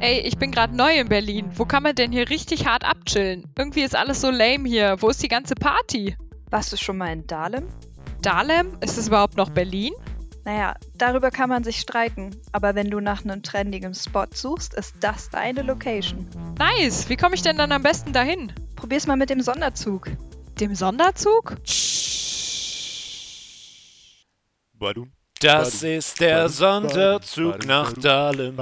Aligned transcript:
Ey, 0.00 0.20
ich 0.20 0.38
bin 0.38 0.52
gerade 0.52 0.76
neu 0.76 0.96
in 0.96 1.08
Berlin. 1.08 1.50
Wo 1.54 1.64
kann 1.64 1.82
man 1.82 1.94
denn 1.96 2.12
hier 2.12 2.30
richtig 2.30 2.66
hart 2.66 2.84
abchillen? 2.84 3.44
Irgendwie 3.58 3.82
ist 3.82 3.96
alles 3.96 4.20
so 4.20 4.30
lame 4.30 4.68
hier. 4.68 4.96
Wo 5.00 5.08
ist 5.08 5.22
die 5.22 5.28
ganze 5.28 5.56
Party? 5.56 6.16
Warst 6.50 6.72
du 6.72 6.76
schon 6.76 6.98
mal 6.98 7.12
in 7.12 7.26
Dahlem? 7.26 7.66
Dahlem? 8.22 8.78
Ist 8.80 8.96
es 8.96 9.08
überhaupt 9.08 9.36
noch 9.36 9.50
Berlin? 9.50 9.92
Naja, 10.44 10.76
darüber 10.94 11.32
kann 11.32 11.48
man 11.48 11.64
sich 11.64 11.80
streiten. 11.80 12.30
Aber 12.52 12.76
wenn 12.76 12.90
du 12.90 13.00
nach 13.00 13.24
einem 13.24 13.42
trendigen 13.42 13.92
Spot 13.92 14.26
suchst, 14.32 14.72
ist 14.74 14.94
das 15.00 15.30
deine 15.30 15.62
Location. 15.62 16.28
Nice. 16.58 17.08
Wie 17.08 17.16
komme 17.16 17.34
ich 17.34 17.42
denn 17.42 17.58
dann 17.58 17.72
am 17.72 17.82
besten 17.82 18.12
dahin? 18.12 18.52
Probier's 18.76 19.08
mal 19.08 19.16
mit 19.16 19.30
dem 19.30 19.40
Sonderzug. 19.40 20.12
Dem 20.60 20.76
Sonderzug? 20.76 21.56
Badum, 24.74 25.10
Das 25.40 25.82
ist 25.82 26.20
der 26.20 26.48
Sonderzug 26.48 27.66
nach 27.66 27.92
Dahlem. 27.94 28.56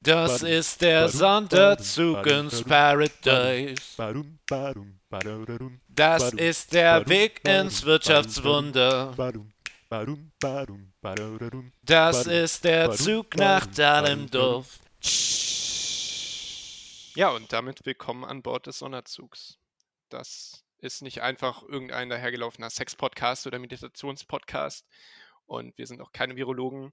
Das 0.00 0.42
ist 0.42 0.80
der 0.80 1.08
Sonderzug 1.08 2.24
ins 2.26 2.62
Paradise. 2.62 3.82
Das 5.88 6.32
ist 6.34 6.72
der 6.72 7.08
Weg 7.08 7.40
ins 7.44 7.84
Wirtschaftswunder. 7.84 9.42
Das 11.82 12.26
ist 12.26 12.64
der 12.64 12.92
Zug 12.92 13.36
nach 13.36 13.66
badum, 13.66 13.74
Dahlem-Dorf. 13.74 14.78
Ja, 17.16 17.30
und 17.30 17.52
damit 17.52 17.84
willkommen 17.86 18.24
an 18.24 18.42
Bord 18.42 18.68
des 18.68 18.78
Sonderzugs. 18.78 19.58
Das 20.10 20.64
ist 20.78 21.02
nicht 21.02 21.22
einfach 21.22 21.64
irgendein 21.64 22.08
dahergelaufener 22.08 22.70
Sex-Podcast 22.70 23.48
oder 23.48 23.58
Meditations-Podcast. 23.58 24.86
Und 25.46 25.76
wir 25.76 25.88
sind 25.88 26.00
auch 26.00 26.12
keine 26.12 26.36
Virologen, 26.36 26.92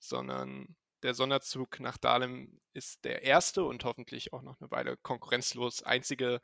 sondern 0.00 0.76
der 1.02 1.14
Sonderzug 1.14 1.80
nach 1.80 1.96
Dahlem 1.96 2.60
ist 2.72 3.04
der 3.04 3.22
erste 3.22 3.64
und 3.64 3.84
hoffentlich 3.84 4.32
auch 4.32 4.42
noch 4.42 4.60
eine 4.60 4.70
Weile 4.70 4.96
konkurrenzlos 4.96 5.82
einzige 5.82 6.40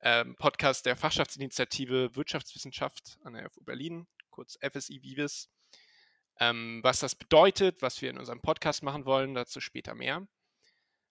ähm, 0.00 0.36
Podcast 0.36 0.86
der 0.86 0.96
Fachschaftsinitiative 0.96 2.14
Wirtschaftswissenschaft 2.14 3.18
an 3.22 3.34
der 3.34 3.50
FU 3.50 3.62
Berlin, 3.62 4.06
kurz 4.30 4.58
FSI 4.60 5.02
Vivis. 5.02 5.48
Ähm, 6.40 6.80
was 6.82 7.00
das 7.00 7.14
bedeutet, 7.14 7.82
was 7.82 8.00
wir 8.00 8.10
in 8.10 8.18
unserem 8.18 8.40
Podcast 8.40 8.82
machen 8.82 9.06
wollen, 9.06 9.34
dazu 9.34 9.60
später 9.60 9.94
mehr. 9.94 10.26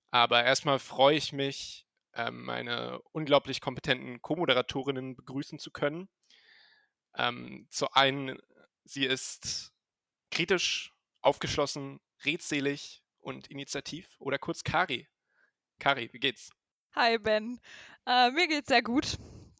Aber 0.09 0.43
erstmal 0.43 0.79
freue 0.79 1.17
ich 1.17 1.33
mich, 1.33 1.85
ähm, 2.13 2.45
meine 2.45 3.01
unglaublich 3.11 3.59
kompetenten 3.59 4.21
Co-Moderatorinnen 4.21 5.15
begrüßen 5.15 5.59
zu 5.59 5.71
können. 5.71 6.07
Ähm, 7.15 7.67
zu 7.69 7.91
einen, 7.91 8.39
sie 8.85 9.05
ist 9.05 9.73
kritisch, 10.31 10.93
aufgeschlossen, 11.27 11.99
redselig 12.23 13.03
und 13.19 13.47
initiativ 13.47 14.15
oder 14.19 14.39
kurz 14.39 14.63
Kari. 14.63 15.09
Kari, 15.77 16.07
wie 16.13 16.19
geht's? 16.19 16.51
Hi 16.95 17.17
Ben. 17.17 17.59
Äh, 18.05 18.31
mir 18.31 18.47
geht's 18.47 18.69
sehr 18.69 18.81
gut. 18.81 19.17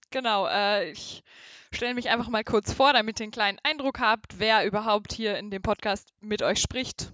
Genau, 0.10 0.48
äh, 0.48 0.90
ich 0.92 1.24
stelle 1.74 1.94
mich 1.94 2.10
einfach 2.10 2.30
mal 2.30 2.46
kurz 2.46 2.72
vor, 2.72 2.94
damit 2.94 3.20
ihr 3.20 3.26
einen 3.26 3.34
kleinen 3.34 3.60
Eindruck 3.64 4.00
habt, 4.00 4.40
wer 4.40 4.66
überhaupt 4.66 5.12
hier 5.12 5.38
in 5.38 5.52
dem 5.52 5.62
Podcast 5.62 6.14
mit 6.22 6.42
euch 6.42 6.62
spricht 6.62 7.12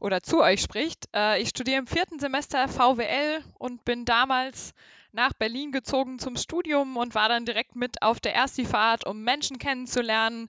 oder 0.00 0.20
zu 0.20 0.42
euch 0.42 0.60
spricht. 0.60 1.08
Äh, 1.14 1.40
ich 1.40 1.50
studiere 1.50 1.78
im 1.78 1.86
vierten 1.86 2.18
Semester 2.18 2.66
VWL 2.66 3.44
und 3.54 3.84
bin 3.84 4.04
damals 4.04 4.74
nach 5.12 5.32
Berlin 5.32 5.70
gezogen 5.70 6.18
zum 6.18 6.36
Studium 6.36 6.96
und 6.96 7.14
war 7.14 7.28
dann 7.28 7.46
direkt 7.46 7.76
mit 7.76 8.02
auf 8.02 8.18
der 8.18 8.34
Ersti-Fahrt, 8.34 9.06
um 9.06 9.22
Menschen 9.22 9.60
kennenzulernen 9.60 10.48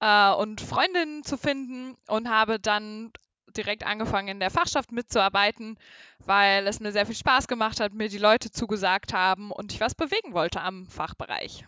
äh, 0.00 0.32
und 0.32 0.60
Freundinnen 0.60 1.24
zu 1.24 1.36
finden 1.36 1.96
und 2.08 2.28
habe 2.28 2.58
dann 2.58 3.12
direkt 3.56 3.84
angefangen 3.84 4.28
in 4.28 4.40
der 4.40 4.50
Fachschaft 4.50 4.92
mitzuarbeiten, 4.92 5.78
weil 6.18 6.66
es 6.66 6.80
mir 6.80 6.92
sehr 6.92 7.06
viel 7.06 7.16
Spaß 7.16 7.48
gemacht 7.48 7.80
hat, 7.80 7.92
mir 7.92 8.08
die 8.08 8.18
Leute 8.18 8.50
zugesagt 8.50 9.12
haben 9.12 9.50
und 9.50 9.72
ich 9.72 9.80
was 9.80 9.94
bewegen 9.94 10.34
wollte 10.34 10.60
am 10.60 10.86
Fachbereich. 10.86 11.66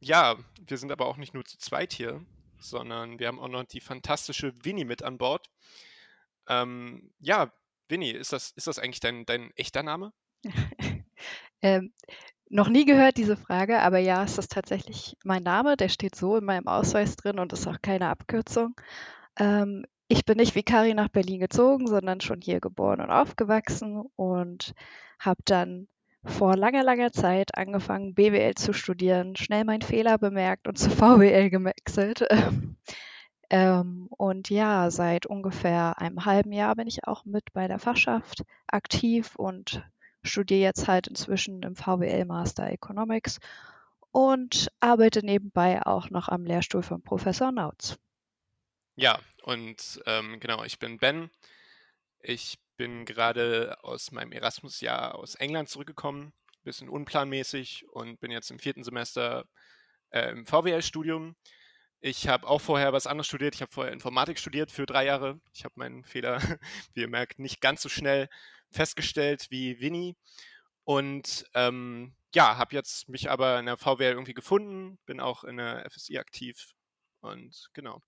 Ja, 0.00 0.36
wir 0.66 0.78
sind 0.78 0.90
aber 0.90 1.06
auch 1.06 1.16
nicht 1.16 1.34
nur 1.34 1.44
zu 1.44 1.58
zweit 1.58 1.92
hier, 1.92 2.24
sondern 2.58 3.18
wir 3.18 3.28
haben 3.28 3.38
auch 3.38 3.48
noch 3.48 3.64
die 3.64 3.80
fantastische 3.80 4.52
Winnie 4.64 4.84
mit 4.84 5.02
an 5.02 5.18
Bord. 5.18 5.50
Ähm, 6.48 7.12
ja, 7.20 7.52
Winnie, 7.88 8.12
ist 8.12 8.32
das, 8.32 8.52
ist 8.52 8.66
das 8.66 8.78
eigentlich 8.78 9.00
dein, 9.00 9.26
dein 9.26 9.50
echter 9.56 9.82
Name? 9.82 10.12
Ähm, 11.64 11.92
noch 12.52 12.68
nie 12.68 12.84
gehört 12.84 13.16
diese 13.16 13.36
Frage, 13.36 13.80
aber 13.80 13.98
ja, 13.98 14.22
es 14.22 14.36
ist 14.36 14.52
tatsächlich 14.52 15.16
mein 15.24 15.42
Name. 15.42 15.76
Der 15.78 15.88
steht 15.88 16.14
so 16.14 16.36
in 16.36 16.44
meinem 16.44 16.68
Ausweis 16.68 17.16
drin 17.16 17.38
und 17.38 17.52
ist 17.52 17.66
auch 17.66 17.80
keine 17.80 18.08
Abkürzung. 18.08 18.74
Ähm, 19.38 19.86
ich 20.06 20.26
bin 20.26 20.36
nicht 20.36 20.54
wie 20.54 20.62
Kari 20.62 20.92
nach 20.92 21.08
Berlin 21.08 21.40
gezogen, 21.40 21.86
sondern 21.86 22.20
schon 22.20 22.42
hier 22.42 22.60
geboren 22.60 23.00
und 23.00 23.10
aufgewachsen 23.10 24.02
und 24.16 24.74
habe 25.18 25.40
dann 25.46 25.88
vor 26.24 26.54
langer, 26.54 26.84
langer 26.84 27.10
Zeit 27.10 27.56
angefangen, 27.56 28.14
BWL 28.14 28.54
zu 28.54 28.74
studieren, 28.74 29.34
schnell 29.34 29.64
meinen 29.64 29.82
Fehler 29.82 30.18
bemerkt 30.18 30.68
und 30.68 30.78
zu 30.78 30.90
VWL 30.90 31.50
gewechselt. 31.50 32.26
Ähm, 33.54 34.06
und 34.16 34.48
ja, 34.48 34.90
seit 34.90 35.26
ungefähr 35.26 35.98
einem 35.98 36.24
halben 36.24 36.52
Jahr 36.52 36.74
bin 36.74 36.86
ich 36.86 37.06
auch 37.06 37.26
mit 37.26 37.52
bei 37.52 37.68
der 37.68 37.78
Fachschaft 37.78 38.44
aktiv 38.66 39.36
und 39.36 39.84
studiere 40.24 40.60
jetzt 40.60 40.88
halt 40.88 41.06
inzwischen 41.06 41.62
im 41.62 41.76
VWL 41.76 42.24
Master 42.24 42.70
Economics 42.70 43.38
und 44.10 44.70
arbeite 44.80 45.24
nebenbei 45.24 45.84
auch 45.84 46.10
noch 46.10 46.28
am 46.28 46.44
Lehrstuhl 46.44 46.82
von 46.82 47.02
Professor 47.02 47.50
Nautz. 47.50 47.96
Ja, 48.94 49.18
und 49.42 50.02
ähm, 50.06 50.38
genau, 50.38 50.64
ich 50.64 50.78
bin 50.78 50.98
Ben. 50.98 51.30
Ich 52.20 52.58
bin 52.76 53.04
gerade 53.04 53.76
aus 53.82 54.12
meinem 54.12 54.32
Erasmus-Jahr 54.32 55.14
aus 55.14 55.34
England 55.34 55.68
zurückgekommen, 55.68 56.32
bisschen 56.62 56.88
unplanmäßig 56.88 57.86
und 57.90 58.20
bin 58.20 58.30
jetzt 58.30 58.50
im 58.50 58.58
vierten 58.58 58.84
Semester 58.84 59.46
äh, 60.10 60.30
im 60.30 60.46
VWL-Studium. 60.46 61.34
Ich 62.00 62.28
habe 62.28 62.46
auch 62.46 62.60
vorher 62.60 62.92
was 62.92 63.06
anderes 63.06 63.28
studiert. 63.28 63.54
Ich 63.54 63.62
habe 63.62 63.72
vorher 63.72 63.92
Informatik 63.92 64.38
studiert 64.38 64.70
für 64.70 64.86
drei 64.86 65.06
Jahre. 65.06 65.40
Ich 65.52 65.64
habe 65.64 65.74
meinen 65.76 66.04
Fehler, 66.04 66.40
wie 66.94 67.00
ihr 67.00 67.08
merkt, 67.08 67.38
nicht 67.38 67.60
ganz 67.60 67.80
so 67.82 67.88
schnell 67.88 68.28
festgestellt 68.72 69.46
wie 69.50 69.80
Winnie. 69.80 70.16
Und 70.84 71.44
ähm, 71.54 72.14
ja, 72.34 72.56
habe 72.56 72.74
jetzt 72.74 73.08
mich 73.08 73.30
aber 73.30 73.58
in 73.58 73.66
der 73.66 73.76
VWL 73.76 74.12
irgendwie 74.12 74.34
gefunden, 74.34 74.98
bin 75.06 75.20
auch 75.20 75.44
in 75.44 75.58
der 75.58 75.88
FSI 75.90 76.18
aktiv 76.18 76.72
und 77.20 77.68
genau. 77.72 78.00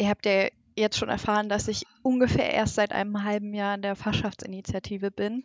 Ihr 0.00 0.08
habt 0.08 0.26
ja 0.26 0.48
jetzt 0.76 0.96
schon 0.96 1.08
erfahren, 1.08 1.48
dass 1.48 1.68
ich 1.68 1.86
ungefähr 2.02 2.52
erst 2.52 2.76
seit 2.76 2.92
einem 2.92 3.24
halben 3.24 3.54
Jahr 3.54 3.74
in 3.74 3.82
der 3.82 3.96
Fachschaftsinitiative 3.96 5.10
bin, 5.10 5.44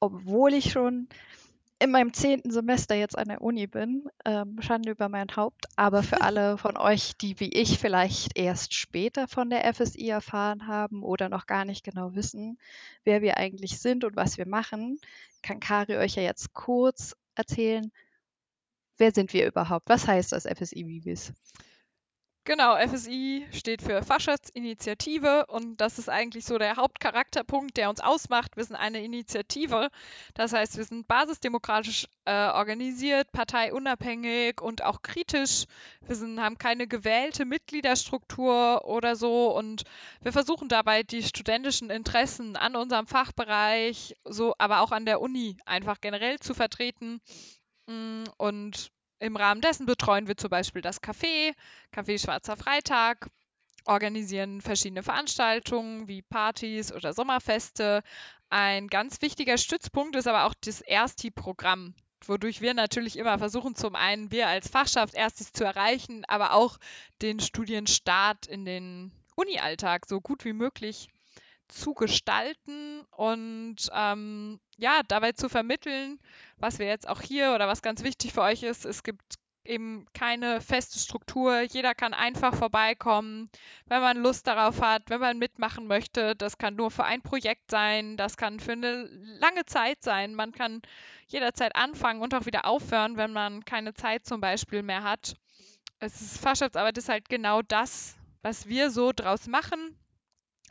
obwohl 0.00 0.52
ich 0.52 0.72
schon 0.72 1.08
in 1.78 1.90
meinem 1.90 2.12
zehnten 2.12 2.50
Semester 2.50 2.94
jetzt 2.94 3.18
an 3.18 3.28
der 3.28 3.42
Uni 3.42 3.66
bin. 3.66 4.08
Ähm, 4.24 4.60
Schande 4.60 4.90
über 4.90 5.08
mein 5.08 5.34
Haupt. 5.36 5.66
Aber 5.76 6.02
für 6.02 6.20
alle 6.22 6.56
von 6.58 6.76
euch, 6.76 7.16
die 7.16 7.38
wie 7.40 7.50
ich 7.50 7.78
vielleicht 7.78 8.36
erst 8.38 8.74
später 8.74 9.28
von 9.28 9.50
der 9.50 9.72
FSI 9.72 10.08
erfahren 10.08 10.66
haben 10.66 11.02
oder 11.02 11.28
noch 11.28 11.46
gar 11.46 11.64
nicht 11.64 11.84
genau 11.84 12.14
wissen, 12.14 12.58
wer 13.04 13.22
wir 13.22 13.36
eigentlich 13.36 13.80
sind 13.80 14.04
und 14.04 14.16
was 14.16 14.38
wir 14.38 14.46
machen, 14.46 14.98
kann 15.42 15.60
Kari 15.60 15.96
euch 15.96 16.14
ja 16.14 16.22
jetzt 16.22 16.52
kurz 16.54 17.16
erzählen, 17.34 17.90
wer 18.96 19.12
sind 19.12 19.32
wir 19.32 19.46
überhaupt? 19.46 19.88
Was 19.88 20.06
heißt 20.06 20.32
das 20.32 20.44
FSI 20.44 20.86
Vivis? 20.86 21.32
Genau, 22.46 22.76
FSI 22.76 23.46
steht 23.52 23.80
für 23.80 24.02
Fachschaftsinitiative 24.02 25.46
und 25.46 25.80
das 25.80 25.98
ist 25.98 26.10
eigentlich 26.10 26.44
so 26.44 26.58
der 26.58 26.76
Hauptcharakterpunkt, 26.76 27.74
der 27.78 27.88
uns 27.88 28.00
ausmacht. 28.00 28.58
Wir 28.58 28.64
sind 28.64 28.76
eine 28.76 29.02
Initiative, 29.02 29.88
das 30.34 30.52
heißt, 30.52 30.76
wir 30.76 30.84
sind 30.84 31.08
basisdemokratisch 31.08 32.06
äh, 32.26 32.48
organisiert, 32.48 33.32
parteiunabhängig 33.32 34.60
und 34.60 34.84
auch 34.84 35.00
kritisch. 35.00 35.64
Wir 36.02 36.16
sind, 36.16 36.38
haben 36.38 36.58
keine 36.58 36.86
gewählte 36.86 37.46
Mitgliederstruktur 37.46 38.84
oder 38.84 39.16
so 39.16 39.56
und 39.56 39.84
wir 40.20 40.32
versuchen 40.32 40.68
dabei 40.68 41.02
die 41.02 41.22
studentischen 41.22 41.88
Interessen 41.88 42.56
an 42.56 42.76
unserem 42.76 43.06
Fachbereich, 43.06 44.16
so 44.24 44.54
aber 44.58 44.82
auch 44.82 44.92
an 44.92 45.06
der 45.06 45.22
Uni 45.22 45.56
einfach 45.64 45.98
generell 46.02 46.38
zu 46.40 46.52
vertreten. 46.52 47.22
Mm, 47.86 48.24
Und 48.36 48.90
im 49.24 49.36
Rahmen 49.36 49.62
dessen 49.62 49.86
betreuen 49.86 50.28
wir 50.28 50.36
zum 50.36 50.50
Beispiel 50.50 50.82
das 50.82 51.02
Café, 51.02 51.54
Café 51.94 52.22
Schwarzer 52.22 52.56
Freitag, 52.56 53.30
organisieren 53.86 54.60
verschiedene 54.60 55.02
Veranstaltungen 55.02 56.08
wie 56.08 56.22
Partys 56.22 56.92
oder 56.92 57.14
Sommerfeste. 57.14 58.02
Ein 58.50 58.88
ganz 58.88 59.22
wichtiger 59.22 59.56
Stützpunkt 59.56 60.14
ist 60.16 60.28
aber 60.28 60.44
auch 60.44 60.54
das 60.60 60.82
Ersti-Programm, 60.82 61.94
wodurch 62.26 62.60
wir 62.60 62.74
natürlich 62.74 63.18
immer 63.18 63.38
versuchen, 63.38 63.74
zum 63.74 63.94
einen 63.94 64.30
wir 64.30 64.46
als 64.46 64.68
Fachschaft 64.68 65.14
Erstis 65.14 65.52
zu 65.52 65.64
erreichen, 65.64 66.24
aber 66.26 66.52
auch 66.52 66.78
den 67.22 67.40
Studienstart 67.40 68.46
in 68.46 68.66
den 68.66 69.10
Uni-Alltag 69.36 70.06
so 70.06 70.20
gut 70.20 70.44
wie 70.44 70.52
möglich 70.52 71.08
zu 71.74 71.94
gestalten 71.94 73.02
und 73.10 73.76
ähm, 73.92 74.60
ja, 74.76 75.00
dabei 75.08 75.32
zu 75.32 75.48
vermitteln, 75.48 76.18
was 76.56 76.78
wir 76.78 76.86
jetzt 76.86 77.08
auch 77.08 77.20
hier 77.20 77.54
oder 77.54 77.68
was 77.68 77.82
ganz 77.82 78.02
wichtig 78.02 78.32
für 78.32 78.42
euch 78.42 78.62
ist, 78.62 78.84
es 78.84 79.02
gibt 79.02 79.38
eben 79.64 80.06
keine 80.12 80.60
feste 80.60 80.98
Struktur. 80.98 81.60
Jeder 81.60 81.94
kann 81.94 82.14
einfach 82.14 82.54
vorbeikommen, 82.54 83.48
wenn 83.86 84.00
man 84.00 84.18
Lust 84.18 84.46
darauf 84.46 84.80
hat, 84.80 85.04
wenn 85.08 85.20
man 85.20 85.38
mitmachen 85.38 85.86
möchte. 85.86 86.36
Das 86.36 86.58
kann 86.58 86.76
nur 86.76 86.90
für 86.90 87.04
ein 87.04 87.22
Projekt 87.22 87.70
sein, 87.70 88.16
das 88.16 88.36
kann 88.36 88.60
für 88.60 88.72
eine 88.72 89.08
lange 89.40 89.64
Zeit 89.64 90.02
sein. 90.02 90.34
Man 90.34 90.52
kann 90.52 90.82
jederzeit 91.28 91.74
anfangen 91.76 92.20
und 92.20 92.34
auch 92.34 92.46
wieder 92.46 92.66
aufhören, 92.66 93.16
wenn 93.16 93.32
man 93.32 93.64
keine 93.64 93.94
Zeit 93.94 94.26
zum 94.26 94.40
Beispiel 94.40 94.82
mehr 94.82 95.02
hat. 95.02 95.34
Es 95.98 96.20
ist 96.20 96.38
Fachschaftsarbeit 96.38 96.98
ist 96.98 97.08
halt 97.08 97.28
genau 97.28 97.62
das, 97.62 98.16
was 98.42 98.68
wir 98.68 98.90
so 98.90 99.12
draus 99.12 99.46
machen. 99.46 99.96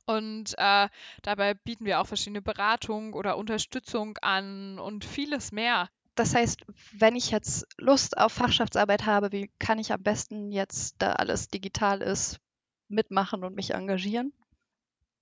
Und 0.06 0.54
äh, 0.58 0.90
dabei 1.22 1.54
bieten 1.54 1.86
wir 1.86 2.02
auch 2.02 2.08
verschiedene 2.08 2.42
Beratungen 2.42 3.14
oder 3.14 3.38
Unterstützung 3.38 4.18
an 4.22 4.80
und 4.80 5.06
vieles 5.06 5.52
mehr. 5.52 5.90
Das 6.16 6.36
heißt, 6.36 6.66
wenn 6.92 7.16
ich 7.16 7.32
jetzt 7.32 7.66
Lust 7.78 8.18
auf 8.18 8.34
Fachschaftsarbeit 8.34 9.06
habe, 9.06 9.32
wie 9.32 9.50
kann 9.60 9.80
ich 9.80 9.92
am 9.94 10.04
besten 10.04 10.52
jetzt, 10.52 10.96
da 11.00 11.14
alles 11.14 11.48
digital 11.48 12.02
ist, 12.02 12.40
mitmachen 12.88 13.44
und 13.44 13.56
mich 13.56 13.72
engagieren? 13.74 14.34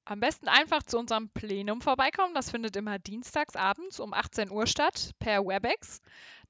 Am 0.06 0.20
besten 0.20 0.48
einfach 0.48 0.84
zu 0.84 0.98
unserem 0.98 1.30
Plenum 1.30 1.82
vorbeikommen. 1.82 2.34
Das 2.34 2.50
findet 2.50 2.76
immer 2.76 2.98
dienstags 3.00 3.56
abends 3.56 4.00
um 4.00 4.14
18 4.14 4.50
Uhr 4.50 4.66
statt 4.66 5.12
per 5.20 5.46
WebEx. 5.46 6.02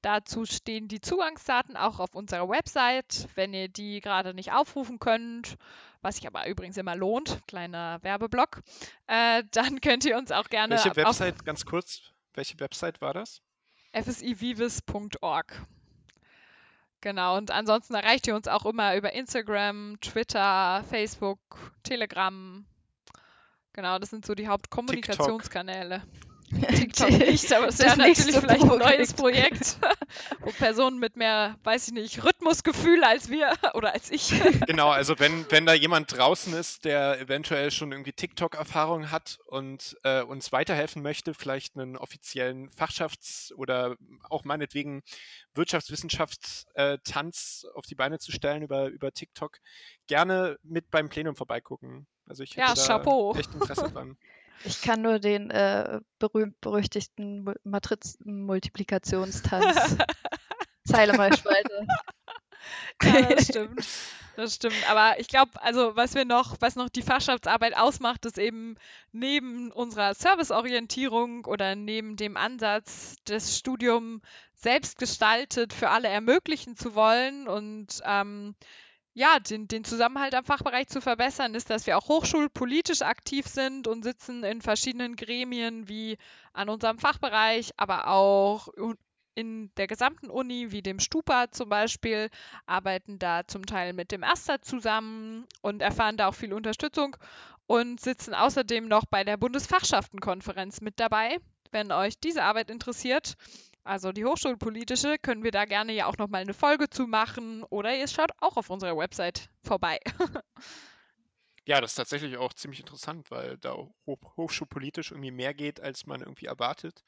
Dazu 0.01 0.45
stehen 0.45 0.87
die 0.87 1.01
Zugangsdaten 1.01 1.77
auch 1.77 1.99
auf 1.99 2.15
unserer 2.15 2.49
Website. 2.49 3.27
Wenn 3.35 3.53
ihr 3.53 3.67
die 3.67 3.99
gerade 3.99 4.33
nicht 4.33 4.51
aufrufen 4.51 4.99
könnt, 4.99 5.57
was 6.01 6.15
sich 6.15 6.25
aber 6.25 6.47
übrigens 6.47 6.77
immer 6.77 6.95
lohnt, 6.95 7.41
kleiner 7.47 7.99
Werbeblock, 8.01 8.61
äh, 9.07 9.43
dann 9.51 9.81
könnt 9.81 10.05
ihr 10.05 10.17
uns 10.17 10.31
auch 10.31 10.49
gerne 10.49 10.75
Welche 10.75 10.95
Website, 10.95 11.45
ganz 11.45 11.65
kurz, 11.65 12.01
welche 12.33 12.59
Website 12.59 13.01
war 13.01 13.13
das? 13.13 13.41
fsivivis.org. 13.93 15.67
Genau, 17.01 17.35
und 17.35 17.51
ansonsten 17.51 17.95
erreicht 17.95 18.27
ihr 18.27 18.35
uns 18.35 18.47
auch 18.47 18.65
immer 18.65 18.95
über 18.95 19.11
Instagram, 19.13 19.97
Twitter, 20.01 20.83
Facebook, 20.89 21.39
Telegram. 21.83 22.65
Genau, 23.73 23.99
das 23.99 24.09
sind 24.09 24.25
so 24.25 24.35
die 24.35 24.47
Hauptkommunikationskanäle. 24.47 26.01
TikTok 26.51 27.09
nicht, 27.09 27.51
aber 27.53 27.69
es 27.69 27.79
wäre 27.79 27.97
natürlich 27.97 28.35
vielleicht 28.35 28.63
ein 28.63 28.77
neues 28.77 29.13
Projekt. 29.13 29.21
Projekt, 29.21 29.77
wo 30.41 30.51
Personen 30.51 30.99
mit 30.99 31.15
mehr, 31.15 31.57
weiß 31.63 31.87
ich 31.87 31.93
nicht, 31.93 32.25
Rhythmusgefühl 32.25 33.03
als 33.03 33.29
wir 33.29 33.53
oder 33.73 33.93
als 33.93 34.11
ich. 34.11 34.33
Genau, 34.67 34.89
also 34.89 35.17
wenn, 35.19 35.45
wenn 35.49 35.65
da 35.65 35.73
jemand 35.73 36.15
draußen 36.15 36.53
ist, 36.53 36.85
der 36.85 37.19
eventuell 37.19 37.71
schon 37.71 37.91
irgendwie 37.91 38.13
TikTok-Erfahrung 38.13 39.09
hat 39.11 39.39
und 39.45 39.97
äh, 40.03 40.21
uns 40.23 40.51
weiterhelfen 40.51 41.01
möchte, 41.01 41.33
vielleicht 41.33 41.75
einen 41.77 41.97
offiziellen 41.97 42.69
Fachschafts- 42.69 43.51
oder 43.53 43.95
auch 44.29 44.43
meinetwegen 44.43 45.01
Wirtschaftswissenschaftstanz 45.53 47.65
auf 47.73 47.85
die 47.85 47.95
Beine 47.95 48.19
zu 48.19 48.31
stellen 48.31 48.61
über, 48.63 48.87
über 48.87 49.11
TikTok, 49.11 49.57
gerne 50.07 50.57
mit 50.63 50.89
beim 50.91 51.09
Plenum 51.09 51.35
vorbeigucken. 51.35 52.07
Also 52.31 52.43
ich 52.43 52.51
hätte 52.55 52.61
Ja, 52.61 52.73
da 52.73 52.81
Chapeau. 52.81 53.35
echt 53.35 53.53
Interesse 53.53 53.89
dran. 53.93 54.15
Ich 54.63 54.81
kann 54.81 55.01
nur 55.01 55.19
den 55.19 55.51
äh, 55.51 55.99
berühmt-berüchtigten 56.19 57.43
Mu- 57.43 57.55
Matrizenmultiplikationstanz 57.65 59.97
Zeile 60.85 61.17
mal 61.17 61.35
Spalte. 61.35 61.85
Ja, 63.03 63.21
das 63.23 63.45
stimmt. 63.47 63.85
Das 64.35 64.55
stimmt. 64.55 64.75
Aber 64.89 65.19
ich 65.19 65.27
glaube, 65.27 65.51
also 65.61 65.95
was 65.95 66.13
wir 66.13 66.25
noch, 66.25 66.55
was 66.61 66.75
noch 66.75 66.89
die 66.89 67.01
Fachschaftsarbeit 67.01 67.75
ausmacht, 67.75 68.25
ist 68.25 68.37
eben 68.37 68.75
neben 69.11 69.71
unserer 69.71 70.13
Serviceorientierung 70.13 71.45
oder 71.45 71.75
neben 71.75 72.15
dem 72.15 72.37
Ansatz, 72.37 73.15
das 73.25 73.57
Studium 73.57 74.21
selbst 74.53 74.97
gestaltet 74.99 75.73
für 75.73 75.89
alle 75.89 76.07
ermöglichen 76.07 76.77
zu 76.77 76.95
wollen 76.95 77.47
und 77.47 77.87
ähm, 78.05 78.55
ja, 79.13 79.39
den, 79.39 79.67
den 79.67 79.83
Zusammenhalt 79.83 80.33
am 80.35 80.45
Fachbereich 80.45 80.87
zu 80.87 81.01
verbessern, 81.01 81.53
ist, 81.53 81.69
dass 81.69 81.85
wir 81.85 81.97
auch 81.97 82.07
hochschulpolitisch 82.07 83.01
aktiv 83.01 83.45
sind 83.47 83.87
und 83.87 84.03
sitzen 84.03 84.43
in 84.43 84.61
verschiedenen 84.61 85.15
Gremien 85.15 85.89
wie 85.89 86.17
an 86.53 86.69
unserem 86.69 86.97
Fachbereich, 86.97 87.71
aber 87.77 88.07
auch 88.07 88.69
in 89.35 89.71
der 89.75 89.87
gesamten 89.87 90.29
Uni, 90.29 90.71
wie 90.71 90.81
dem 90.81 90.99
Stupa 90.99 91.51
zum 91.51 91.69
Beispiel, 91.69 92.29
arbeiten 92.65 93.19
da 93.19 93.47
zum 93.47 93.65
Teil 93.65 93.93
mit 93.93 94.11
dem 94.11 94.23
Erster 94.23 94.61
zusammen 94.61 95.45
und 95.61 95.81
erfahren 95.81 96.17
da 96.17 96.27
auch 96.27 96.35
viel 96.35 96.53
Unterstützung 96.53 97.15
und 97.67 98.01
sitzen 98.01 98.33
außerdem 98.33 98.87
noch 98.87 99.05
bei 99.05 99.23
der 99.23 99.37
Bundesfachschaftenkonferenz 99.37 100.81
mit 100.81 100.99
dabei. 100.99 101.37
Wenn 101.71 101.91
euch 101.91 102.19
diese 102.19 102.43
Arbeit 102.43 102.69
interessiert, 102.69 103.35
also 103.83 104.11
die 104.11 104.25
hochschulpolitische, 104.25 105.17
können 105.17 105.43
wir 105.43 105.51
da 105.51 105.65
gerne 105.65 105.93
ja 105.93 106.05
auch 106.05 106.17
nochmal 106.17 106.41
eine 106.41 106.53
Folge 106.53 106.89
zu 106.89 107.07
machen 107.07 107.63
oder 107.63 107.95
ihr 107.97 108.07
schaut 108.07 108.31
auch 108.39 108.57
auf 108.57 108.69
unserer 108.69 108.97
Website 108.97 109.49
vorbei. 109.63 109.99
Ja, 111.67 111.79
das 111.79 111.91
ist 111.91 111.95
tatsächlich 111.95 112.37
auch 112.37 112.53
ziemlich 112.53 112.79
interessant, 112.79 113.29
weil 113.29 113.57
da 113.59 113.75
hoch, 114.07 114.35
hochschulpolitisch 114.35 115.11
irgendwie 115.11 115.31
mehr 115.31 115.53
geht, 115.53 115.79
als 115.79 116.05
man 116.07 116.21
irgendwie 116.21 116.47
erwartet. 116.47 117.03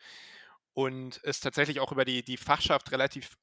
Und 0.74 1.20
es 1.24 1.40
tatsächlich 1.40 1.80
auch 1.80 1.92
über 1.92 2.06
die, 2.06 2.24
die 2.24 2.38
Fachschaft 2.38 2.92
relativ, 2.92 3.38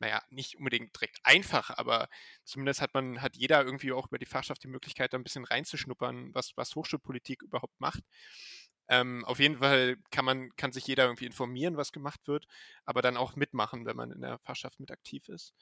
naja, 0.00 0.22
nicht 0.30 0.56
unbedingt 0.58 0.94
direkt 0.94 1.20
einfach, 1.24 1.70
aber 1.70 2.08
zumindest 2.44 2.82
hat 2.82 2.94
man, 2.94 3.22
hat 3.22 3.36
jeder 3.36 3.64
irgendwie 3.64 3.92
auch 3.92 4.08
über 4.08 4.18
die 4.18 4.26
Fachschaft 4.26 4.62
die 4.64 4.68
Möglichkeit, 4.68 5.12
da 5.12 5.18
ein 5.18 5.24
bisschen 5.24 5.44
reinzuschnuppern, 5.44 6.34
was, 6.34 6.52
was 6.56 6.74
Hochschulpolitik 6.76 7.42
überhaupt 7.42 7.80
macht. 7.80 8.02
Ähm, 8.92 9.24
auf 9.24 9.38
jeden 9.38 9.56
Fall 9.56 9.96
kann 10.10 10.26
man, 10.26 10.54
kann 10.56 10.70
sich 10.70 10.86
jeder 10.86 11.04
irgendwie 11.04 11.24
informieren, 11.24 11.78
was 11.78 11.92
gemacht 11.92 12.28
wird, 12.28 12.46
aber 12.84 13.00
dann 13.00 13.16
auch 13.16 13.36
mitmachen, 13.36 13.86
wenn 13.86 13.96
man 13.96 14.10
in 14.10 14.20
der 14.20 14.38
Fachschaft 14.40 14.80
mit 14.80 14.90
aktiv 14.90 15.30
ist. 15.30 15.54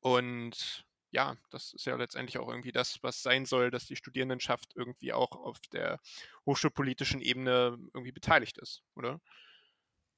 Und 0.00 0.86
ja, 1.10 1.36
das 1.50 1.74
ist 1.74 1.84
ja 1.84 1.94
letztendlich 1.96 2.38
auch 2.38 2.48
irgendwie 2.48 2.72
das, 2.72 3.02
was 3.02 3.22
sein 3.22 3.44
soll, 3.44 3.70
dass 3.70 3.84
die 3.84 3.96
Studierendenschaft 3.96 4.72
irgendwie 4.76 5.12
auch 5.12 5.32
auf 5.32 5.58
der 5.72 6.00
hochschulpolitischen 6.46 7.20
Ebene 7.20 7.76
irgendwie 7.92 8.12
beteiligt 8.12 8.56
ist, 8.56 8.82
oder? 8.94 9.20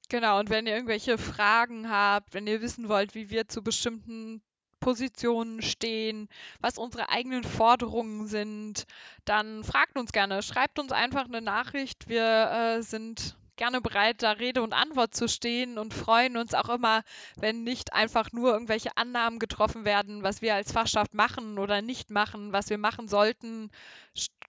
Genau, 0.08 0.38
und 0.38 0.49
wenn 0.49 0.69
ihr 0.69 0.75
irgendwelche 0.75 1.19
Fragen 1.19 1.90
habt, 1.90 2.32
wenn 2.32 2.46
ihr 2.46 2.62
wissen 2.62 2.88
wollt, 2.88 3.16
wie 3.16 3.28
wir 3.28 3.49
zu 3.49 3.64
bestimmten 3.64 4.40
Positionen 4.86 5.62
stehen, 5.62 6.28
was 6.60 6.78
unsere 6.78 7.08
eigenen 7.08 7.42
Forderungen 7.42 8.28
sind, 8.28 8.86
dann 9.24 9.64
fragt 9.64 9.98
uns 9.98 10.12
gerne, 10.12 10.44
schreibt 10.44 10.78
uns 10.78 10.92
einfach 10.92 11.24
eine 11.24 11.42
Nachricht. 11.42 12.08
Wir 12.08 12.78
äh, 12.78 12.82
sind 12.82 13.36
gerne 13.56 13.80
bereit, 13.80 14.22
da 14.22 14.30
Rede 14.30 14.62
und 14.62 14.72
Antwort 14.72 15.12
zu 15.12 15.26
stehen 15.26 15.76
und 15.76 15.92
freuen 15.92 16.36
uns 16.36 16.54
auch 16.54 16.68
immer, 16.68 17.02
wenn 17.34 17.64
nicht 17.64 17.94
einfach 17.94 18.30
nur 18.30 18.52
irgendwelche 18.52 18.96
Annahmen 18.96 19.40
getroffen 19.40 19.84
werden, 19.84 20.22
was 20.22 20.40
wir 20.40 20.54
als 20.54 20.70
Fachschaft 20.70 21.14
machen 21.14 21.58
oder 21.58 21.82
nicht 21.82 22.11
machen, 22.11 22.52
was 22.52 22.70
wir 22.70 22.78
machen 22.78 23.08
sollten. 23.08 23.72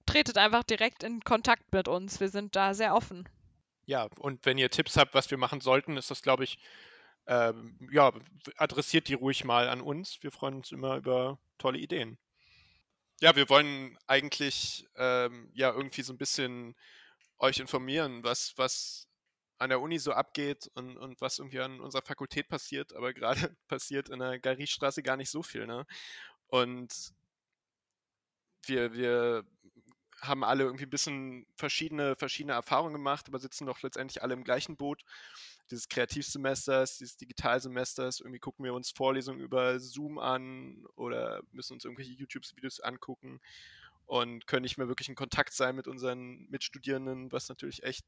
Tretet 0.05 0.37
einfach 0.37 0.61
direkt 0.61 1.01
in 1.01 1.21
Kontakt 1.21 1.73
mit 1.73 1.87
uns. 1.87 2.19
Wir 2.19 2.29
sind 2.29 2.55
da 2.55 2.75
sehr 2.75 2.93
offen. 2.93 3.27
Ja, 3.87 4.07
und 4.19 4.45
wenn 4.45 4.59
ihr 4.59 4.69
Tipps 4.69 4.97
habt, 4.97 5.15
was 5.15 5.31
wir 5.31 5.39
machen 5.39 5.61
sollten, 5.61 5.97
ist 5.97 6.11
das, 6.11 6.21
glaube 6.21 6.43
ich, 6.43 6.59
ähm, 7.27 7.77
ja, 7.91 8.11
adressiert 8.55 9.07
die 9.07 9.13
ruhig 9.13 9.43
mal 9.43 9.67
an 9.69 9.81
uns. 9.81 10.21
Wir 10.21 10.31
freuen 10.31 10.55
uns 10.55 10.71
immer 10.71 10.97
über 10.97 11.39
tolle 11.57 11.77
Ideen. 11.77 12.17
Ja, 13.19 13.35
wir 13.35 13.49
wollen 13.49 13.97
eigentlich 14.07 14.87
ähm, 14.95 15.49
ja 15.53 15.71
irgendwie 15.71 16.03
so 16.03 16.13
ein 16.13 16.17
bisschen 16.17 16.75
euch 17.39 17.59
informieren, 17.59 18.23
was, 18.23 18.53
was 18.57 19.07
an 19.57 19.69
der 19.69 19.81
Uni 19.81 19.99
so 19.99 20.13
abgeht 20.13 20.69
und, 20.75 20.97
und 20.97 21.19
was 21.19 21.39
irgendwie 21.39 21.59
an 21.59 21.79
unserer 21.79 22.03
Fakultät 22.03 22.47
passiert, 22.47 22.93
aber 22.93 23.13
gerade 23.13 23.55
passiert 23.67 24.09
in 24.09 24.19
der 24.19 24.39
Garriestraße 24.39 25.03
gar 25.03 25.17
nicht 25.17 25.29
so 25.31 25.43
viel, 25.43 25.67
ne? 25.67 25.85
Und 26.47 27.13
wir, 28.65 28.93
wir 28.93 29.45
haben 30.21 30.43
alle 30.43 30.63
irgendwie 30.63 30.85
ein 30.85 30.89
bisschen 30.89 31.45
verschiedene, 31.55 32.15
verschiedene 32.15 32.53
Erfahrungen 32.53 32.93
gemacht, 32.93 33.27
aber 33.27 33.39
sitzen 33.39 33.65
doch 33.65 33.81
letztendlich 33.81 34.23
alle 34.23 34.33
im 34.33 34.43
gleichen 34.43 34.77
Boot. 34.77 35.03
Dieses 35.69 35.89
Kreativsemesters, 35.89 36.97
dieses 36.97 37.17
Digitalsemesters, 37.17 38.21
irgendwie 38.21 38.39
gucken 38.39 38.63
wir 38.65 38.73
uns 38.73 38.91
Vorlesungen 38.91 39.41
über 39.41 39.79
Zoom 39.79 40.17
an 40.17 40.85
oder 40.95 41.41
müssen 41.51 41.73
uns 41.73 41.83
irgendwelche 41.83 42.13
YouTube-Videos 42.13 42.79
angucken 42.79 43.41
und 44.05 44.47
können 44.47 44.63
nicht 44.63 44.77
mehr 44.77 44.87
wirklich 44.87 45.09
in 45.09 45.15
Kontakt 45.15 45.53
sein 45.53 45.75
mit 45.75 45.87
unseren 45.87 46.47
Mitstudierenden, 46.49 47.31
was 47.31 47.49
natürlich 47.49 47.83
echt 47.83 48.05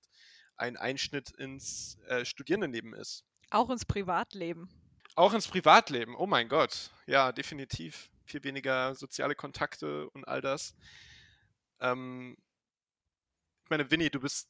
ein 0.56 0.78
Einschnitt 0.78 1.32
ins 1.32 1.98
äh, 2.08 2.26
Studierendenleben 2.26 2.94
ist. 2.94 3.26
Auch 3.50 3.70
ins 3.70 3.86
Privatleben. 3.86 4.70
Auch 5.16 5.34
ins 5.34 5.48
Privatleben, 5.48 6.16
oh 6.16 6.28
mein 6.28 6.48
Gott, 6.48 6.92
ja, 7.06 7.32
definitiv. 7.32 8.10
Viel 8.26 8.44
weniger 8.44 8.96
soziale 8.96 9.36
Kontakte 9.36 10.10
und 10.12 10.28
all 10.28 10.40
das. 10.40 10.76
Ähm, 11.82 12.38
ich 13.64 13.70
meine, 13.70 13.90
Winnie, 13.92 14.10
du 14.10 14.20
bist 14.20 14.50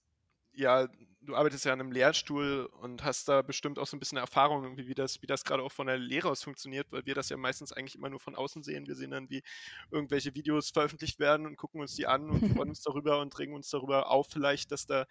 ja, 0.53 0.87
du 1.21 1.35
arbeitest 1.35 1.65
ja 1.65 1.73
an 1.73 1.79
einem 1.79 1.91
Lehrstuhl 1.91 2.69
und 2.81 3.03
hast 3.03 3.27
da 3.27 3.41
bestimmt 3.41 3.79
auch 3.79 3.87
so 3.87 3.95
ein 3.95 3.99
bisschen 3.99 4.17
Erfahrung, 4.17 4.77
wie 4.77 4.93
das, 4.93 5.21
wie 5.21 5.27
das 5.27 5.43
gerade 5.43 5.63
auch 5.63 5.71
von 5.71 5.87
der 5.87 5.97
Lehre 5.97 6.29
aus 6.29 6.43
funktioniert, 6.43 6.91
weil 6.91 7.05
wir 7.05 7.15
das 7.15 7.29
ja 7.29 7.37
meistens 7.37 7.71
eigentlich 7.71 7.95
immer 7.95 8.09
nur 8.09 8.19
von 8.19 8.35
außen 8.35 8.63
sehen. 8.63 8.87
Wir 8.87 8.95
sehen 8.95 9.11
dann, 9.11 9.29
wie 9.29 9.43
irgendwelche 9.91 10.33
Videos 10.35 10.71
veröffentlicht 10.71 11.19
werden 11.19 11.45
und 11.45 11.57
gucken 11.57 11.81
uns 11.81 11.95
die 11.95 12.07
an 12.07 12.29
und 12.29 12.39
freuen 12.63 12.69
uns 12.69 12.81
darüber 12.81 13.21
und 13.21 13.37
regen 13.39 13.53
uns 13.53 13.69
darüber 13.69 14.09
auf, 14.09 14.27
vielleicht, 14.29 14.71
dass 14.71 14.85
da 14.85 15.05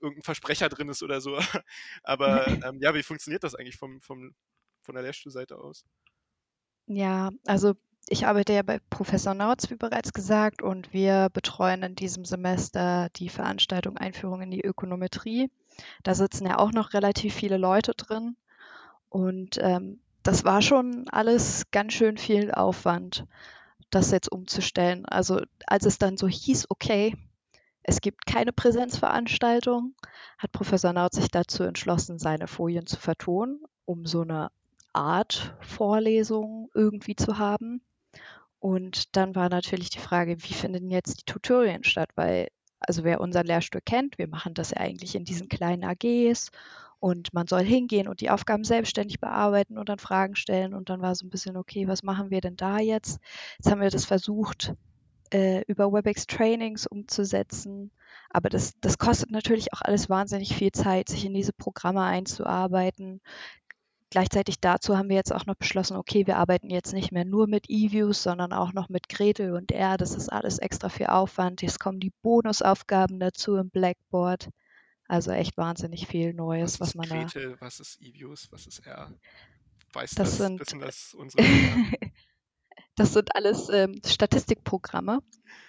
irgendein 0.00 0.22
Versprecher 0.22 0.68
drin 0.68 0.88
ist 0.88 1.02
oder 1.02 1.20
so. 1.20 1.38
Aber 2.02 2.46
ähm, 2.64 2.78
ja, 2.80 2.94
wie 2.94 3.02
funktioniert 3.02 3.44
das 3.44 3.54
eigentlich 3.54 3.76
vom, 3.76 4.00
vom, 4.00 4.34
von 4.82 4.94
der 4.94 5.02
Lehrstuhlseite 5.02 5.58
aus? 5.58 5.84
Ja, 6.86 7.30
also 7.46 7.74
ich 8.10 8.26
arbeite 8.26 8.54
ja 8.54 8.62
bei 8.62 8.80
Professor 8.90 9.34
Nautz, 9.34 9.70
wie 9.70 9.76
bereits 9.76 10.12
gesagt, 10.12 10.62
und 10.62 10.92
wir 10.92 11.28
betreuen 11.32 11.82
in 11.82 11.94
diesem 11.94 12.24
Semester 12.24 13.08
die 13.16 13.28
Veranstaltung 13.28 13.96
Einführung 13.96 14.42
in 14.42 14.50
die 14.50 14.64
Ökonometrie. 14.64 15.50
Da 16.02 16.14
sitzen 16.14 16.46
ja 16.46 16.58
auch 16.58 16.72
noch 16.72 16.94
relativ 16.94 17.34
viele 17.34 17.58
Leute 17.58 17.92
drin. 17.92 18.36
Und 19.10 19.58
ähm, 19.60 20.00
das 20.22 20.44
war 20.44 20.62
schon 20.62 21.06
alles 21.10 21.70
ganz 21.70 21.92
schön 21.92 22.18
viel 22.18 22.50
Aufwand, 22.50 23.26
das 23.90 24.10
jetzt 24.10 24.30
umzustellen. 24.30 25.06
Also 25.06 25.40
als 25.66 25.86
es 25.86 25.98
dann 25.98 26.16
so 26.16 26.28
hieß, 26.28 26.66
okay, 26.70 27.14
es 27.82 28.00
gibt 28.00 28.26
keine 28.26 28.52
Präsenzveranstaltung, 28.52 29.94
hat 30.36 30.52
Professor 30.52 30.92
Nautz 30.92 31.16
sich 31.16 31.28
dazu 31.28 31.62
entschlossen, 31.62 32.18
seine 32.18 32.46
Folien 32.46 32.86
zu 32.86 32.98
vertonen, 32.98 33.62
um 33.86 34.04
so 34.04 34.22
eine 34.22 34.50
Art 34.92 35.56
Vorlesung 35.60 36.70
irgendwie 36.74 37.16
zu 37.16 37.38
haben. 37.38 37.80
Und 38.60 39.16
dann 39.16 39.34
war 39.34 39.48
natürlich 39.48 39.90
die 39.90 39.98
Frage, 39.98 40.42
wie 40.42 40.52
finden 40.52 40.90
jetzt 40.90 41.20
die 41.20 41.24
Tutorien 41.24 41.84
statt? 41.84 42.10
Weil, 42.16 42.48
also 42.80 43.04
wer 43.04 43.20
unser 43.20 43.44
Lehrstuhl 43.44 43.80
kennt, 43.84 44.18
wir 44.18 44.28
machen 44.28 44.54
das 44.54 44.70
ja 44.70 44.78
eigentlich 44.78 45.14
in 45.14 45.24
diesen 45.24 45.48
kleinen 45.48 45.84
AGs 45.84 46.50
und 47.00 47.32
man 47.32 47.46
soll 47.46 47.62
hingehen 47.62 48.08
und 48.08 48.20
die 48.20 48.30
Aufgaben 48.30 48.64
selbstständig 48.64 49.20
bearbeiten 49.20 49.78
und 49.78 49.88
dann 49.88 49.98
Fragen 49.98 50.34
stellen. 50.34 50.74
Und 50.74 50.90
dann 50.90 51.00
war 51.00 51.14
so 51.14 51.26
ein 51.26 51.30
bisschen, 51.30 51.56
okay, 51.56 51.86
was 51.86 52.02
machen 52.02 52.30
wir 52.30 52.40
denn 52.40 52.56
da 52.56 52.78
jetzt? 52.78 53.20
Jetzt 53.58 53.70
haben 53.70 53.80
wir 53.80 53.90
das 53.90 54.04
versucht, 54.04 54.74
äh, 55.32 55.62
über 55.66 55.92
WebEx 55.92 56.26
Trainings 56.26 56.86
umzusetzen. 56.86 57.92
Aber 58.30 58.48
das, 58.48 58.74
das 58.80 58.98
kostet 58.98 59.30
natürlich 59.30 59.72
auch 59.72 59.82
alles 59.82 60.10
wahnsinnig 60.10 60.54
viel 60.54 60.72
Zeit, 60.72 61.08
sich 61.08 61.24
in 61.24 61.34
diese 61.34 61.52
Programme 61.52 62.02
einzuarbeiten. 62.02 63.20
Gleichzeitig 64.10 64.58
dazu 64.60 64.96
haben 64.96 65.10
wir 65.10 65.16
jetzt 65.16 65.32
auch 65.32 65.44
noch 65.44 65.56
beschlossen, 65.56 65.96
okay, 65.96 66.26
wir 66.26 66.38
arbeiten 66.38 66.70
jetzt 66.70 66.94
nicht 66.94 67.12
mehr 67.12 67.26
nur 67.26 67.46
mit 67.46 67.68
E-Views, 67.68 68.22
sondern 68.22 68.52
auch 68.54 68.72
noch 68.72 68.88
mit 68.88 69.08
Gretel 69.08 69.52
und 69.52 69.70
R. 69.70 69.98
Das 69.98 70.14
ist 70.14 70.30
alles 70.30 70.58
extra 70.58 70.88
viel 70.88 71.06
Aufwand. 71.06 71.60
Jetzt 71.60 71.78
kommen 71.78 72.00
die 72.00 72.12
Bonusaufgaben 72.22 73.20
dazu 73.20 73.56
im 73.56 73.68
Blackboard. 73.70 74.48
Also 75.06 75.30
echt 75.30 75.56
wahnsinnig 75.56 76.06
viel 76.06 76.32
Neues, 76.32 76.80
was, 76.80 76.88
was 76.88 76.94
man 76.94 77.08
Gretel, 77.08 77.52
da. 77.52 77.60
Was 77.60 77.80
ist 77.80 78.00
E-Views? 78.00 78.48
Was 78.50 78.66
ist 78.66 78.86
R? 78.86 79.12
Weiß 79.92 80.10
das, 80.14 80.30
das 80.30 80.38
sind, 80.38 80.60
wissen 80.60 80.80
das 80.80 81.14
unsere 81.18 81.42
Das 82.98 83.12
sind 83.12 83.34
alles 83.34 83.68
ähm, 83.68 84.00
Statistikprogramme. 84.04 85.20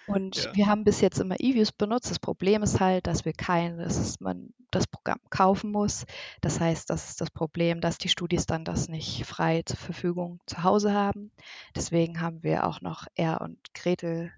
Und 0.06 0.36
Ja. 0.36 0.54
wir 0.54 0.66
haben 0.66 0.82
bis 0.82 1.00
jetzt 1.00 1.20
immer 1.20 1.36
eViews 1.38 1.70
benutzt. 1.70 2.10
Das 2.10 2.18
Problem 2.18 2.64
ist 2.64 2.80
halt, 2.80 3.06
dass 3.06 3.24
wir 3.24 3.32
kein, 3.32 3.78
dass 3.78 4.18
man 4.18 4.52
das 4.72 4.88
Programm 4.88 5.20
kaufen 5.30 5.70
muss. 5.70 6.04
Das 6.40 6.58
heißt, 6.58 6.90
das 6.90 7.10
ist 7.10 7.20
das 7.20 7.30
Problem, 7.30 7.80
dass 7.80 7.96
die 7.98 8.08
Studis 8.08 8.46
dann 8.46 8.64
das 8.64 8.88
nicht 8.88 9.24
frei 9.24 9.62
zur 9.64 9.76
Verfügung 9.78 10.40
zu 10.46 10.64
Hause 10.64 10.92
haben. 10.92 11.30
Deswegen 11.76 12.20
haben 12.20 12.42
wir 12.42 12.66
auch 12.66 12.80
noch 12.80 13.06
R 13.14 13.40
und 13.40 13.58
Gretel, 13.72 14.32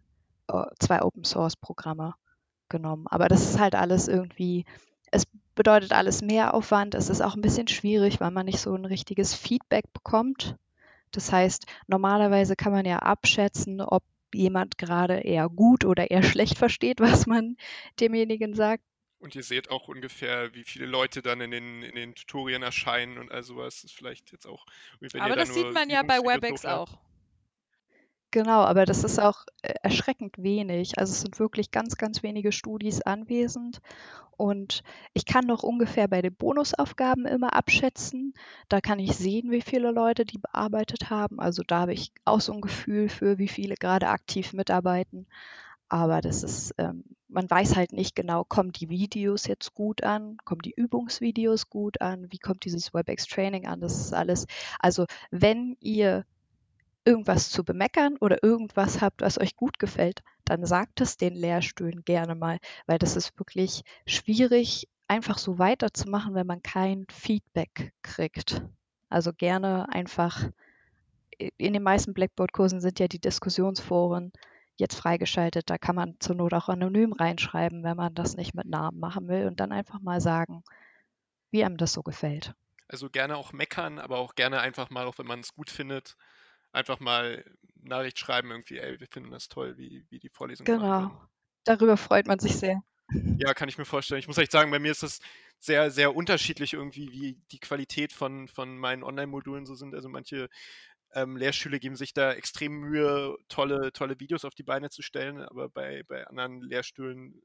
äh, 0.48 0.64
zwei 0.78 1.00
Open 1.02 1.24
Source 1.24 1.56
Programme 1.56 2.14
genommen. 2.68 3.06
Aber 3.08 3.28
das 3.28 3.42
ist 3.48 3.58
halt 3.58 3.74
alles 3.74 4.08
irgendwie, 4.08 4.66
es 5.10 5.24
bedeutet 5.54 5.92
alles 5.92 6.20
mehr 6.20 6.52
Aufwand. 6.52 6.94
Es 6.94 7.08
ist 7.08 7.22
auch 7.22 7.34
ein 7.34 7.42
bisschen 7.42 7.68
schwierig, 7.68 8.20
weil 8.20 8.30
man 8.30 8.44
nicht 8.44 8.60
so 8.60 8.74
ein 8.74 8.84
richtiges 8.84 9.34
Feedback 9.34 9.90
bekommt. 9.94 10.56
Das 11.12 11.32
heißt, 11.32 11.66
normalerweise 11.86 12.56
kann 12.56 12.72
man 12.72 12.84
ja 12.84 12.98
abschätzen, 12.98 13.80
ob 13.80 14.02
jemand 14.34 14.78
gerade 14.78 15.20
eher 15.20 15.48
gut 15.48 15.84
oder 15.84 16.10
eher 16.10 16.22
schlecht 16.22 16.58
versteht, 16.58 17.00
was 17.00 17.26
man 17.26 17.56
demjenigen 18.00 18.54
sagt. 18.54 18.84
Und 19.18 19.36
ihr 19.36 19.44
seht 19.44 19.70
auch 19.70 19.86
ungefähr, 19.86 20.52
wie 20.52 20.64
viele 20.64 20.86
Leute 20.86 21.22
dann 21.22 21.40
in 21.40 21.52
den, 21.52 21.82
in 21.84 21.94
den 21.94 22.16
Tutorien 22.16 22.64
erscheinen 22.64 23.18
und 23.18 23.30
all 23.30 23.44
sowas. 23.44 23.76
Das 23.76 23.84
ist 23.84 23.96
vielleicht 23.96 24.32
jetzt 24.32 24.46
auch. 24.46 24.66
Wenn 24.98 25.20
Aber 25.20 25.30
ihr 25.30 25.36
da 25.36 25.40
das 25.42 25.54
sieht 25.54 25.62
nur 25.62 25.72
man 25.72 25.88
ja 25.90 26.02
bei 26.02 26.18
WebEx 26.18 26.64
auch. 26.64 26.98
Genau, 28.32 28.62
aber 28.62 28.86
das 28.86 29.04
ist 29.04 29.20
auch 29.20 29.44
äh, 29.62 29.74
erschreckend 29.82 30.38
wenig. 30.38 30.98
Also 30.98 31.12
es 31.12 31.20
sind 31.20 31.38
wirklich 31.38 31.70
ganz, 31.70 31.96
ganz 31.96 32.22
wenige 32.22 32.50
Studis 32.50 33.02
anwesend. 33.02 33.80
Und 34.38 34.82
ich 35.12 35.26
kann 35.26 35.44
noch 35.46 35.62
ungefähr 35.62 36.08
bei 36.08 36.22
den 36.22 36.34
Bonusaufgaben 36.34 37.26
immer 37.26 37.52
abschätzen. 37.54 38.32
Da 38.70 38.80
kann 38.80 38.98
ich 38.98 39.14
sehen, 39.16 39.50
wie 39.50 39.60
viele 39.60 39.90
Leute 39.92 40.24
die 40.24 40.38
bearbeitet 40.38 41.10
haben. 41.10 41.40
Also 41.40 41.62
da 41.66 41.80
habe 41.80 41.92
ich 41.92 42.10
auch 42.24 42.40
so 42.40 42.54
ein 42.54 42.62
Gefühl 42.62 43.10
für, 43.10 43.38
wie 43.38 43.48
viele 43.48 43.74
gerade 43.76 44.08
aktiv 44.08 44.54
mitarbeiten. 44.54 45.26
Aber 45.90 46.22
das 46.22 46.42
ist, 46.42 46.74
ähm, 46.78 47.04
man 47.28 47.50
weiß 47.50 47.76
halt 47.76 47.92
nicht 47.92 48.16
genau, 48.16 48.44
kommen 48.44 48.72
die 48.72 48.88
Videos 48.88 49.46
jetzt 49.46 49.74
gut 49.74 50.02
an, 50.04 50.38
kommen 50.44 50.62
die 50.62 50.72
Übungsvideos 50.74 51.68
gut 51.68 52.00
an, 52.00 52.32
wie 52.32 52.38
kommt 52.38 52.64
dieses 52.64 52.94
WebEx 52.94 53.26
Training 53.26 53.66
an, 53.66 53.80
das 53.80 54.00
ist 54.00 54.14
alles. 54.14 54.46
Also 54.80 55.04
wenn 55.30 55.76
ihr 55.80 56.24
irgendwas 57.04 57.50
zu 57.50 57.64
bemeckern 57.64 58.16
oder 58.20 58.42
irgendwas 58.42 59.00
habt, 59.00 59.22
was 59.22 59.38
euch 59.38 59.56
gut 59.56 59.78
gefällt, 59.78 60.22
dann 60.44 60.64
sagt 60.64 61.00
es 61.00 61.16
den 61.16 61.34
Lehrstühlen 61.34 62.04
gerne 62.04 62.34
mal, 62.34 62.58
weil 62.86 62.98
das 62.98 63.16
ist 63.16 63.38
wirklich 63.38 63.82
schwierig, 64.06 64.88
einfach 65.08 65.38
so 65.38 65.58
weiterzumachen, 65.58 66.34
wenn 66.34 66.46
man 66.46 66.62
kein 66.62 67.06
Feedback 67.10 67.92
kriegt. 68.02 68.62
Also 69.08 69.32
gerne 69.32 69.88
einfach, 69.90 70.48
in 71.38 71.72
den 71.72 71.82
meisten 71.82 72.14
Blackboard-Kursen 72.14 72.80
sind 72.80 72.98
ja 72.98 73.08
die 73.08 73.18
Diskussionsforen 73.18 74.32
jetzt 74.76 74.94
freigeschaltet. 74.94 75.68
Da 75.68 75.78
kann 75.78 75.96
man 75.96 76.16
zur 76.20 76.36
Not 76.36 76.54
auch 76.54 76.68
anonym 76.68 77.12
reinschreiben, 77.12 77.82
wenn 77.84 77.96
man 77.96 78.14
das 78.14 78.36
nicht 78.36 78.54
mit 78.54 78.66
Namen 78.66 79.00
machen 79.00 79.28
will 79.28 79.46
und 79.46 79.60
dann 79.60 79.72
einfach 79.72 80.00
mal 80.00 80.20
sagen, 80.20 80.62
wie 81.50 81.64
einem 81.64 81.76
das 81.76 81.92
so 81.92 82.02
gefällt. 82.02 82.54
Also 82.88 83.10
gerne 83.10 83.36
auch 83.36 83.52
meckern, 83.52 83.98
aber 83.98 84.18
auch 84.18 84.34
gerne 84.34 84.60
einfach 84.60 84.90
mal, 84.90 85.06
auch 85.06 85.18
wenn 85.18 85.26
man 85.26 85.40
es 85.40 85.54
gut 85.54 85.70
findet, 85.70 86.16
einfach 86.72 87.00
mal 87.00 87.44
Nachricht 87.76 88.18
schreiben, 88.18 88.50
irgendwie, 88.50 88.78
ey, 88.78 88.98
wir 88.98 89.06
finden 89.08 89.30
das 89.30 89.48
toll, 89.48 89.76
wie, 89.76 90.04
wie 90.08 90.18
die 90.18 90.28
Vorlesung 90.28 90.64
Genau. 90.64 91.10
Darüber 91.64 91.96
freut 91.96 92.26
man 92.26 92.38
sich 92.38 92.56
sehr. 92.56 92.82
Ja, 93.38 93.54
kann 93.54 93.68
ich 93.68 93.78
mir 93.78 93.84
vorstellen. 93.84 94.20
Ich 94.20 94.26
muss 94.26 94.38
echt 94.38 94.52
sagen, 94.52 94.70
bei 94.70 94.78
mir 94.78 94.90
ist 94.90 95.02
das 95.02 95.20
sehr, 95.58 95.90
sehr 95.90 96.14
unterschiedlich 96.14 96.72
irgendwie, 96.72 97.12
wie 97.12 97.38
die 97.50 97.60
Qualität 97.60 98.12
von, 98.12 98.48
von 98.48 98.78
meinen 98.78 99.04
Online-Modulen 99.04 99.66
so 99.66 99.74
sind. 99.74 99.94
Also 99.94 100.08
manche 100.08 100.48
ähm, 101.14 101.36
Lehrstühle 101.36 101.78
geben 101.78 101.96
sich 101.96 102.14
da 102.14 102.32
extrem 102.32 102.72
Mühe, 102.80 103.36
tolle, 103.48 103.92
tolle 103.92 104.18
Videos 104.18 104.44
auf 104.44 104.54
die 104.54 104.62
Beine 104.62 104.90
zu 104.90 105.02
stellen, 105.02 105.42
aber 105.42 105.68
bei, 105.68 106.02
bei 106.04 106.26
anderen 106.26 106.62
Lehrstühlen 106.62 107.42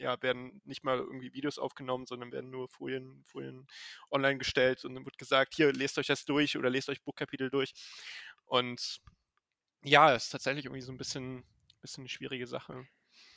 ja, 0.00 0.20
werden 0.22 0.62
nicht 0.64 0.82
mal 0.82 0.98
irgendwie 0.98 1.34
Videos 1.34 1.58
aufgenommen, 1.58 2.06
sondern 2.06 2.32
werden 2.32 2.50
nur 2.50 2.68
Folien, 2.68 3.22
Folien 3.26 3.66
online 4.10 4.38
gestellt 4.38 4.84
und 4.84 4.94
dann 4.94 5.04
wird 5.04 5.18
gesagt, 5.18 5.54
hier, 5.54 5.72
lest 5.72 5.98
euch 5.98 6.06
das 6.06 6.24
durch 6.24 6.56
oder 6.56 6.70
lest 6.70 6.88
euch 6.88 7.02
Buchkapitel 7.02 7.50
durch. 7.50 7.72
Und 8.50 9.00
ja, 9.84 10.14
es 10.14 10.24
ist 10.26 10.30
tatsächlich 10.30 10.66
irgendwie 10.66 10.82
so 10.82 10.92
ein 10.92 10.98
bisschen, 10.98 11.44
bisschen 11.82 12.02
eine 12.02 12.08
schwierige 12.10 12.46
Sache. 12.46 12.86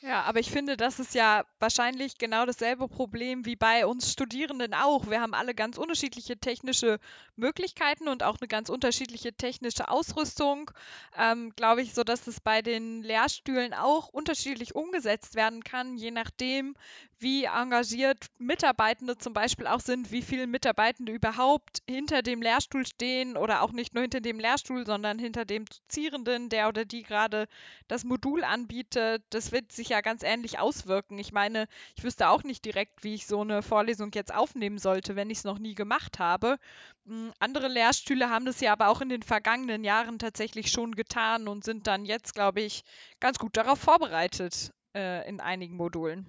Ja, 0.06 0.22
aber 0.24 0.38
ich 0.38 0.50
finde, 0.50 0.76
das 0.76 1.00
ist 1.00 1.14
ja 1.14 1.46
wahrscheinlich 1.60 2.18
genau 2.18 2.44
dasselbe 2.44 2.88
Problem 2.88 3.46
wie 3.46 3.56
bei 3.56 3.86
uns 3.86 4.12
Studierenden 4.12 4.74
auch. 4.74 5.08
Wir 5.08 5.22
haben 5.22 5.32
alle 5.32 5.54
ganz 5.54 5.78
unterschiedliche 5.78 6.36
technische 6.36 6.98
Möglichkeiten 7.36 8.08
und 8.08 8.22
auch 8.22 8.36
eine 8.38 8.46
ganz 8.46 8.68
unterschiedliche 8.68 9.32
technische 9.32 9.88
Ausrüstung. 9.88 10.70
Ähm, 11.16 11.54
Glaube 11.56 11.80
ich, 11.80 11.94
so 11.94 12.04
dass 12.04 12.26
es 12.26 12.38
bei 12.38 12.60
den 12.60 13.02
Lehrstühlen 13.02 13.72
auch 13.72 14.08
unterschiedlich 14.08 14.74
umgesetzt 14.74 15.36
werden 15.36 15.64
kann, 15.64 15.96
je 15.96 16.10
nachdem, 16.10 16.74
wie 17.18 17.44
engagiert 17.44 18.26
Mitarbeitende 18.38 19.16
zum 19.16 19.32
Beispiel 19.32 19.66
auch 19.66 19.80
sind, 19.80 20.10
wie 20.12 20.20
viele 20.20 20.46
Mitarbeitende 20.46 21.12
überhaupt 21.12 21.82
hinter 21.88 22.20
dem 22.20 22.42
Lehrstuhl 22.42 22.86
stehen 22.86 23.38
oder 23.38 23.62
auch 23.62 23.72
nicht 23.72 23.94
nur 23.94 24.02
hinter 24.02 24.20
dem 24.20 24.38
Lehrstuhl, 24.38 24.84
sondern 24.84 25.18
hinter 25.18 25.46
dem 25.46 25.64
Dozierenden, 25.64 26.50
der 26.50 26.68
oder 26.68 26.84
die 26.84 27.02
gerade 27.02 27.48
das 27.88 28.04
Modul 28.04 28.44
anbietet. 28.44 29.24
Das 29.30 29.52
wird 29.52 29.72
sich 29.72 29.93
ja 29.94 30.00
ganz 30.00 30.22
ähnlich 30.22 30.58
auswirken. 30.58 31.18
Ich 31.18 31.32
meine, 31.32 31.66
ich 31.96 32.04
wüsste 32.04 32.28
auch 32.28 32.42
nicht 32.42 32.64
direkt, 32.64 33.04
wie 33.04 33.14
ich 33.14 33.26
so 33.26 33.40
eine 33.40 33.62
Vorlesung 33.62 34.10
jetzt 34.12 34.34
aufnehmen 34.34 34.78
sollte, 34.78 35.16
wenn 35.16 35.30
ich 35.30 35.38
es 35.38 35.44
noch 35.44 35.58
nie 35.58 35.74
gemacht 35.74 36.18
habe. 36.18 36.58
Mm, 37.04 37.30
Andere 37.38 37.68
Lehrstühle 37.68 38.28
haben 38.28 38.44
das 38.44 38.60
ja 38.60 38.72
aber 38.72 38.88
auch 38.88 39.00
in 39.00 39.08
den 39.08 39.22
vergangenen 39.22 39.84
Jahren 39.84 40.18
tatsächlich 40.18 40.70
schon 40.70 40.94
getan 40.94 41.48
und 41.48 41.64
sind 41.64 41.86
dann 41.86 42.04
jetzt, 42.04 42.34
glaube 42.34 42.60
ich, 42.60 42.84
ganz 43.20 43.38
gut 43.38 43.56
darauf 43.56 43.78
vorbereitet 43.78 44.72
äh, 44.94 45.28
in 45.28 45.40
einigen 45.40 45.76
Modulen. 45.76 46.26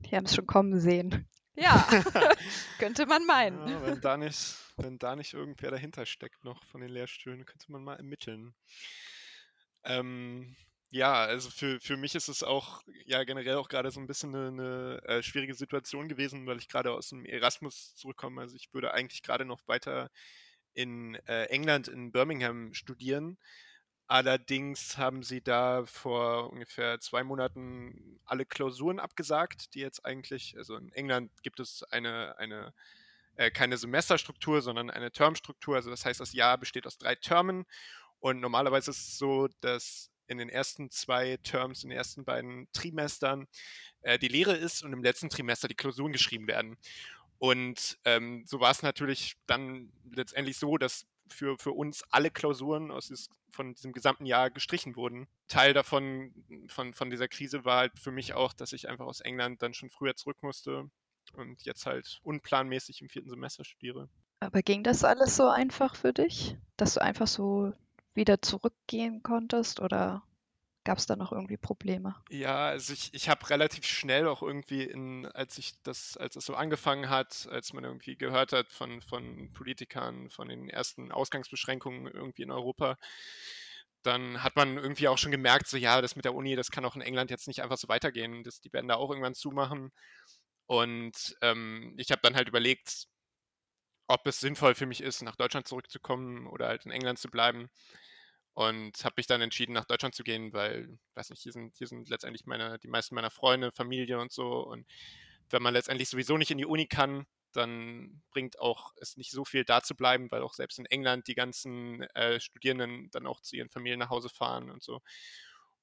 Die 0.00 0.16
haben 0.16 0.24
es 0.26 0.34
schon 0.34 0.46
kommen 0.46 0.80
sehen. 0.80 1.28
Ja, 1.54 1.86
könnte 2.78 3.06
man 3.06 3.24
meinen. 3.26 3.68
Ja, 3.68 3.82
wenn, 3.82 4.00
da 4.00 4.16
nicht, 4.16 4.56
wenn 4.76 4.98
da 4.98 5.16
nicht 5.16 5.34
irgendwer 5.34 5.70
dahinter 5.70 6.06
steckt 6.06 6.44
noch 6.44 6.64
von 6.64 6.80
den 6.80 6.90
Lehrstühlen, 6.90 7.44
könnte 7.44 7.70
man 7.72 7.82
mal 7.82 7.96
ermitteln. 7.96 8.54
Ähm, 9.84 10.56
ja, 10.90 11.14
also 11.24 11.50
für, 11.50 11.80
für 11.80 11.96
mich 11.96 12.14
ist 12.14 12.28
es 12.28 12.42
auch 12.42 12.82
ja 13.04 13.24
generell 13.24 13.56
auch 13.56 13.68
gerade 13.68 13.90
so 13.90 14.00
ein 14.00 14.06
bisschen 14.06 14.34
eine, 14.34 14.48
eine 14.48 15.02
äh, 15.04 15.22
schwierige 15.22 15.54
Situation 15.54 16.08
gewesen, 16.08 16.46
weil 16.46 16.58
ich 16.58 16.68
gerade 16.68 16.92
aus 16.92 17.08
dem 17.10 17.24
Erasmus 17.24 17.94
zurückkomme. 17.96 18.40
Also 18.40 18.56
ich 18.56 18.72
würde 18.72 18.92
eigentlich 18.94 19.22
gerade 19.22 19.44
noch 19.44 19.66
weiter 19.66 20.10
in 20.74 21.16
äh, 21.26 21.44
England, 21.46 21.88
in 21.88 22.12
Birmingham 22.12 22.74
studieren. 22.74 23.38
Allerdings 24.08 24.98
haben 24.98 25.22
sie 25.24 25.42
da 25.42 25.84
vor 25.86 26.50
ungefähr 26.52 27.00
zwei 27.00 27.24
Monaten 27.24 28.20
alle 28.24 28.46
Klausuren 28.46 29.00
abgesagt, 29.00 29.74
die 29.74 29.80
jetzt 29.80 30.04
eigentlich, 30.04 30.56
also 30.56 30.76
in 30.76 30.92
England 30.92 31.32
gibt 31.42 31.60
es 31.60 31.82
eine, 31.90 32.38
eine 32.38 32.72
äh, 33.36 33.50
keine 33.50 33.76
Semesterstruktur, 33.78 34.62
sondern 34.62 34.90
eine 34.90 35.12
Termstruktur. 35.12 35.76
Also 35.76 35.90
das 35.90 36.04
heißt, 36.04 36.20
das 36.20 36.32
Jahr 36.32 36.58
besteht 36.58 36.86
aus 36.86 36.98
drei 36.98 37.16
Termen 37.16 37.66
Und 38.20 38.40
normalerweise 38.40 38.90
ist 38.92 38.98
es 38.98 39.18
so, 39.18 39.48
dass 39.60 40.10
in 40.26 40.38
den 40.38 40.48
ersten 40.48 40.90
zwei 40.90 41.36
Terms, 41.42 41.82
in 41.82 41.90
den 41.90 41.98
ersten 41.98 42.24
beiden 42.24 42.68
Trimestern 42.72 43.46
äh, 44.02 44.18
die 44.18 44.28
Lehre 44.28 44.56
ist 44.56 44.82
und 44.82 44.92
im 44.92 45.02
letzten 45.02 45.30
Trimester 45.30 45.68
die 45.68 45.74
Klausuren 45.74 46.12
geschrieben 46.12 46.46
werden. 46.46 46.76
Und 47.38 47.98
ähm, 48.04 48.44
so 48.46 48.60
war 48.60 48.70
es 48.70 48.82
natürlich 48.82 49.36
dann 49.46 49.92
letztendlich 50.10 50.56
so, 50.56 50.78
dass 50.78 51.06
für, 51.28 51.58
für 51.58 51.72
uns 51.72 52.02
alle 52.10 52.30
Klausuren 52.30 52.90
aus 52.90 53.08
dieses, 53.08 53.28
von 53.50 53.74
diesem 53.74 53.92
gesamten 53.92 54.26
Jahr 54.26 54.50
gestrichen 54.50 54.96
wurden. 54.96 55.26
Teil 55.48 55.74
davon, 55.74 56.32
von, 56.68 56.94
von 56.94 57.10
dieser 57.10 57.28
Krise 57.28 57.64
war 57.64 57.78
halt 57.78 57.98
für 57.98 58.12
mich 58.12 58.34
auch, 58.34 58.52
dass 58.52 58.72
ich 58.72 58.88
einfach 58.88 59.06
aus 59.06 59.20
England 59.20 59.62
dann 59.62 59.74
schon 59.74 59.90
früher 59.90 60.14
zurück 60.14 60.38
musste 60.42 60.90
und 61.34 61.62
jetzt 61.64 61.86
halt 61.86 62.20
unplanmäßig 62.22 63.00
im 63.02 63.08
vierten 63.08 63.30
Semester 63.30 63.64
studiere. 63.64 64.08
Aber 64.40 64.62
ging 64.62 64.82
das 64.82 65.02
alles 65.02 65.36
so 65.36 65.48
einfach 65.48 65.96
für 65.96 66.12
dich, 66.12 66.56
dass 66.76 66.94
du 66.94 67.02
einfach 67.02 67.26
so 67.26 67.72
wieder 68.16 68.42
zurückgehen 68.42 69.22
konntest 69.22 69.80
oder 69.80 70.22
gab 70.86 70.98
es 70.98 71.06
da 71.06 71.16
noch 71.16 71.32
irgendwie 71.32 71.58
Probleme? 71.58 72.14
Ja, 72.30 72.68
also 72.68 72.92
ich, 72.92 73.12
ich 73.12 73.28
habe 73.28 73.50
relativ 73.50 73.84
schnell 73.84 74.26
auch 74.28 74.40
irgendwie 74.40 74.84
in, 74.84 75.26
als 75.26 75.58
ich 75.58 75.74
das, 75.82 76.16
als 76.16 76.36
es 76.36 76.46
so 76.46 76.54
angefangen 76.54 77.10
hat, 77.10 77.48
als 77.50 77.72
man 77.72 77.84
irgendwie 77.84 78.16
gehört 78.16 78.52
hat 78.52 78.72
von, 78.72 79.02
von 79.02 79.52
Politikern, 79.52 80.30
von 80.30 80.48
den 80.48 80.70
ersten 80.70 81.12
Ausgangsbeschränkungen 81.12 82.06
irgendwie 82.06 82.42
in 82.42 82.52
Europa, 82.52 82.96
dann 84.02 84.42
hat 84.44 84.54
man 84.54 84.78
irgendwie 84.78 85.08
auch 85.08 85.18
schon 85.18 85.32
gemerkt, 85.32 85.66
so 85.66 85.76
ja, 85.76 86.00
das 86.00 86.14
mit 86.14 86.24
der 86.24 86.34
Uni, 86.34 86.54
das 86.54 86.70
kann 86.70 86.84
auch 86.84 86.94
in 86.94 87.02
England 87.02 87.30
jetzt 87.30 87.48
nicht 87.48 87.62
einfach 87.62 87.76
so 87.76 87.88
weitergehen. 87.88 88.44
Das, 88.44 88.60
die 88.60 88.72
werden 88.72 88.86
da 88.86 88.94
auch 88.94 89.10
irgendwann 89.10 89.34
zumachen. 89.34 89.90
Und 90.66 91.36
ähm, 91.42 91.94
ich 91.98 92.12
habe 92.12 92.20
dann 92.22 92.36
halt 92.36 92.48
überlegt, 92.48 93.06
ob 94.06 94.24
es 94.28 94.38
sinnvoll 94.38 94.76
für 94.76 94.86
mich 94.86 95.02
ist, 95.02 95.22
nach 95.22 95.34
Deutschland 95.34 95.66
zurückzukommen 95.66 96.46
oder 96.46 96.68
halt 96.68 96.86
in 96.86 96.92
England 96.92 97.18
zu 97.18 97.28
bleiben 97.28 97.68
und 98.56 99.04
habe 99.04 99.16
mich 99.18 99.26
dann 99.26 99.42
entschieden, 99.42 99.74
nach 99.74 99.84
Deutschland 99.84 100.14
zu 100.14 100.24
gehen, 100.24 100.54
weil, 100.54 100.98
weiß 101.12 101.28
nicht, 101.28 101.42
hier 101.42 101.52
sind, 101.52 101.76
hier 101.76 101.86
sind 101.86 102.08
letztendlich 102.08 102.46
meine, 102.46 102.78
die 102.78 102.88
meisten 102.88 103.14
meiner 103.14 103.30
Freunde, 103.30 103.70
Familie 103.70 104.18
und 104.18 104.32
so. 104.32 104.66
Und 104.66 104.86
wenn 105.50 105.62
man 105.62 105.74
letztendlich 105.74 106.08
sowieso 106.08 106.38
nicht 106.38 106.50
in 106.50 106.56
die 106.56 106.64
Uni 106.64 106.86
kann, 106.86 107.26
dann 107.52 108.22
bringt 108.30 108.58
auch 108.58 108.94
es 108.98 109.18
nicht 109.18 109.30
so 109.30 109.44
viel 109.44 109.64
da 109.66 109.82
zu 109.82 109.94
bleiben, 109.94 110.30
weil 110.30 110.40
auch 110.40 110.54
selbst 110.54 110.78
in 110.78 110.86
England 110.86 111.28
die 111.28 111.34
ganzen 111.34 112.04
äh, 112.14 112.40
Studierenden 112.40 113.10
dann 113.10 113.26
auch 113.26 113.42
zu 113.42 113.56
ihren 113.56 113.68
Familien 113.68 113.98
nach 113.98 114.08
Hause 114.08 114.30
fahren 114.30 114.70
und 114.70 114.82
so. 114.82 115.02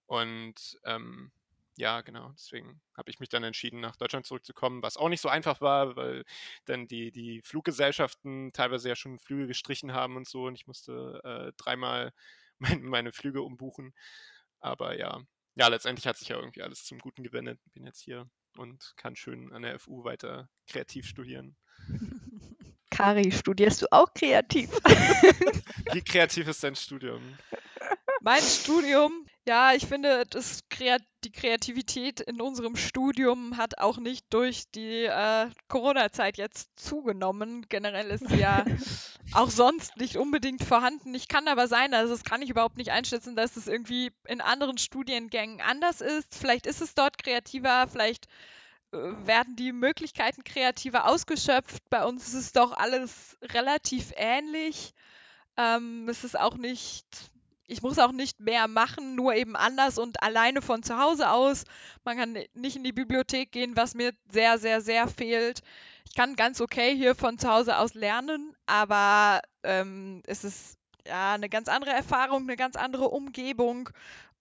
Und 0.07 0.79
ähm, 0.83 1.31
ja, 1.77 2.01
genau, 2.01 2.31
deswegen 2.31 2.81
habe 2.97 3.11
ich 3.11 3.19
mich 3.19 3.29
dann 3.29 3.43
entschieden, 3.43 3.81
nach 3.81 3.97
Deutschland 3.97 4.25
zurückzukommen, 4.25 4.81
was 4.81 4.97
auch 4.97 5.09
nicht 5.09 5.21
so 5.21 5.29
einfach 5.29 5.61
war, 5.61 5.95
weil 5.95 6.25
dann 6.65 6.87
die, 6.87 7.11
die 7.11 7.43
Fluggesellschaften 7.43 8.51
teilweise 8.51 8.89
ja 8.89 8.95
schon 8.95 9.19
Flüge 9.19 9.45
gestrichen 9.45 9.93
haben 9.93 10.17
und 10.17 10.27
so 10.27 10.45
und 10.45 10.55
ich 10.55 10.65
musste 10.65 11.21
äh, 11.23 11.53
dreimal 11.55 12.13
mein, 12.59 12.83
meine 12.83 13.11
Flüge 13.11 13.41
umbuchen. 13.41 13.93
Aber 14.59 14.97
ja, 14.97 15.21
ja, 15.55 15.67
letztendlich 15.67 16.07
hat 16.07 16.17
sich 16.17 16.29
ja 16.29 16.37
irgendwie 16.37 16.61
alles 16.61 16.85
zum 16.85 16.99
Guten 16.99 17.23
gewendet. 17.23 17.59
Bin 17.73 17.85
jetzt 17.85 18.01
hier 18.01 18.29
und 18.57 18.93
kann 18.97 19.15
schön 19.15 19.51
an 19.51 19.63
der 19.63 19.77
FU 19.79 20.03
weiter 20.03 20.49
kreativ 20.67 21.05
studieren. 21.05 21.55
Kari, 22.89 23.31
studierst 23.31 23.81
du 23.81 23.91
auch 23.91 24.13
kreativ? 24.13 24.69
Wie 25.93 26.01
kreativ 26.01 26.47
ist 26.47 26.63
dein 26.63 26.75
Studium? 26.75 27.37
Mein 28.21 28.41
Studium, 28.41 29.25
ja, 29.45 29.73
ich 29.73 29.85
finde, 29.85 30.25
das 30.29 30.61
Kreat 30.69 31.01
die 31.23 31.31
Kreativität 31.31 32.19
in 32.19 32.41
unserem 32.41 32.75
Studium 32.75 33.57
hat 33.57 33.77
auch 33.77 33.97
nicht 33.97 34.25
durch 34.33 34.69
die 34.71 35.05
äh, 35.05 35.49
Corona-Zeit 35.67 36.37
jetzt 36.37 36.69
zugenommen. 36.75 37.65
Generell 37.69 38.09
ist 38.09 38.27
sie 38.27 38.39
ja 38.39 38.65
auch 39.33 39.49
sonst 39.49 39.97
nicht 39.97 40.17
unbedingt 40.17 40.63
vorhanden. 40.63 41.13
Ich 41.15 41.27
kann 41.27 41.47
aber 41.47 41.67
sein, 41.67 41.93
also 41.93 42.13
das 42.13 42.23
kann 42.23 42.41
ich 42.41 42.49
überhaupt 42.49 42.77
nicht 42.77 42.91
einschätzen, 42.91 43.35
dass 43.35 43.55
es 43.55 43.67
irgendwie 43.67 44.11
in 44.27 44.41
anderen 44.41 44.77
Studiengängen 44.77 45.61
anders 45.61 46.01
ist. 46.01 46.35
Vielleicht 46.35 46.65
ist 46.65 46.81
es 46.81 46.95
dort 46.95 47.17
kreativer, 47.17 47.87
vielleicht 47.89 48.27
äh, 48.91 48.97
werden 48.97 49.55
die 49.55 49.71
Möglichkeiten 49.71 50.43
kreativer 50.43 51.07
ausgeschöpft. 51.07 51.89
Bei 51.89 52.05
uns 52.05 52.27
ist 52.27 52.33
es 52.33 52.51
doch 52.51 52.73
alles 52.73 53.37
relativ 53.41 54.13
ähnlich. 54.15 54.93
Ähm, 55.57 56.07
es 56.09 56.23
ist 56.23 56.37
auch 56.37 56.55
nicht 56.55 57.05
ich 57.67 57.81
muss 57.81 57.99
auch 57.99 58.11
nicht 58.11 58.39
mehr 58.39 58.67
machen, 58.67 59.15
nur 59.15 59.33
eben 59.35 59.55
anders 59.55 59.97
und 59.97 60.21
alleine 60.21 60.61
von 60.61 60.83
zu 60.83 60.97
Hause 60.97 61.29
aus. 61.29 61.63
Man 62.03 62.17
kann 62.17 62.37
nicht 62.53 62.75
in 62.75 62.83
die 62.83 62.91
Bibliothek 62.91 63.51
gehen, 63.51 63.75
was 63.75 63.95
mir 63.95 64.13
sehr, 64.29 64.57
sehr, 64.57 64.81
sehr 64.81 65.07
fehlt. 65.07 65.61
Ich 66.05 66.15
kann 66.15 66.35
ganz 66.35 66.61
okay 66.61 66.95
hier 66.95 67.15
von 67.15 67.37
zu 67.39 67.49
Hause 67.49 67.77
aus 67.77 67.93
lernen, 67.93 68.55
aber 68.65 69.41
ähm, 69.63 70.21
es 70.25 70.43
ist 70.43 70.77
ja 71.07 71.33
eine 71.33 71.49
ganz 71.49 71.67
andere 71.69 71.91
Erfahrung, 71.91 72.43
eine 72.43 72.55
ganz 72.55 72.75
andere 72.75 73.09
Umgebung 73.09 73.89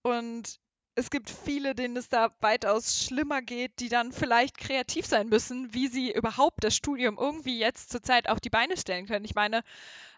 und 0.02 0.61
es 0.94 1.11
gibt 1.11 1.31
viele, 1.31 1.74
denen 1.74 1.96
es 1.96 2.09
da 2.09 2.31
weitaus 2.40 3.05
schlimmer 3.05 3.40
geht, 3.40 3.81
die 3.81 3.88
dann 3.88 4.12
vielleicht 4.12 4.59
kreativ 4.59 5.07
sein 5.07 5.28
müssen, 5.28 5.72
wie 5.72 5.88
sie 5.88 6.12
überhaupt 6.12 6.64
das 6.64 6.76
Studium 6.76 7.16
irgendwie 7.18 7.59
jetzt 7.59 7.90
zurzeit 7.90 8.28
auf 8.28 8.40
die 8.40 8.50
Beine 8.50 8.76
stellen 8.76 9.07
können. 9.07 9.24
Ich 9.24 9.35
meine, 9.35 9.62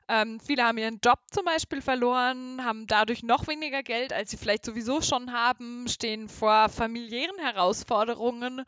ähm, 0.08 0.40
viele 0.40 0.64
haben 0.64 0.78
ihren 0.78 1.00
Job 1.02 1.18
zum 1.30 1.44
Beispiel 1.44 1.80
verloren, 1.80 2.64
haben 2.64 2.86
dadurch 2.86 3.22
noch 3.22 3.46
weniger 3.46 3.82
Geld, 3.82 4.12
als 4.12 4.30
sie 4.30 4.36
vielleicht 4.36 4.64
sowieso 4.64 5.00
schon 5.00 5.32
haben, 5.32 5.88
stehen 5.88 6.28
vor 6.28 6.68
familiären 6.68 7.38
Herausforderungen 7.38 8.64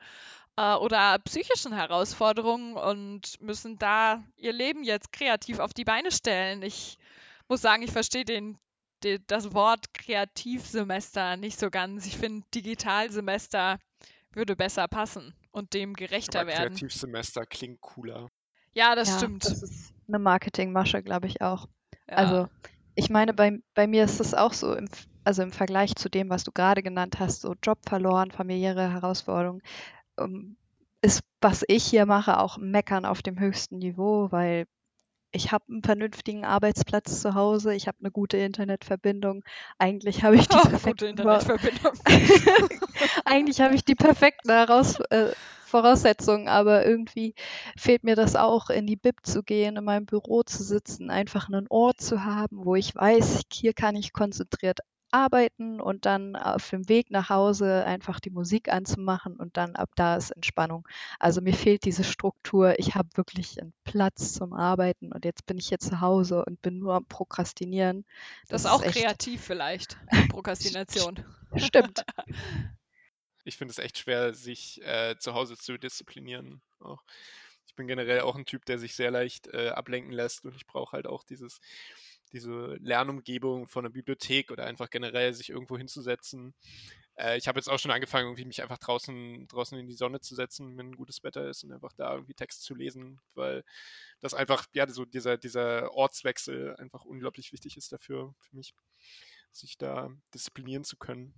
äh, 0.56 0.74
oder 0.74 1.18
psychischen 1.20 1.74
Herausforderungen 1.74 2.76
und 2.76 3.40
müssen 3.42 3.78
da 3.78 4.22
ihr 4.36 4.52
Leben 4.52 4.84
jetzt 4.84 5.12
kreativ 5.12 5.58
auf 5.58 5.74
die 5.74 5.84
Beine 5.84 6.10
stellen. 6.10 6.62
Ich 6.62 6.98
muss 7.48 7.60
sagen, 7.60 7.82
ich 7.82 7.92
verstehe 7.92 8.24
den, 8.24 8.58
den, 8.58 8.58
das 9.26 9.52
Wort 9.54 9.92
Kreativsemester 9.94 11.36
nicht 11.36 11.58
so 11.58 11.70
ganz. 11.70 12.06
Ich 12.06 12.16
finde, 12.16 12.46
Digitalsemester 12.54 13.78
würde 14.32 14.56
besser 14.56 14.88
passen 14.88 15.34
und 15.50 15.74
dem 15.74 15.94
gerechter 15.94 16.40
Aber 16.40 16.48
werden. 16.48 16.74
Kreativsemester 16.74 17.46
klingt 17.46 17.80
cooler. 17.80 18.28
Ja, 18.74 18.94
das 18.94 19.08
Ja, 19.08 19.16
stimmt. 19.18 19.44
das 19.44 19.62
ist 19.62 19.94
eine 20.08 20.18
Marketingmasche, 20.18 21.02
glaube 21.02 21.26
ich 21.26 21.40
auch. 21.40 21.66
ja. 22.08 22.16
Also 22.16 22.48
ich 22.94 23.10
meine, 23.10 23.34
bei, 23.34 23.58
bei 23.74 23.86
mir 23.86 24.04
ist 24.04 24.20
es 24.20 24.34
auch 24.34 24.52
so, 24.52 24.74
im, 24.74 24.88
also 25.24 25.42
im 25.42 25.52
Vergleich 25.52 25.94
zu 25.96 26.08
dem, 26.08 26.30
was 26.30 26.44
du 26.44 26.52
gerade 26.52 26.82
genannt 26.82 27.18
hast, 27.18 27.42
so 27.42 27.54
Job 27.62 27.78
verloren, 27.86 28.30
familiäre 28.30 28.90
Herausforderungen, 28.92 29.62
ähm, 30.18 30.56
ist, 31.02 31.22
was 31.40 31.64
ich 31.68 31.84
hier 31.84 32.06
mache, 32.06 32.38
auch 32.38 32.58
Meckern 32.58 33.04
auf 33.04 33.22
dem 33.22 33.38
höchsten 33.38 33.78
Niveau, 33.78 34.30
weil 34.32 34.66
ich 35.32 35.52
habe 35.52 35.64
einen 35.68 35.82
vernünftigen 35.82 36.44
Arbeitsplatz 36.44 37.20
zu 37.20 37.34
Hause, 37.34 37.74
ich 37.74 37.88
habe 37.88 37.98
eine 38.00 38.10
gute 38.10 38.36
Internetverbindung. 38.36 39.44
Eigentlich 39.78 40.22
habe 40.22 40.36
ich 40.36 40.48
die 40.48 40.56
Oh, 40.56 40.60
gute 40.60 40.70
perfekten 40.70 41.04
Internetverbindung. 41.06 41.92
Eigentlich 43.24 43.60
habe 43.60 43.74
ich 43.74 43.84
die 43.84 43.94
perfekten 43.94 44.50
Heraus 44.50 45.00
äh, 45.10 45.32
Voraussetzungen, 45.66 46.48
aber 46.48 46.86
irgendwie 46.86 47.34
fehlt 47.76 48.04
mir 48.04 48.16
das 48.16 48.36
auch, 48.36 48.70
in 48.70 48.86
die 48.86 48.96
Bib 48.96 49.26
zu 49.26 49.42
gehen, 49.42 49.76
in 49.76 49.84
meinem 49.84 50.06
Büro 50.06 50.42
zu 50.42 50.62
sitzen, 50.62 51.10
einfach 51.10 51.48
einen 51.48 51.66
Ort 51.68 52.00
zu 52.00 52.24
haben, 52.24 52.64
wo 52.64 52.76
ich 52.76 52.94
weiß, 52.94 53.42
hier 53.52 53.74
kann 53.74 53.96
ich 53.96 54.12
konzentriert 54.12 54.80
arbeiten 55.16 55.80
und 55.80 56.04
dann 56.04 56.36
auf 56.36 56.68
dem 56.70 56.88
Weg 56.88 57.10
nach 57.10 57.30
Hause 57.30 57.84
einfach 57.84 58.20
die 58.20 58.30
Musik 58.30 58.68
anzumachen 58.68 59.36
und 59.36 59.56
dann 59.56 59.74
ab 59.76 59.90
da 59.96 60.16
ist 60.16 60.30
Entspannung. 60.30 60.86
Also 61.18 61.40
mir 61.40 61.54
fehlt 61.54 61.84
diese 61.84 62.04
Struktur. 62.04 62.78
Ich 62.78 62.94
habe 62.94 63.08
wirklich 63.14 63.60
einen 63.60 63.72
Platz 63.84 64.34
zum 64.34 64.52
Arbeiten 64.52 65.12
und 65.12 65.24
jetzt 65.24 65.46
bin 65.46 65.58
ich 65.58 65.68
hier 65.68 65.78
zu 65.78 66.00
Hause 66.00 66.44
und 66.44 66.60
bin 66.62 66.78
nur 66.78 66.94
am 66.94 67.06
Prokrastinieren. 67.06 68.04
Das 68.48 68.62
ist 68.62 68.66
ist 68.66 68.72
auch 68.72 68.82
echt- 68.82 68.96
kreativ 68.96 69.42
vielleicht. 69.42 69.96
Prokrastination. 70.30 71.24
Stimmt. 71.56 72.04
ich 73.44 73.56
finde 73.56 73.72
es 73.72 73.78
echt 73.78 73.98
schwer, 73.98 74.34
sich 74.34 74.82
äh, 74.84 75.16
zu 75.18 75.34
Hause 75.34 75.56
zu 75.56 75.78
disziplinieren. 75.78 76.60
Auch. 76.80 77.02
Ich 77.66 77.74
bin 77.74 77.86
generell 77.86 78.20
auch 78.20 78.36
ein 78.36 78.44
Typ, 78.44 78.64
der 78.66 78.78
sich 78.78 78.94
sehr 78.94 79.10
leicht 79.10 79.48
äh, 79.48 79.68
ablenken 79.70 80.12
lässt 80.12 80.44
und 80.44 80.54
ich 80.56 80.66
brauche 80.66 80.92
halt 80.92 81.06
auch 81.06 81.24
dieses, 81.24 81.60
diese 82.36 82.76
Lernumgebung 82.80 83.66
von 83.66 83.84
einer 83.84 83.92
Bibliothek 83.92 84.50
oder 84.50 84.66
einfach 84.66 84.90
generell 84.90 85.32
sich 85.32 85.50
irgendwo 85.50 85.78
hinzusetzen. 85.78 86.54
Äh, 87.16 87.38
ich 87.38 87.48
habe 87.48 87.58
jetzt 87.58 87.68
auch 87.68 87.78
schon 87.78 87.90
angefangen, 87.90 88.26
irgendwie 88.26 88.44
mich 88.44 88.62
einfach 88.62 88.78
draußen, 88.78 89.48
draußen 89.48 89.78
in 89.78 89.86
die 89.86 89.94
Sonne 89.94 90.20
zu 90.20 90.34
setzen, 90.34 90.76
wenn 90.76 90.96
gutes 90.96 91.22
Wetter 91.22 91.48
ist 91.48 91.64
und 91.64 91.72
einfach 91.72 91.92
da 91.94 92.12
irgendwie 92.12 92.34
Text 92.34 92.62
zu 92.62 92.74
lesen, 92.74 93.20
weil 93.34 93.64
das 94.20 94.34
einfach, 94.34 94.66
ja, 94.74 94.86
so 94.88 95.04
dieser, 95.04 95.38
dieser 95.38 95.92
Ortswechsel 95.92 96.76
einfach 96.76 97.04
unglaublich 97.04 97.52
wichtig 97.52 97.76
ist 97.76 97.92
dafür, 97.92 98.34
für 98.38 98.56
mich, 98.56 98.74
sich 99.50 99.78
da 99.78 100.10
disziplinieren 100.34 100.84
zu 100.84 100.96
können. 100.98 101.32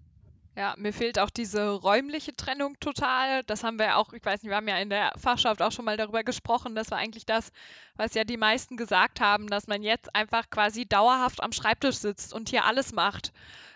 Ja, 0.58 0.74
mir 0.76 0.92
fehlt 0.92 1.20
auch 1.20 1.30
diese 1.30 1.68
räumliche 1.68 2.34
Trennung 2.34 2.80
total. 2.80 3.44
Das 3.44 3.62
haben 3.62 3.78
wir 3.78 3.96
auch, 3.96 4.12
ich 4.12 4.24
weiß 4.24 4.42
nicht, 4.42 4.50
wir 4.50 4.56
haben 4.56 4.66
ja 4.66 4.76
in 4.78 4.90
der 4.90 5.12
Fachschaft 5.16 5.62
auch 5.62 5.70
schon 5.70 5.84
mal 5.84 5.96
darüber 5.96 6.24
gesprochen. 6.24 6.74
Das 6.74 6.90
war 6.90 6.98
eigentlich 6.98 7.24
das, 7.26 7.52
was 7.94 8.14
ja 8.14 8.24
die 8.24 8.36
meisten 8.36 8.76
gesagt 8.76 9.20
haben, 9.20 9.46
dass 9.46 9.68
man 9.68 9.84
jetzt 9.84 10.12
einfach 10.16 10.50
quasi 10.50 10.84
dauerhaft 10.84 11.44
am 11.44 11.52
Schreibtisch 11.52 11.98
sitzt 11.98 12.32
und 12.32 12.48
hier 12.48 12.64
alles 12.64 12.92
macht. 12.92 13.32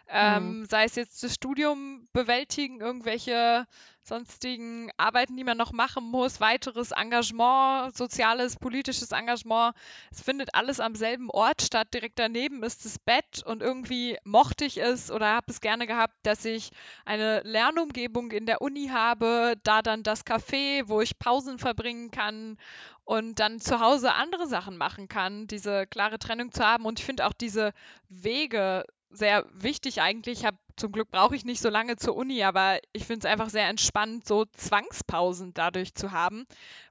Ähm, 0.09 0.67
Sei 0.69 0.85
es 0.85 0.95
jetzt 0.95 1.23
das 1.23 1.35
Studium 1.35 2.09
bewältigen, 2.13 2.81
irgendwelche 2.81 3.67
sonstigen 4.05 4.91
Arbeiten, 4.97 5.37
die 5.37 5.45
man 5.45 5.57
noch 5.57 5.73
machen 5.73 6.05
muss, 6.05 6.41
weiteres 6.41 6.91
Engagement, 6.91 7.97
soziales, 7.97 8.57
politisches 8.57 9.13
Engagement. 9.13 9.77
Es 10.11 10.21
findet 10.21 10.55
alles 10.55 10.81
am 10.81 10.95
selben 10.95 11.31
Ort 11.31 11.63
statt. 11.63 11.95
Direkt 11.95 12.19
daneben 12.19 12.63
ist 12.63 12.85
das 12.85 12.99
Bett 12.99 13.43
und 13.45 13.63
irgendwie 13.63 14.19
mochte 14.25 14.65
ich 14.65 14.79
es 14.79 15.11
oder 15.11 15.29
habe 15.29 15.47
es 15.51 15.61
gerne 15.61 15.87
gehabt, 15.87 16.15
dass 16.25 16.45
ich 16.45 16.71
eine 17.05 17.43
Lernumgebung 17.43 18.33
in 18.33 18.47
der 18.47 18.61
Uni 18.61 18.89
habe, 18.89 19.55
da 19.63 19.83
dann 19.83 20.03
das 20.03 20.27
Café, 20.27 20.89
wo 20.89 21.01
ich 21.01 21.19
Pausen 21.19 21.59
verbringen 21.59 22.11
kann 22.11 22.59
und 23.05 23.39
dann 23.39 23.61
zu 23.61 23.81
Hause 23.81 24.15
andere 24.15 24.47
Sachen 24.47 24.77
machen 24.77 25.09
kann, 25.09 25.47
diese 25.47 25.87
klare 25.87 26.19
Trennung 26.19 26.51
zu 26.51 26.65
haben. 26.65 26.87
Und 26.87 26.99
ich 26.99 27.05
finde 27.05 27.27
auch 27.27 27.33
diese 27.33 27.73
Wege 28.09 28.85
sehr 29.13 29.47
wichtig 29.53 30.01
eigentlich. 30.01 30.41
Ich 30.41 30.47
habe 30.47 30.57
zum 30.77 30.91
Glück 30.91 31.11
brauche 31.11 31.37
ich 31.37 31.45
nicht 31.45 31.61
so 31.61 31.69
lange 31.69 31.97
zur 31.97 32.17
Uni, 32.17 32.43
aber 32.43 32.79
ich 32.93 33.05
finde 33.05 33.27
es 33.27 33.33
einfach 33.33 33.51
sehr 33.51 33.69
entspannend, 33.69 34.27
so 34.27 34.47
Zwangspausen 34.47 35.53
dadurch 35.55 35.95
zu 35.95 36.13
haben, 36.13 36.47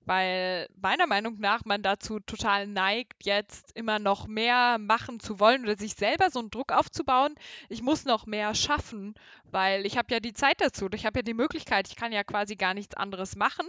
weil 0.06 0.68
meiner 0.80 1.08
Meinung 1.08 1.40
nach 1.40 1.66
man 1.66 1.82
dazu 1.82 2.20
total 2.20 2.68
neigt, 2.68 3.26
jetzt 3.26 3.72
immer 3.76 4.00
noch 4.00 4.28
mehr 4.28 4.78
machen 4.78 5.20
zu 5.20 5.40
wollen 5.40 5.64
oder 5.64 5.78
sich 5.78 5.96
selber 5.96 6.30
so 6.30 6.40
einen 6.40 6.52
Druck 6.52 6.72
aufzubauen. 6.72 7.36
Ich 7.70 7.82
muss 7.82 8.06
noch 8.06 8.26
mehr 8.28 8.54
schaffen, 8.54 9.16
weil 9.46 9.86
ich 9.86 9.98
habe 9.98 10.14
ja 10.14 10.20
die 10.20 10.34
Zeit 10.34 10.62
dazu, 10.62 10.88
ich 10.94 11.06
habe 11.06 11.20
ja 11.20 11.24
die 11.24 11.34
Möglichkeit, 11.34 11.88
ich 11.88 11.96
kann 11.96 12.12
ja 12.12 12.24
quasi 12.24 12.56
gar 12.56 12.74
nichts 12.74 12.96
anderes 12.96 13.36
machen. 13.36 13.68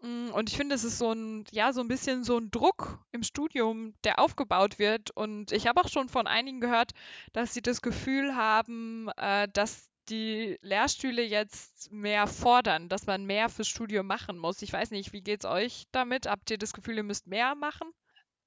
Mm, 0.00 0.30
und 0.32 0.48
ich 0.50 0.56
finde, 0.56 0.74
es 0.74 0.84
ist 0.84 0.98
so 0.98 1.12
ein, 1.12 1.44
ja, 1.50 1.72
so 1.72 1.80
ein 1.80 1.88
bisschen 1.88 2.24
so 2.24 2.38
ein 2.38 2.50
Druck 2.50 3.00
im 3.12 3.22
Studium, 3.22 3.94
der 4.04 4.18
aufgebaut 4.18 4.78
wird. 4.78 5.10
Und 5.10 5.52
ich 5.52 5.66
habe 5.66 5.80
auch 5.80 5.88
schon 5.88 6.08
von 6.08 6.26
einigen 6.26 6.60
gehört, 6.60 6.92
dass 7.32 7.54
sie 7.54 7.62
das 7.62 7.82
Gefühl 7.82 8.36
haben, 8.36 9.08
äh, 9.16 9.48
dass 9.52 9.90
die 10.08 10.58
Lehrstühle 10.62 11.22
jetzt 11.22 11.90
mehr 11.92 12.26
fordern, 12.26 12.88
dass 12.88 13.06
man 13.06 13.26
mehr 13.26 13.48
fürs 13.48 13.68
Studium 13.68 14.06
machen 14.06 14.38
muss. 14.38 14.62
Ich 14.62 14.72
weiß 14.72 14.90
nicht, 14.90 15.12
wie 15.12 15.20
geht's 15.20 15.44
euch 15.44 15.84
damit? 15.92 16.26
Habt 16.26 16.50
ihr 16.50 16.58
das 16.58 16.72
Gefühl, 16.72 16.96
ihr 16.96 17.02
müsst 17.02 17.26
mehr 17.26 17.54
machen? 17.54 17.88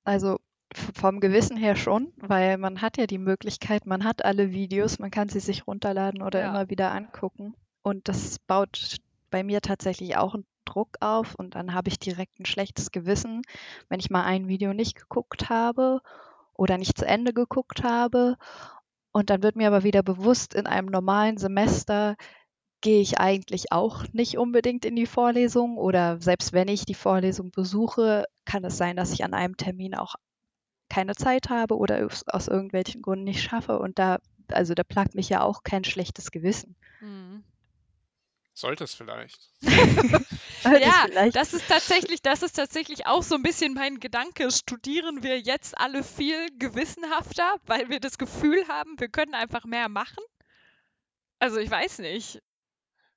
Also 0.04 0.40
vom 0.74 1.20
Gewissen 1.20 1.58
her 1.58 1.76
schon, 1.76 2.14
weil 2.18 2.58
man 2.58 2.82
hat 2.82 2.98
ja 2.98 3.06
die 3.06 3.18
Möglichkeit, 3.18 3.86
man 3.86 4.04
hat 4.06 4.24
alle 4.26 4.52
Videos, 4.52 5.00
man 5.00 5.12
kann 5.12 5.30
sie 5.30 5.40
sich 5.42 5.68
runterladen 5.68 6.22
oder 6.22 6.40
Ja. 6.42 6.50
immer 6.50 6.70
wieder 6.70 6.92
angucken. 6.92 7.56
Und 7.84 8.08
das 8.08 8.40
baut 8.40 8.98
bei 9.30 9.44
mir 9.44 9.62
tatsächlich 9.62 10.18
auch 10.18 10.34
einen 10.34 10.46
Druck 10.72 10.98
auf 11.00 11.36
und 11.36 11.56
dann 11.56 11.74
habe 11.74 11.90
ich 11.90 12.00
direkt 12.00 12.40
ein 12.40 12.46
schlechtes 12.46 12.92
Gewissen, 12.92 13.42
wenn 13.90 14.00
ich 14.00 14.10
mal 14.10 14.24
ein 14.24 14.48
Video 14.48 14.74
nicht 14.74 14.96
geguckt 14.96 15.50
habe 15.50 16.02
oder 16.54 16.78
nicht 16.78 16.98
zu 16.98 17.06
Ende 17.06 17.34
geguckt 17.34 17.84
habe. 17.84 18.38
Und 19.12 19.30
dann 19.30 19.44
wird 19.44 19.56
mir 19.56 19.68
aber 19.68 19.84
wieder 19.84 20.04
bewusst, 20.04 20.54
in 20.54 20.68
einem 20.68 20.88
normalen 20.88 21.38
Semester 21.38 22.16
gehe 22.82 23.02
ich 23.02 23.20
eigentlich 23.20 23.72
auch 23.72 24.06
nicht 24.12 24.38
unbedingt 24.38 24.86
in 24.86 24.96
die 24.96 25.06
Vorlesung 25.06 25.78
oder 25.78 26.20
selbst 26.22 26.54
wenn 26.54 26.68
ich 26.68 26.86
die 26.86 26.96
Vorlesung 26.96 27.52
besuche, 27.52 28.26
kann 28.46 28.64
es 28.64 28.78
sein, 28.78 28.96
dass 28.96 29.14
ich 29.14 29.24
an 29.24 29.34
einem 29.34 29.56
Termin 29.58 29.96
auch 29.96 30.16
keine 30.90 31.16
Zeit 31.16 31.50
habe 31.50 31.78
oder 31.78 32.08
aus 32.28 32.48
irgendwelchen 32.48 33.02
Gründen 33.02 33.26
nicht 33.26 33.44
schaffe. 33.44 33.80
Und 33.80 34.00
da, 34.00 34.20
also 34.50 34.74
da 34.74 34.84
plagt 34.84 35.16
mich 35.16 35.30
ja 35.30 35.42
auch 35.42 35.64
kein 35.64 35.84
schlechtes 35.84 36.32
Gewissen. 36.32 36.76
Hm. 37.00 37.44
Sollte 38.54 38.84
es 38.84 38.94
vielleicht. 38.94 39.50
Ja, 40.64 41.06
vielleicht- 41.08 41.36
das 41.36 41.54
ist 41.54 41.68
tatsächlich, 41.68 42.22
das 42.22 42.44
ist 42.44 42.54
tatsächlich 42.54 43.08
auch 43.08 43.24
so 43.24 43.34
ein 43.34 43.42
bisschen 43.42 43.74
mein 43.74 44.00
Gedanke. 44.00 44.52
Studieren 44.52 45.24
wir 45.24 45.40
jetzt 45.40 45.76
alle 45.76 46.04
viel 46.04 46.48
gewissenhafter, 46.60 47.56
weil 47.66 47.90
wir 47.90 48.00
das 48.00 48.20
Gefühl 48.20 48.68
haben, 48.68 49.00
wir 49.00 49.10
können 49.10 49.34
einfach 49.34 49.66
mehr 49.66 49.90
machen? 49.90 50.24
Also 51.40 51.58
ich 51.58 51.72
weiß 51.72 51.98
nicht. 52.00 52.42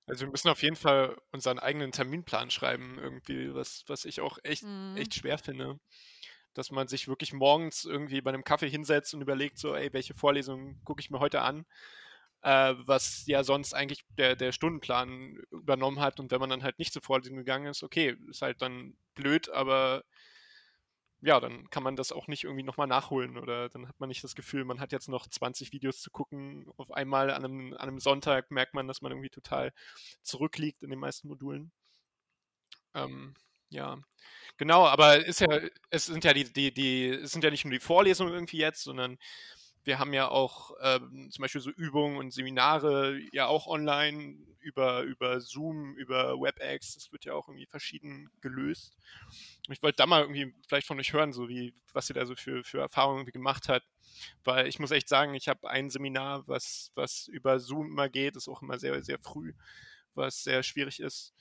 Also 0.06 0.24
wir 0.24 0.30
müssen 0.30 0.48
auf 0.48 0.62
jeden 0.62 0.76
Fall 0.76 1.20
unseren 1.32 1.58
eigenen 1.58 1.92
Terminplan 1.92 2.50
schreiben, 2.50 2.98
irgendwie, 2.98 3.54
was, 3.54 3.84
was 3.88 4.06
ich 4.06 4.22
auch 4.22 4.38
echt, 4.42 4.62
Hm. 4.62 4.96
echt 4.96 5.14
schwer 5.14 5.36
finde. 5.36 5.78
Dass 6.54 6.70
man 6.70 6.88
sich 6.88 7.08
wirklich 7.08 7.32
morgens 7.34 7.84
irgendwie 7.84 8.22
bei 8.22 8.30
einem 8.30 8.44
Kaffee 8.44 8.70
hinsetzt 8.70 9.12
und 9.12 9.20
überlegt, 9.20 9.58
so, 9.58 9.74
ey, 9.74 9.92
welche 9.92 10.14
Vorlesungen 10.14 10.80
gucke 10.84 11.00
ich 11.00 11.10
mir 11.10 11.20
heute 11.20 11.42
an? 11.42 11.66
Äh, 12.44 12.74
was 12.86 13.26
ja 13.26 13.42
sonst 13.42 13.72
eigentlich 13.72 14.04
der, 14.18 14.36
der 14.36 14.52
Stundenplan 14.52 15.42
übernommen 15.50 16.00
hat. 16.00 16.20
Und 16.20 16.30
wenn 16.30 16.40
man 16.40 16.50
dann 16.50 16.62
halt 16.62 16.78
nicht 16.78 16.92
zur 16.92 17.00
Vorlesung 17.00 17.38
gegangen 17.38 17.68
ist, 17.68 17.82
okay, 17.82 18.18
ist 18.28 18.42
halt 18.42 18.60
dann 18.60 18.98
blöd, 19.14 19.48
aber 19.48 20.04
ja, 21.22 21.40
dann 21.40 21.70
kann 21.70 21.82
man 21.82 21.96
das 21.96 22.12
auch 22.12 22.26
nicht 22.28 22.44
irgendwie 22.44 22.62
nochmal 22.62 22.86
nachholen 22.86 23.38
oder 23.38 23.70
dann 23.70 23.88
hat 23.88 23.98
man 23.98 24.10
nicht 24.10 24.22
das 24.22 24.34
Gefühl, 24.34 24.66
man 24.66 24.78
hat 24.78 24.92
jetzt 24.92 25.08
noch 25.08 25.26
20 25.26 25.72
Videos 25.72 26.02
zu 26.02 26.10
gucken. 26.10 26.70
Auf 26.76 26.92
einmal 26.92 27.30
an 27.30 27.46
einem, 27.46 27.72
an 27.72 27.88
einem 27.88 27.98
Sonntag 27.98 28.50
merkt 28.50 28.74
man, 28.74 28.88
dass 28.88 29.00
man 29.00 29.12
irgendwie 29.12 29.30
total 29.30 29.72
zurückliegt 30.22 30.82
in 30.82 30.90
den 30.90 30.98
meisten 30.98 31.28
Modulen. 31.28 31.72
Ähm, 32.94 33.34
ja, 33.70 33.98
genau, 34.58 34.86
aber 34.86 35.24
ist 35.24 35.40
ja, 35.40 35.60
es 35.88 36.06
sind 36.06 36.24
ja 36.24 36.34
die, 36.34 36.52
die, 36.52 36.74
die, 36.74 37.08
es 37.08 37.32
sind 37.32 37.42
ja 37.42 37.50
nicht 37.50 37.64
nur 37.64 37.72
die 37.72 37.80
Vorlesungen 37.80 38.34
irgendwie 38.34 38.58
jetzt, 38.58 38.82
sondern 38.82 39.16
wir 39.84 39.98
haben 39.98 40.12
ja 40.12 40.28
auch 40.28 40.72
ähm, 40.80 41.30
zum 41.30 41.42
Beispiel 41.42 41.60
so 41.60 41.70
Übungen 41.70 42.16
und 42.16 42.32
Seminare 42.32 43.18
ja 43.32 43.46
auch 43.46 43.66
online 43.66 44.36
über, 44.60 45.02
über 45.02 45.40
Zoom, 45.40 45.94
über 45.96 46.40
WebEx. 46.40 46.94
Das 46.94 47.12
wird 47.12 47.24
ja 47.24 47.34
auch 47.34 47.48
irgendwie 47.48 47.66
verschieden 47.66 48.30
gelöst. 48.40 48.96
Ich 49.68 49.82
wollte 49.82 49.96
da 49.96 50.06
mal 50.06 50.22
irgendwie 50.22 50.54
vielleicht 50.66 50.86
von 50.86 50.98
euch 50.98 51.12
hören, 51.12 51.32
so 51.32 51.48
wie, 51.48 51.74
was 51.92 52.08
ihr 52.10 52.14
da 52.14 52.26
so 52.26 52.34
für, 52.34 52.64
für 52.64 52.80
Erfahrungen 52.80 53.26
gemacht 53.26 53.68
habt. 53.68 53.86
Weil 54.42 54.66
ich 54.66 54.78
muss 54.78 54.90
echt 54.90 55.08
sagen, 55.08 55.34
ich 55.34 55.48
habe 55.48 55.68
ein 55.68 55.90
Seminar, 55.90 56.46
was, 56.48 56.92
was 56.94 57.28
über 57.28 57.60
Zoom 57.60 57.88
immer 57.88 58.08
geht, 58.08 58.36
ist 58.36 58.48
auch 58.48 58.62
immer 58.62 58.78
sehr, 58.78 59.02
sehr 59.02 59.18
früh, 59.18 59.52
was 60.14 60.44
sehr 60.44 60.62
schwierig 60.62 61.00
ist. 61.00 61.34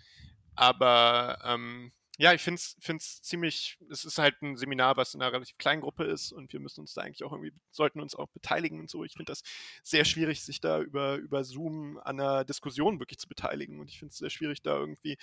Aber 0.56 1.40
ähm, 1.46 1.94
ja, 2.20 2.34
ich 2.34 2.42
finde 2.42 2.60
es 2.60 3.22
ziemlich, 3.22 3.78
es 3.90 4.06
ist 4.06 4.20
halt 4.20 4.42
ein 4.42 4.56
Seminar, 4.56 4.98
was 4.98 5.16
in 5.16 5.22
einer 5.22 5.34
relativ 5.34 5.58
kleinen 5.58 5.82
Gruppe 5.82 6.04
ist 6.04 6.32
und 6.32 6.54
wir 6.54 6.60
müssen 6.60 6.82
uns 6.82 6.94
da 6.94 7.02
eigentlich 7.02 7.24
auch 7.24 7.32
irgendwie, 7.32 7.54
sollten 7.72 8.02
uns 8.02 8.14
auch 8.14 8.30
beteiligen 8.30 8.80
und 8.80 8.90
so. 8.90 9.04
Ich 9.04 9.14
finde 9.14 9.32
das 9.32 9.42
sehr 9.82 10.06
schwierig, 10.06 10.44
sich 10.44 10.62
da 10.62 10.80
über, 10.80 11.16
über 11.16 11.44
Zoom 11.44 11.98
an 12.04 12.20
einer 12.20 12.46
Diskussion 12.46 13.00
wirklich 13.00 13.18
zu 13.18 13.28
beteiligen 13.28 13.80
und 13.80 13.90
ich 13.90 13.98
finde 13.98 14.12
es 14.12 14.18
sehr 14.18 14.30
schwierig, 14.30 14.62
da 14.62 14.78
irgendwie 14.78 15.18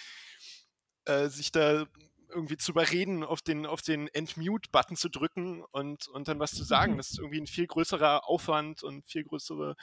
äh, 1.04 1.28
sich 1.28 1.52
da 1.52 1.86
irgendwie 2.28 2.56
zu 2.56 2.72
überreden, 2.72 3.24
auf 3.24 3.42
den, 3.42 3.66
auf 3.66 3.82
den 3.82 4.08
Entmute-Button 4.08 4.96
zu 4.96 5.08
drücken 5.08 5.64
und, 5.72 6.08
und 6.08 6.28
dann 6.28 6.38
was 6.38 6.52
zu 6.52 6.64
sagen. 6.64 6.96
Das 6.96 7.10
ist 7.10 7.18
irgendwie 7.18 7.40
ein 7.40 7.46
viel 7.46 7.66
größerer 7.66 8.28
Aufwand 8.28 8.82
und 8.82 9.06
viel 9.06 9.24
größere 9.24 9.76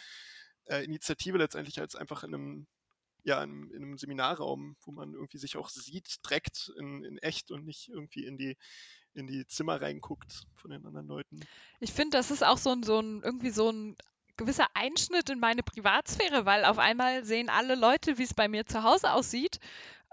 äh, 0.65 0.83
Initiative 0.83 1.37
letztendlich 1.37 1.79
als 1.79 1.95
einfach 1.95 2.23
in 2.23 2.33
einem 2.33 2.67
ja, 3.27 3.43
in, 3.43 3.69
in, 3.71 3.83
einem 3.83 3.97
Seminarraum, 3.97 4.77
wo 4.85 4.91
man 4.93 5.13
irgendwie 5.13 5.37
sich 5.37 5.57
auch 5.57 5.67
sieht, 5.67 6.25
direkt 6.25 6.71
in, 6.77 7.03
in 7.03 7.17
echt 7.17 7.51
und 7.51 7.65
nicht 7.65 7.89
irgendwie 7.89 8.25
in 8.25 8.37
die, 8.37 8.57
in 9.13 9.27
die 9.27 9.45
Zimmer 9.45 9.81
reinguckt 9.81 10.45
von 10.55 10.71
den 10.71 10.85
anderen 10.85 11.07
Leuten. 11.07 11.41
Ich 11.81 11.91
finde, 11.91 12.17
das 12.17 12.31
ist 12.31 12.45
auch 12.45 12.57
so 12.57 12.71
ein, 12.71 12.83
so 12.83 13.01
ein, 13.01 13.21
irgendwie 13.23 13.49
so 13.49 13.69
ein 13.69 13.97
gewisser 14.37 14.67
Einschnitt 14.75 15.29
in 15.29 15.39
meine 15.39 15.61
Privatsphäre, 15.61 16.45
weil 16.45 16.63
auf 16.63 16.79
einmal 16.79 17.25
sehen 17.25 17.49
alle 17.49 17.75
Leute, 17.75 18.17
wie 18.17 18.23
es 18.23 18.33
bei 18.33 18.47
mir 18.47 18.65
zu 18.65 18.83
Hause 18.83 19.11
aussieht. 19.11 19.59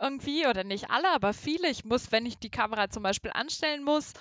Irgendwie, 0.00 0.48
oder 0.48 0.64
nicht 0.64 0.90
alle, 0.90 1.08
aber 1.10 1.32
viele. 1.32 1.68
Ich 1.68 1.84
muss, 1.84 2.10
wenn 2.10 2.26
ich 2.26 2.38
die 2.38 2.50
Kamera 2.50 2.90
zum 2.90 3.04
Beispiel 3.04 3.30
anstellen 3.30 3.84
muss, 3.84 4.12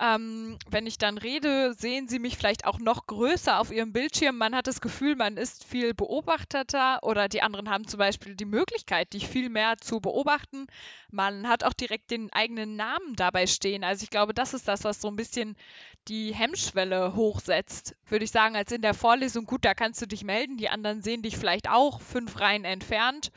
ähm, 0.00 0.58
wenn 0.68 0.86
ich 0.86 0.98
dann 0.98 1.18
rede, 1.18 1.74
sehen 1.74 2.08
sie 2.08 2.18
mich 2.18 2.36
vielleicht 2.36 2.64
auch 2.64 2.78
noch 2.78 3.06
größer 3.06 3.58
auf 3.58 3.70
ihrem 3.70 3.92
Bildschirm. 3.92 4.36
Man 4.36 4.54
hat 4.54 4.66
das 4.66 4.80
Gefühl, 4.80 5.16
man 5.16 5.36
ist 5.36 5.64
viel 5.64 5.94
beobachteter 5.94 6.98
oder 7.02 7.28
die 7.28 7.42
anderen 7.42 7.70
haben 7.70 7.86
zum 7.86 7.98
Beispiel 7.98 8.34
die 8.34 8.44
Möglichkeit, 8.44 9.12
dich 9.12 9.28
viel 9.28 9.48
mehr 9.48 9.76
zu 9.78 10.00
beobachten. 10.00 10.66
Man 11.10 11.48
hat 11.48 11.64
auch 11.64 11.72
direkt 11.72 12.10
den 12.10 12.32
eigenen 12.32 12.76
Namen 12.76 13.14
dabei 13.16 13.46
stehen. 13.46 13.84
Also 13.84 14.04
ich 14.04 14.10
glaube, 14.10 14.34
das 14.34 14.54
ist 14.54 14.68
das, 14.68 14.84
was 14.84 15.00
so 15.00 15.08
ein 15.08 15.16
bisschen 15.16 15.56
die 16.08 16.34
Hemmschwelle 16.34 17.14
hochsetzt, 17.14 17.96
würde 18.08 18.24
ich 18.24 18.30
sagen, 18.30 18.56
als 18.56 18.72
in 18.72 18.82
der 18.82 18.94
Vorlesung. 18.94 19.46
Gut, 19.46 19.64
da 19.64 19.74
kannst 19.74 20.02
du 20.02 20.06
dich 20.06 20.24
melden, 20.24 20.56
die 20.56 20.68
anderen 20.68 21.02
sehen 21.02 21.22
dich 21.22 21.36
vielleicht 21.36 21.68
auch 21.68 22.00
fünf 22.00 22.40
Reihen 22.40 22.64
entfernt. 22.64 23.30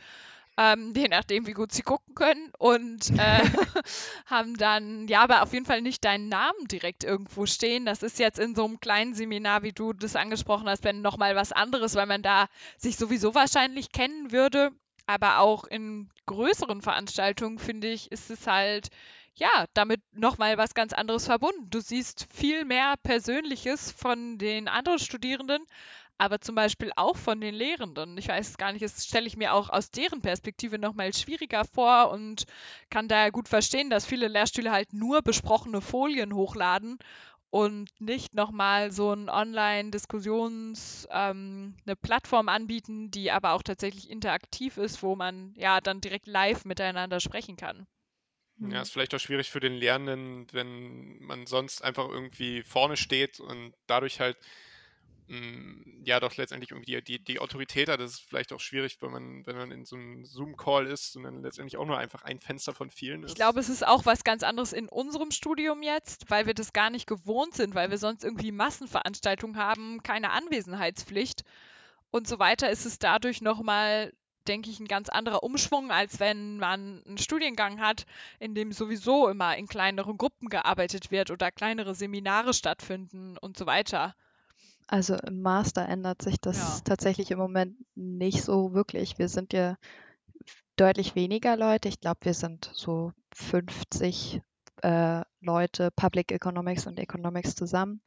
Ähm, 0.57 0.93
je 0.95 1.07
nachdem, 1.07 1.45
wie 1.45 1.53
gut 1.53 1.71
sie 1.71 1.83
gucken 1.83 2.15
können. 2.15 2.51
Und 2.57 3.11
äh, 3.11 3.43
haben 4.25 4.57
dann, 4.57 5.07
ja, 5.07 5.21
aber 5.21 5.43
auf 5.43 5.53
jeden 5.53 5.65
Fall 5.65 5.81
nicht 5.81 6.03
deinen 6.03 6.29
Namen 6.29 6.67
direkt 6.67 7.03
irgendwo 7.03 7.45
stehen. 7.45 7.85
Das 7.85 8.01
ist 8.01 8.17
jetzt 8.17 8.39
in 8.39 8.55
so 8.55 8.65
einem 8.65 8.79
kleinen 8.79 9.13
Seminar, 9.13 9.61
wie 9.61 9.71
du 9.71 9.93
das 9.93 10.15
angesprochen 10.15 10.67
hast, 10.67 10.83
wenn 10.83 11.01
nochmal 11.01 11.35
was 11.35 11.51
anderes, 11.51 11.95
weil 11.95 12.07
man 12.07 12.23
da 12.23 12.47
sich 12.77 12.97
sowieso 12.97 13.35
wahrscheinlich 13.35 13.91
kennen 13.91 14.31
würde. 14.31 14.71
Aber 15.05 15.39
auch 15.39 15.63
in 15.63 16.09
größeren 16.25 16.81
Veranstaltungen, 16.81 17.59
finde 17.59 17.87
ich, 17.87 18.11
ist 18.11 18.29
es 18.29 18.45
halt, 18.47 18.89
ja, 19.35 19.65
damit 19.73 20.01
nochmal 20.11 20.57
was 20.57 20.73
ganz 20.73 20.91
anderes 20.91 21.25
verbunden. 21.25 21.69
Du 21.69 21.79
siehst 21.79 22.27
viel 22.33 22.65
mehr 22.65 22.95
Persönliches 23.03 23.91
von 23.91 24.37
den 24.37 24.67
anderen 24.67 24.99
Studierenden, 24.99 25.63
aber 26.17 26.39
zum 26.41 26.55
Beispiel 26.55 26.91
auch 26.95 27.17
von 27.17 27.39
den 27.41 27.53
Lehrenden. 27.53 28.17
Ich 28.17 28.27
weiß 28.27 28.57
gar 28.57 28.71
nicht, 28.71 28.83
das 28.83 29.05
stelle 29.05 29.27
ich 29.27 29.37
mir 29.37 29.53
auch 29.53 29.69
aus 29.69 29.91
deren 29.91 30.21
Perspektive 30.21 30.79
nochmal 30.79 31.13
schwieriger 31.13 31.65
vor 31.65 32.11
und 32.11 32.45
kann 32.89 33.07
daher 33.07 33.31
gut 33.31 33.47
verstehen, 33.47 33.89
dass 33.89 34.05
viele 34.05 34.27
Lehrstühle 34.27 34.71
halt 34.71 34.93
nur 34.93 35.21
besprochene 35.21 35.81
Folien 35.81 36.33
hochladen 36.33 36.97
und 37.49 37.89
nicht 37.99 38.33
nochmal 38.33 38.91
so 38.91 39.13
ein 39.13 39.29
Online-Diskussions, 39.29 41.07
ähm, 41.11 41.75
eine 41.85 41.95
Plattform 41.95 42.49
anbieten, 42.49 43.09
die 43.11 43.31
aber 43.31 43.53
auch 43.53 43.63
tatsächlich 43.63 44.09
interaktiv 44.09 44.77
ist, 44.77 45.01
wo 45.03 45.15
man 45.15 45.53
ja 45.55 45.79
dann 45.81 46.01
direkt 46.01 46.27
live 46.27 46.65
miteinander 46.65 47.19
sprechen 47.19 47.55
kann. 47.55 47.87
Ja, 48.59 48.81
ist 48.81 48.91
vielleicht 48.91 49.13
auch 49.13 49.19
schwierig 49.19 49.51
für 49.51 49.59
den 49.59 49.73
Lernenden, 49.73 50.47
wenn 50.51 51.19
man 51.19 51.45
sonst 51.45 51.83
einfach 51.83 52.09
irgendwie 52.09 52.63
vorne 52.63 52.97
steht 52.97 53.39
und 53.39 53.73
dadurch 53.85 54.19
halt 54.19 54.35
ja 56.03 56.21
doch 56.21 56.37
letztendlich 56.37 56.71
irgendwie 56.71 57.01
die, 57.01 57.03
die, 57.03 57.23
die 57.23 57.39
Autorität 57.39 57.89
hat. 57.89 57.99
Das 57.99 58.11
ist 58.11 58.21
vielleicht 58.21 58.53
auch 58.53 58.61
schwierig, 58.61 58.97
wenn 59.01 59.11
man, 59.11 59.45
wenn 59.45 59.57
man 59.57 59.71
in 59.71 59.83
so 59.83 59.97
einem 59.97 60.23
Zoom-Call 60.23 60.87
ist 60.87 61.17
und 61.17 61.23
dann 61.23 61.41
letztendlich 61.41 61.75
auch 61.77 61.85
nur 61.85 61.97
einfach 61.97 62.23
ein 62.23 62.39
Fenster 62.39 62.73
von 62.73 62.89
vielen 62.89 63.23
ist. 63.23 63.31
Ich 63.31 63.35
glaube, 63.35 63.59
es 63.59 63.67
ist 63.67 63.85
auch 63.85 64.05
was 64.05 64.23
ganz 64.23 64.43
anderes 64.43 64.71
in 64.71 64.87
unserem 64.87 65.31
Studium 65.31 65.83
jetzt, 65.83 66.29
weil 66.29 66.45
wir 66.45 66.53
das 66.53 66.71
gar 66.71 66.89
nicht 66.89 67.07
gewohnt 67.07 67.55
sind, 67.55 67.75
weil 67.75 67.89
wir 67.89 67.97
sonst 67.97 68.23
irgendwie 68.23 68.53
Massenveranstaltungen 68.53 69.57
haben, 69.57 70.01
keine 70.01 70.31
Anwesenheitspflicht 70.31 71.43
und 72.09 72.25
so 72.27 72.39
weiter, 72.39 72.69
ist 72.69 72.85
es 72.85 72.97
dadurch 72.97 73.41
nochmal, 73.41 74.13
denke 74.47 74.69
ich, 74.69 74.79
ein 74.79 74.87
ganz 74.87 75.09
anderer 75.09 75.43
Umschwung, 75.43 75.91
als 75.91 76.21
wenn 76.21 76.57
man 76.57 77.03
einen 77.05 77.17
Studiengang 77.17 77.81
hat, 77.81 78.05
in 78.39 78.55
dem 78.55 78.71
sowieso 78.71 79.27
immer 79.27 79.57
in 79.57 79.67
kleineren 79.67 80.17
Gruppen 80.17 80.47
gearbeitet 80.47 81.11
wird 81.11 81.31
oder 81.31 81.51
kleinere 81.51 81.95
Seminare 81.95 82.53
stattfinden 82.53 83.37
und 83.37 83.57
so 83.57 83.65
weiter. 83.65 84.15
Also 84.87 85.15
im 85.15 85.41
Master 85.41 85.87
ändert 85.87 86.21
sich 86.21 86.39
das 86.39 86.57
Ja. 86.57 86.81
tatsächlich 86.85 87.31
im 87.31 87.39
Moment 87.39 87.75
nicht 87.95 88.43
so 88.43 88.73
wirklich. 88.73 89.19
Wir 89.19 89.27
sind 89.27 89.53
ja 89.53 89.75
deutlich 90.77 91.15
weniger 91.15 91.57
Leute. 91.57 91.89
Ich 91.89 91.99
glaube, 91.99 92.19
wir 92.23 92.33
sind 92.33 92.69
so 92.73 93.11
50 93.33 94.41
äh, 94.83 95.21
Leute, 95.41 95.89
Public 95.95 96.31
Economics 96.31 96.85
und 96.87 96.99
Economics 96.99 97.55
zusammen. 97.55 98.01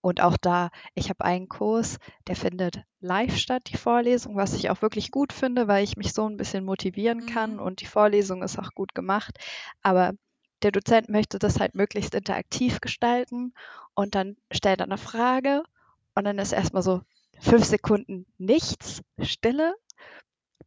Und 0.00 0.20
auch 0.20 0.36
da, 0.36 0.70
ich 0.94 1.10
habe 1.10 1.24
einen 1.24 1.48
Kurs, 1.48 1.98
der 2.26 2.36
findet 2.36 2.82
live 3.00 3.36
statt, 3.36 3.64
die 3.66 3.76
Vorlesung, 3.76 4.36
was 4.36 4.54
ich 4.54 4.70
auch 4.70 4.80
wirklich 4.82 5.10
gut 5.10 5.32
finde, 5.32 5.68
weil 5.68 5.84
ich 5.84 5.96
mich 5.96 6.12
so 6.12 6.28
ein 6.28 6.36
bisschen 6.36 6.64
motivieren 6.64 7.26
kann 7.26 7.54
Mhm. 7.54 7.60
und 7.60 7.80
die 7.80 7.86
Vorlesung 7.86 8.42
ist 8.42 8.58
auch 8.58 8.70
gut 8.74 8.94
gemacht. 8.94 9.36
Aber 9.82 10.12
der 10.62 10.70
Dozent 10.72 11.08
möchte 11.08 11.38
das 11.38 11.60
halt 11.60 11.74
möglichst 11.74 12.14
interaktiv 12.14 12.80
gestalten 12.80 13.52
und 13.94 14.14
dann 14.14 14.36
stellt 14.50 14.80
er 14.80 14.86
eine 14.86 14.98
Frage 14.98 15.62
und 16.16 16.24
dann 16.24 16.38
ist 16.38 16.52
erstmal 16.52 16.82
so 16.82 17.02
fünf 17.38 17.64
Sekunden 17.64 18.26
nichts, 18.38 19.02
Stille, 19.20 19.74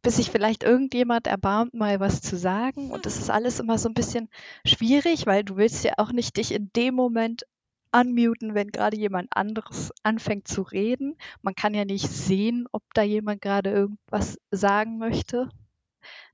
bis 0.00 0.16
sich 0.16 0.30
vielleicht 0.30 0.62
irgendjemand 0.62 1.26
erbarmt, 1.26 1.74
mal 1.74 2.00
was 2.00 2.22
zu 2.22 2.36
sagen. 2.36 2.90
Und 2.90 3.04
das 3.04 3.18
ist 3.18 3.30
alles 3.30 3.60
immer 3.60 3.76
so 3.76 3.88
ein 3.88 3.94
bisschen 3.94 4.30
schwierig, 4.64 5.26
weil 5.26 5.44
du 5.44 5.56
willst 5.56 5.84
ja 5.84 5.94
auch 5.98 6.12
nicht 6.12 6.36
dich 6.36 6.54
in 6.54 6.70
dem 6.74 6.94
Moment 6.94 7.44
unmuten, 7.92 8.54
wenn 8.54 8.68
gerade 8.68 8.96
jemand 8.96 9.28
anderes 9.36 9.92
anfängt 10.04 10.46
zu 10.46 10.62
reden. 10.62 11.16
Man 11.42 11.56
kann 11.56 11.74
ja 11.74 11.84
nicht 11.84 12.08
sehen, 12.08 12.66
ob 12.70 12.82
da 12.94 13.02
jemand 13.02 13.42
gerade 13.42 13.70
irgendwas 13.70 14.38
sagen 14.52 14.98
möchte. 14.98 15.48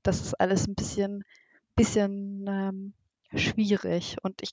Das 0.03 0.21
ist 0.21 0.35
alles 0.35 0.67
ein 0.67 0.75
bisschen, 0.75 1.23
bisschen 1.75 2.45
ähm, 2.47 2.93
schwierig. 3.33 4.17
Und 4.21 4.43
ich 4.43 4.51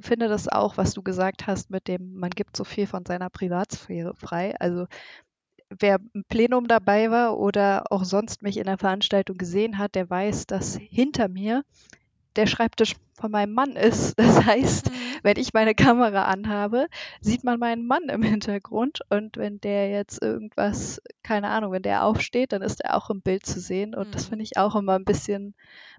finde 0.00 0.28
das 0.28 0.48
auch, 0.48 0.76
was 0.76 0.94
du 0.94 1.02
gesagt 1.02 1.46
hast, 1.46 1.70
mit 1.70 1.88
dem, 1.88 2.14
man 2.14 2.30
gibt 2.30 2.56
so 2.56 2.64
viel 2.64 2.86
von 2.86 3.04
seiner 3.06 3.30
Privatsphäre 3.30 4.14
frei. 4.14 4.54
Also 4.60 4.86
wer 5.70 5.98
im 6.12 6.24
Plenum 6.24 6.68
dabei 6.68 7.10
war 7.10 7.38
oder 7.38 7.84
auch 7.90 8.04
sonst 8.04 8.42
mich 8.42 8.56
in 8.56 8.64
der 8.64 8.78
Veranstaltung 8.78 9.36
gesehen 9.36 9.78
hat, 9.78 9.94
der 9.94 10.08
weiß, 10.08 10.46
dass 10.46 10.76
hinter 10.76 11.28
mir 11.28 11.64
der 12.36 12.46
Schreibtisch 12.46 12.94
von 13.14 13.30
meinem 13.30 13.52
Mann 13.54 13.76
ist. 13.76 14.14
Das 14.18 14.44
heißt, 14.44 14.90
Mhm. 14.90 14.94
wenn 15.22 15.38
ich 15.38 15.54
meine 15.54 15.74
Kamera 15.74 16.24
anhabe, 16.26 16.86
sieht 17.20 17.42
man 17.44 17.58
meinen 17.58 17.86
Mann 17.86 18.08
im 18.10 18.22
Hintergrund 18.22 19.00
und 19.10 19.36
wenn 19.38 19.60
der 19.60 19.90
jetzt 19.90 20.22
irgendwas, 20.22 21.00
keine 21.22 21.48
Ahnung, 21.48 21.72
wenn 21.72 21.82
der 21.82 22.04
aufsteht, 22.04 22.52
dann 22.52 22.62
ist 22.62 22.82
er 22.84 22.96
auch 22.96 23.08
im 23.10 23.22
Bild 23.22 23.44
zu 23.46 23.58
sehen 23.60 23.94
und 23.94 24.14
das 24.14 24.26
Mhm. 24.26 24.28
finde 24.30 24.44
ich 24.44 24.56
auch 24.58 24.76
immer 24.76 24.94
ein 24.94 25.04
bisschen, 25.04 25.54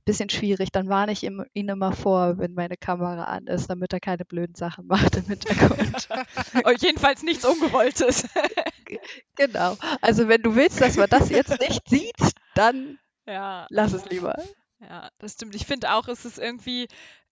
bisschen 0.06 0.30
schwierig. 0.30 0.72
Dann 0.72 0.88
warne 0.90 1.12
ich 1.12 1.24
ihm, 1.24 1.44
ihn 1.54 1.70
immer 1.70 1.92
vor, 1.92 2.38
wenn 2.38 2.54
meine 2.54 2.78
Kamera 2.78 3.24
an 3.26 3.48
ist, 3.48 3.70
damit 3.70 3.92
er 3.94 4.00
keine 4.00 4.24
blöden 4.26 4.56
Sachen 4.56 4.86
macht 5.14 5.16
im 5.18 5.26
Hintergrund. 5.26 6.08
Oh, 6.64 6.72
jedenfalls 6.80 7.24
nichts 7.24 7.44
Ungewolltes. 7.46 8.28
genau. 9.36 9.76
Also 10.02 10.28
wenn 10.28 10.42
du 10.42 10.56
willst, 10.56 10.80
dass 10.82 10.98
man 10.98 11.10
das 11.10 11.30
jetzt 11.30 11.60
nicht 11.60 11.88
sieht, 11.90 12.16
dann 12.56 13.00
ja. 13.26 13.66
lass 13.70 13.94
es 13.94 14.06
lieber. 14.10 14.36
Ja, 14.80 15.10
das 15.20 15.34
stimmt. 15.34 15.56
Ich 15.56 15.66
finde 15.66 15.92
auch, 15.94 16.08
es 16.08 16.24
ist 16.26 16.38
irgendwie 16.38 16.88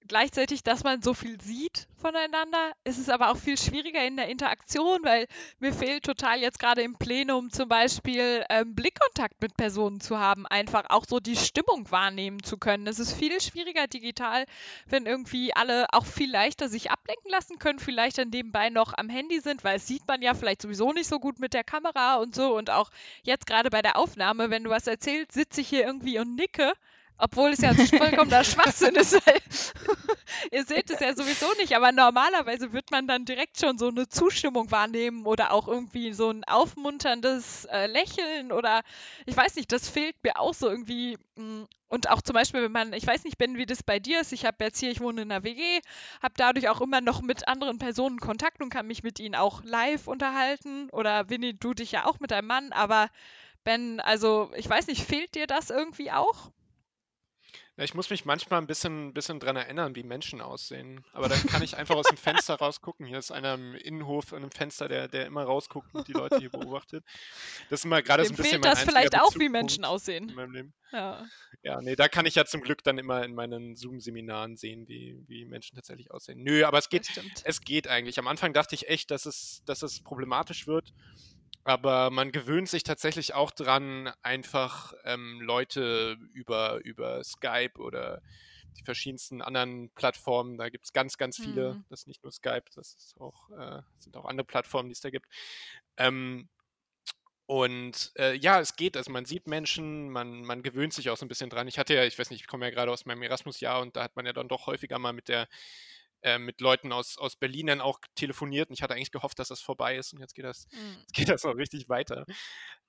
gleichzeitig, 0.07 0.63
dass 0.63 0.83
man 0.83 1.01
so 1.01 1.13
viel 1.15 1.39
sieht 1.41 1.87
voneinander, 1.97 2.73
ist 2.83 2.99
es 2.99 3.09
aber 3.09 3.31
auch 3.31 3.37
viel 3.37 3.57
schwieriger 3.57 4.05
in 4.05 4.17
der 4.17 4.27
Interaktion, 4.29 4.99
weil 5.03 5.25
mir 5.59 5.73
fehlt 5.73 6.03
total 6.03 6.39
jetzt 6.39 6.59
gerade 6.59 6.81
im 6.83 6.95
Plenum 6.95 7.49
zum 7.51 7.67
Beispiel 7.67 8.43
ähm, 8.49 8.75
Blickkontakt 8.75 9.41
mit 9.41 9.57
Personen 9.57 9.99
zu 10.01 10.19
haben, 10.19 10.45
einfach 10.45 10.85
auch 10.89 11.05
so 11.07 11.19
die 11.19 11.35
Stimmung 11.35 11.89
wahrnehmen 11.91 12.43
zu 12.43 12.57
können. 12.57 12.85
Es 12.85 12.99
ist 12.99 13.13
viel 13.13 13.39
schwieriger 13.41 13.87
digital, 13.87 14.45
wenn 14.85 15.07
irgendwie 15.07 15.55
alle 15.55 15.87
auch 15.91 16.05
viel 16.05 16.29
leichter 16.31 16.69
sich 16.69 16.91
ablenken 16.91 17.31
lassen 17.31 17.57
können, 17.57 17.79
vielleicht 17.79 18.19
dann 18.19 18.29
nebenbei 18.29 18.69
noch 18.69 18.93
am 18.95 19.09
Handy 19.09 19.39
sind, 19.39 19.63
weil 19.63 19.77
es 19.77 19.87
sieht 19.87 20.07
man 20.07 20.21
ja 20.21 20.33
vielleicht 20.35 20.61
sowieso 20.61 20.93
nicht 20.93 21.07
so 21.07 21.19
gut 21.19 21.39
mit 21.39 21.53
der 21.53 21.63
Kamera 21.63 22.17
und 22.17 22.35
so 22.35 22.55
und 22.55 22.69
auch 22.69 22.91
jetzt 23.23 23.47
gerade 23.47 23.69
bei 23.71 23.81
der 23.81 23.97
Aufnahme, 23.97 24.51
wenn 24.51 24.63
du 24.63 24.69
was 24.69 24.85
erzählst, 24.87 25.31
sitze 25.31 25.61
ich 25.61 25.67
hier 25.69 25.85
irgendwie 25.85 26.19
und 26.19 26.35
nicke 26.35 26.73
obwohl 27.17 27.51
es 27.51 27.59
ja 27.59 27.73
vollkommener 27.73 28.43
Schwachsinn 28.43 28.95
ist, 28.95 29.13
weil 29.25 29.39
ihr 30.51 30.65
seht 30.65 30.89
es 30.89 30.99
ja 30.99 31.15
sowieso 31.15 31.47
nicht, 31.59 31.75
aber 31.75 31.91
normalerweise 31.91 32.73
wird 32.73 32.91
man 32.91 33.07
dann 33.07 33.25
direkt 33.25 33.59
schon 33.59 33.77
so 33.77 33.87
eine 33.87 34.07
Zustimmung 34.07 34.71
wahrnehmen 34.71 35.25
oder 35.25 35.51
auch 35.51 35.67
irgendwie 35.67 36.13
so 36.13 36.29
ein 36.29 36.43
aufmunterndes 36.43 37.65
äh, 37.65 37.87
Lächeln 37.87 38.51
oder 38.51 38.81
ich 39.25 39.35
weiß 39.35 39.55
nicht, 39.55 39.71
das 39.71 39.87
fehlt 39.89 40.15
mir 40.23 40.39
auch 40.39 40.53
so 40.53 40.69
irgendwie. 40.69 41.17
mh. 41.35 41.67
Und 41.87 42.09
auch 42.09 42.21
zum 42.21 42.33
Beispiel, 42.33 42.63
wenn 42.63 42.71
man, 42.71 42.93
ich 42.93 43.05
weiß 43.05 43.23
nicht, 43.23 43.37
Ben, 43.37 43.57
wie 43.57 43.67
das 43.67 43.83
bei 43.83 43.99
dir 43.99 44.19
ist, 44.19 44.33
ich 44.33 44.43
habe 44.43 44.65
jetzt 44.65 44.79
hier, 44.79 44.89
ich 44.91 44.99
wohne 45.01 45.21
in 45.21 45.31
einer 45.31 45.43
WG, 45.43 45.61
habe 46.21 46.33
dadurch 46.35 46.67
auch 46.67 46.81
immer 46.81 46.99
noch 46.99 47.21
mit 47.21 47.47
anderen 47.47 47.77
Personen 47.77 48.19
Kontakt 48.19 48.61
und 48.61 48.69
kann 48.69 48.87
mich 48.87 49.03
mit 49.03 49.19
ihnen 49.19 49.35
auch 49.35 49.63
live 49.63 50.07
unterhalten 50.07 50.89
oder 50.89 51.29
Winnie, 51.29 51.53
du 51.53 51.73
dich 51.73 51.91
ja 51.91 52.05
auch 52.05 52.19
mit 52.19 52.31
deinem 52.31 52.47
Mann, 52.47 52.71
aber 52.73 53.09
Ben, 53.63 53.99
also 53.99 54.51
ich 54.55 54.69
weiß 54.69 54.87
nicht, 54.87 55.03
fehlt 55.05 55.35
dir 55.35 55.47
das 55.47 55.69
irgendwie 55.69 56.11
auch? 56.11 56.51
Ich 57.77 57.93
muss 57.93 58.09
mich 58.09 58.23
manchmal 58.23 58.61
ein 58.61 58.67
bisschen, 58.67 59.13
bisschen 59.13 59.39
dran 59.39 59.57
erinnern, 59.57 59.95
wie 59.95 60.03
Menschen 60.03 60.39
aussehen. 60.39 61.03
Aber 61.11 61.27
dann 61.27 61.45
kann 61.45 61.61
ich 61.61 61.75
einfach 61.75 61.95
aus 61.95 62.05
dem 62.07 62.17
Fenster 62.17 62.55
rausgucken. 62.61 63.05
Hier 63.05 63.17
ist 63.17 63.31
einer 63.31 63.55
im 63.55 63.75
Innenhof 63.75 64.31
an 64.31 64.43
einem 64.43 64.51
Fenster, 64.51 64.87
der, 64.87 65.09
der 65.09 65.25
immer 65.25 65.43
rausguckt 65.43 65.93
und 65.93 66.07
die 66.07 66.13
Leute 66.13 66.37
hier 66.39 66.49
beobachtet. 66.49 67.03
Das 67.69 67.81
ist 67.81 67.85
immer 67.85 68.01
gerade 68.01 68.23
so 68.23 68.31
ein 68.31 68.37
bisschen 68.37 68.51
fehlt 68.51 68.63
mein 68.63 68.71
das 68.71 68.83
vielleicht 68.83 69.19
auch, 69.19 69.35
wie 69.35 69.49
Menschen 69.49 69.83
in 69.83 69.85
aussehen. 69.85 70.33
meinem 70.33 70.53
Leben. 70.53 70.73
Ja. 70.91 71.25
Ja, 71.63 71.81
nee, 71.81 71.95
da 71.95 72.07
kann 72.07 72.25
ich 72.25 72.35
ja 72.35 72.45
zum 72.45 72.61
Glück 72.61 72.83
dann 72.83 72.97
immer 72.97 73.23
in 73.25 73.35
meinen 73.35 73.75
Zoom-Seminaren 73.75 74.55
sehen, 74.55 74.87
wie, 74.87 75.17
wie 75.27 75.45
Menschen 75.45 75.75
tatsächlich 75.75 76.11
aussehen. 76.11 76.43
Nö, 76.43 76.63
aber 76.63 76.77
es 76.77 76.89
geht, 76.89 77.09
es 77.43 77.61
geht 77.61 77.87
eigentlich. 77.87 78.19
Am 78.19 78.27
Anfang 78.27 78.53
dachte 78.53 78.75
ich 78.75 78.87
echt, 78.87 79.11
dass 79.11 79.25
es, 79.25 79.63
dass 79.65 79.81
es 79.81 80.01
problematisch 80.01 80.67
wird. 80.67 80.93
Aber 81.67 82.11
man 82.11 82.31
gewöhnt 82.31 82.69
sich 82.69 82.83
tatsächlich 82.83 83.33
auch 83.33 83.51
dran, 83.51 84.13
einfach 84.21 84.93
ähm, 85.03 85.41
Leute 85.41 86.17
über, 86.33 86.79
über 86.83 87.23
Skype 87.23 87.73
oder 87.79 88.21
die 88.77 88.83
verschiedensten 88.83 89.41
anderen 89.41 89.89
Plattformen, 89.95 90.57
da 90.57 90.69
gibt 90.69 90.85
es 90.85 90.93
ganz, 90.93 91.17
ganz 91.17 91.37
viele, 91.39 91.77
Mhm. 91.77 91.85
das 91.89 92.01
ist 92.01 92.07
nicht 92.07 92.23
nur 92.23 92.31
Skype, 92.31 92.65
das 92.75 92.93
ist 92.95 93.15
auch, 93.19 93.49
äh, 93.51 93.81
sind 93.99 94.15
auch 94.17 94.25
andere 94.25 94.45
Plattformen, 94.45 94.89
die 94.89 94.93
es 94.93 95.01
da 95.01 95.09
gibt. 95.09 95.27
Ähm, 95.97 96.49
und 97.47 98.11
äh, 98.17 98.33
ja, 98.35 98.59
es 98.59 98.75
geht, 98.75 98.97
also 98.97 99.11
man 99.11 99.25
sieht 99.25 99.47
Menschen, 99.47 100.09
man, 100.09 100.41
man 100.43 100.63
gewöhnt 100.63 100.93
sich 100.93 101.09
auch 101.11 101.17
so 101.17 101.25
ein 101.25 101.29
bisschen 101.29 101.49
dran. 101.51 101.67
Ich 101.67 101.77
hatte 101.77 101.93
ja, 101.93 102.03
ich 102.03 102.17
weiß 102.17 102.31
nicht, 102.31 102.41
ich 102.41 102.47
komme 102.47 102.65
ja 102.65 102.71
gerade 102.71 102.91
aus 102.91 103.05
meinem 103.05 103.21
Erasmus-Jahr 103.21 103.81
und 103.81 103.95
da 103.95 104.03
hat 104.03 104.15
man 104.15 104.25
ja 104.25 104.33
dann 104.33 104.47
doch 104.47 104.65
häufiger 104.67 104.97
mal 104.97 105.13
mit 105.13 105.27
der 105.27 105.47
äh, 106.25 106.39
mit 106.39 106.59
Leuten 106.59 106.91
aus, 106.91 107.17
aus 107.17 107.35
Berlin 107.35 107.67
dann 107.67 107.81
auch 107.81 107.99
telefoniert 108.15 108.69
und 108.69 108.73
ich 108.73 108.81
hatte 108.81 108.95
eigentlich 108.95 109.11
gehofft, 109.11 109.37
dass 109.39 109.49
das 109.49 109.61
vorbei 109.61 109.95
ist 109.95 110.11
und 110.11 110.19
jetzt 110.19 110.33
geht 110.33 110.43
das, 110.45 110.67
Mhm. 110.71 110.97
jetzt 110.99 111.13
geht 111.13 111.29
das 111.29 111.45
auch 111.45 111.55
richtig 111.55 111.87
weiter. 111.87 112.25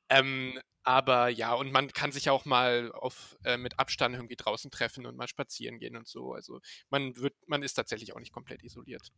Ähm, 0.08 0.58
aber 0.84 1.28
ja, 1.28 1.52
und 1.52 1.70
man 1.72 1.92
kann 1.92 2.12
sich 2.12 2.30
auch 2.30 2.44
mal 2.46 2.92
auf, 2.92 3.36
äh, 3.44 3.56
mit 3.58 3.78
Abstand 3.78 4.14
irgendwie 4.14 4.36
draußen 4.36 4.70
treffen 4.70 5.04
und 5.04 5.16
mal 5.16 5.28
spazieren 5.28 5.78
gehen 5.78 5.96
und 5.96 6.08
so. 6.08 6.32
Also 6.32 6.60
man 6.90 7.16
wird, 7.16 7.34
man 7.46 7.62
ist 7.62 7.74
tatsächlich 7.74 8.14
auch 8.14 8.20
nicht 8.20 8.32
komplett 8.32 8.62
isoliert. 8.62 9.10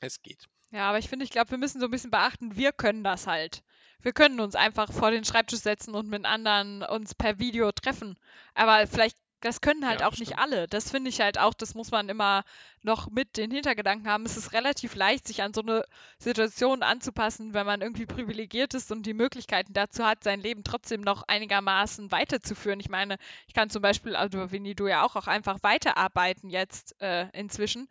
Es 0.00 0.20
geht. 0.22 0.46
Ja, 0.72 0.88
aber 0.88 0.98
ich 0.98 1.08
finde, 1.08 1.24
ich 1.24 1.30
glaube, 1.30 1.52
wir 1.52 1.58
müssen 1.58 1.80
so 1.80 1.86
ein 1.86 1.90
bisschen 1.90 2.10
beachten, 2.10 2.56
wir 2.56 2.72
können 2.72 3.04
das 3.04 3.26
halt. 3.26 3.62
Wir 4.00 4.12
können 4.12 4.40
uns 4.40 4.54
einfach 4.56 4.92
vor 4.92 5.10
den 5.10 5.24
Schreibtisch 5.24 5.60
setzen 5.60 5.94
und 5.94 6.08
mit 6.08 6.24
anderen 6.24 6.82
uns 6.82 7.14
per 7.14 7.38
Video 7.38 7.70
treffen. 7.72 8.18
Aber 8.54 8.86
vielleicht, 8.86 9.16
das 9.40 9.60
können 9.60 9.86
halt 9.86 10.00
Ja, 10.00 10.02
auch 10.02 10.16
das 10.16 10.18
nicht 10.18 10.38
stimmt. 10.38 10.40
alle. 10.40 10.66
Das 10.68 10.90
finde 10.90 11.10
ich 11.10 11.20
halt 11.20 11.38
auch, 11.38 11.54
das 11.54 11.74
muss 11.74 11.90
man 11.90 12.08
immer 12.08 12.44
noch 12.82 13.10
mit 13.10 13.36
den 13.36 13.50
Hintergedanken 13.50 14.08
haben. 14.08 14.24
Es 14.26 14.36
ist 14.36 14.52
relativ 14.52 14.94
leicht, 14.94 15.26
sich 15.26 15.42
an 15.42 15.54
so 15.54 15.60
eine 15.62 15.84
Situation 16.18 16.82
anzupassen, 16.82 17.54
wenn 17.54 17.66
man 17.66 17.80
irgendwie 17.82 18.06
privilegiert 18.06 18.74
ist 18.74 18.90
und 18.92 19.04
die 19.06 19.14
Möglichkeiten 19.14 19.72
dazu 19.72 20.04
hat, 20.04 20.24
sein 20.24 20.40
Leben 20.40 20.64
trotzdem 20.64 21.00
noch 21.02 21.22
einigermaßen 21.28 22.10
weiterzuführen. 22.10 22.80
Ich 22.80 22.88
meine, 22.88 23.18
ich 23.46 23.54
kann 23.54 23.70
zum 23.70 23.82
Beispiel, 23.82 24.16
also 24.16 24.50
Winnie, 24.50 24.74
du 24.74 24.86
ja 24.88 25.04
auch, 25.04 25.16
auch 25.16 25.26
einfach 25.26 25.58
weiterarbeiten 25.62 26.50
jetzt 26.50 27.00
äh, 27.00 27.28
inzwischen. 27.32 27.88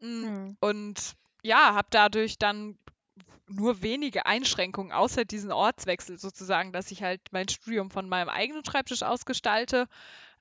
Mm, 0.00 0.24
Hm. 0.24 0.56
Und 0.60 1.14
ja, 1.42 1.74
habe 1.74 1.88
dadurch 1.90 2.38
dann 2.38 2.78
nur 3.48 3.82
wenige 3.82 4.26
Einschränkungen, 4.26 4.92
außer 4.92 5.24
diesen 5.24 5.52
Ortswechsel 5.52 6.18
sozusagen, 6.18 6.72
dass 6.72 6.90
ich 6.92 7.02
halt 7.02 7.20
mein 7.32 7.48
Studium 7.48 7.90
von 7.90 8.08
meinem 8.08 8.28
eigenen 8.28 8.64
Schreibtisch 8.64 9.02
aus 9.02 9.24
gestalte. 9.24 9.88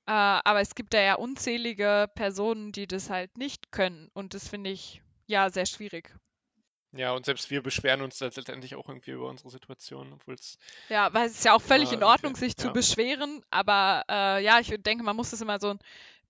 Äh, 0.05 0.11
aber 0.11 0.61
es 0.61 0.75
gibt 0.75 0.93
da 0.93 1.01
ja 1.01 1.15
unzählige 1.15 2.09
Personen, 2.15 2.71
die 2.71 2.87
das 2.87 3.09
halt 3.09 3.37
nicht 3.37 3.71
können. 3.71 4.09
Und 4.13 4.33
das 4.33 4.47
finde 4.47 4.69
ich 4.69 5.01
ja 5.27 5.49
sehr 5.49 5.65
schwierig. 5.65 6.15
Ja, 6.91 7.13
und 7.13 7.23
selbst 7.23 7.51
wir 7.51 7.61
beschweren 7.61 8.01
uns 8.01 8.19
letztendlich 8.19 8.75
auch 8.75 8.89
irgendwie 8.89 9.11
über 9.11 9.29
unsere 9.29 9.51
Situation, 9.51 10.11
obwohl 10.11 10.33
es 10.33 10.57
Ja, 10.89 11.13
weil 11.13 11.27
es 11.27 11.33
ist 11.33 11.45
ja 11.45 11.53
auch 11.53 11.61
völlig 11.61 11.91
in 11.91 12.03
Ordnung, 12.03 12.35
sich 12.35 12.57
zu 12.57 12.67
ja. 12.67 12.73
beschweren, 12.73 13.43
aber 13.51 14.03
äh, 14.09 14.43
ja, 14.43 14.59
ich 14.59 14.73
denke, 14.81 15.03
man 15.03 15.15
muss 15.15 15.29
das 15.29 15.41
immer 15.41 15.59
so 15.59 15.69
ein 15.69 15.79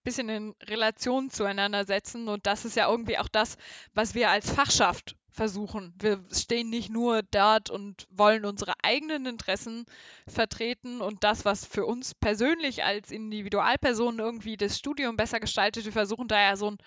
bisschen 0.04 0.30
in 0.30 0.56
Relation 0.64 1.30
zueinander 1.30 1.86
setzen 1.86 2.28
und 2.28 2.46
das 2.46 2.66
ist 2.66 2.76
ja 2.76 2.90
irgendwie 2.90 3.18
auch 3.18 3.28
das, 3.28 3.58
was 3.94 4.16
wir 4.16 4.30
als 4.30 4.50
Fachschaft 4.52 5.16
versuchen. 5.32 5.94
Wir 6.00 6.24
stehen 6.32 6.70
nicht 6.70 6.90
nur 6.90 7.22
dort 7.24 7.70
und 7.70 8.08
wollen 8.10 8.46
unsere 8.46 8.74
eigenen 8.84 9.26
Interessen 9.26 9.86
vertreten 10.28 11.02
und 11.02 11.24
das, 11.24 11.46
was 11.46 11.66
für 11.66 11.86
uns 11.86 12.14
persönlich 12.14 12.84
als 12.84 13.12
Individualpersonen 13.12 14.20
irgendwie 14.20 14.58
das 14.58 14.78
Studium 14.78 15.16
besser 15.16 15.40
gestaltet. 15.40 15.86
Wir 15.86 15.92
versuchen 15.92 16.28
da 16.28 16.42
ja 16.42 16.56
so 16.56 16.68
einen 16.68 16.78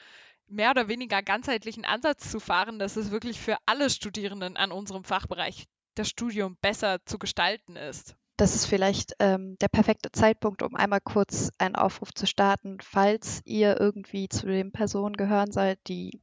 mehr 0.49 0.71
oder 0.71 0.89
weniger 0.89 1.23
ganzheitlichen 1.23 1.85
Ansatz 1.85 2.31
zu 2.31 2.41
fahren, 2.41 2.79
dass 2.79 2.97
es 2.97 3.11
wirklich 3.11 3.41
für 3.41 3.57
alle 3.65 3.89
Studierenden 3.89 4.57
an 4.57 4.71
unserem 4.71 5.05
Fachbereich 5.05 5.67
das 5.95 6.09
Studium 6.09 6.57
besser 6.61 7.05
zu 7.07 7.19
gestalten 7.19 7.77
ist. 7.77 8.17
Das 8.43 8.57
ist 8.57 8.67
vielleicht 8.67 9.15
ähm, 9.21 9.57
der 9.61 9.69
perfekte 9.69 10.11
Zeitpunkt, 10.11 10.65
um 10.65 10.75
einmal 10.75 11.01
kurz 11.01 11.53
einen 11.59 11.77
Aufruf 11.77 12.13
zu 12.13 12.27
starten, 12.27 12.79
falls 12.83 13.41
ihr 13.45 13.79
irgendwie 13.79 14.29
zu 14.29 14.49
den 14.49 14.73
Personen 14.73 15.17
gehören 15.17 15.53
seid, 15.53 15.79
die 15.87 16.21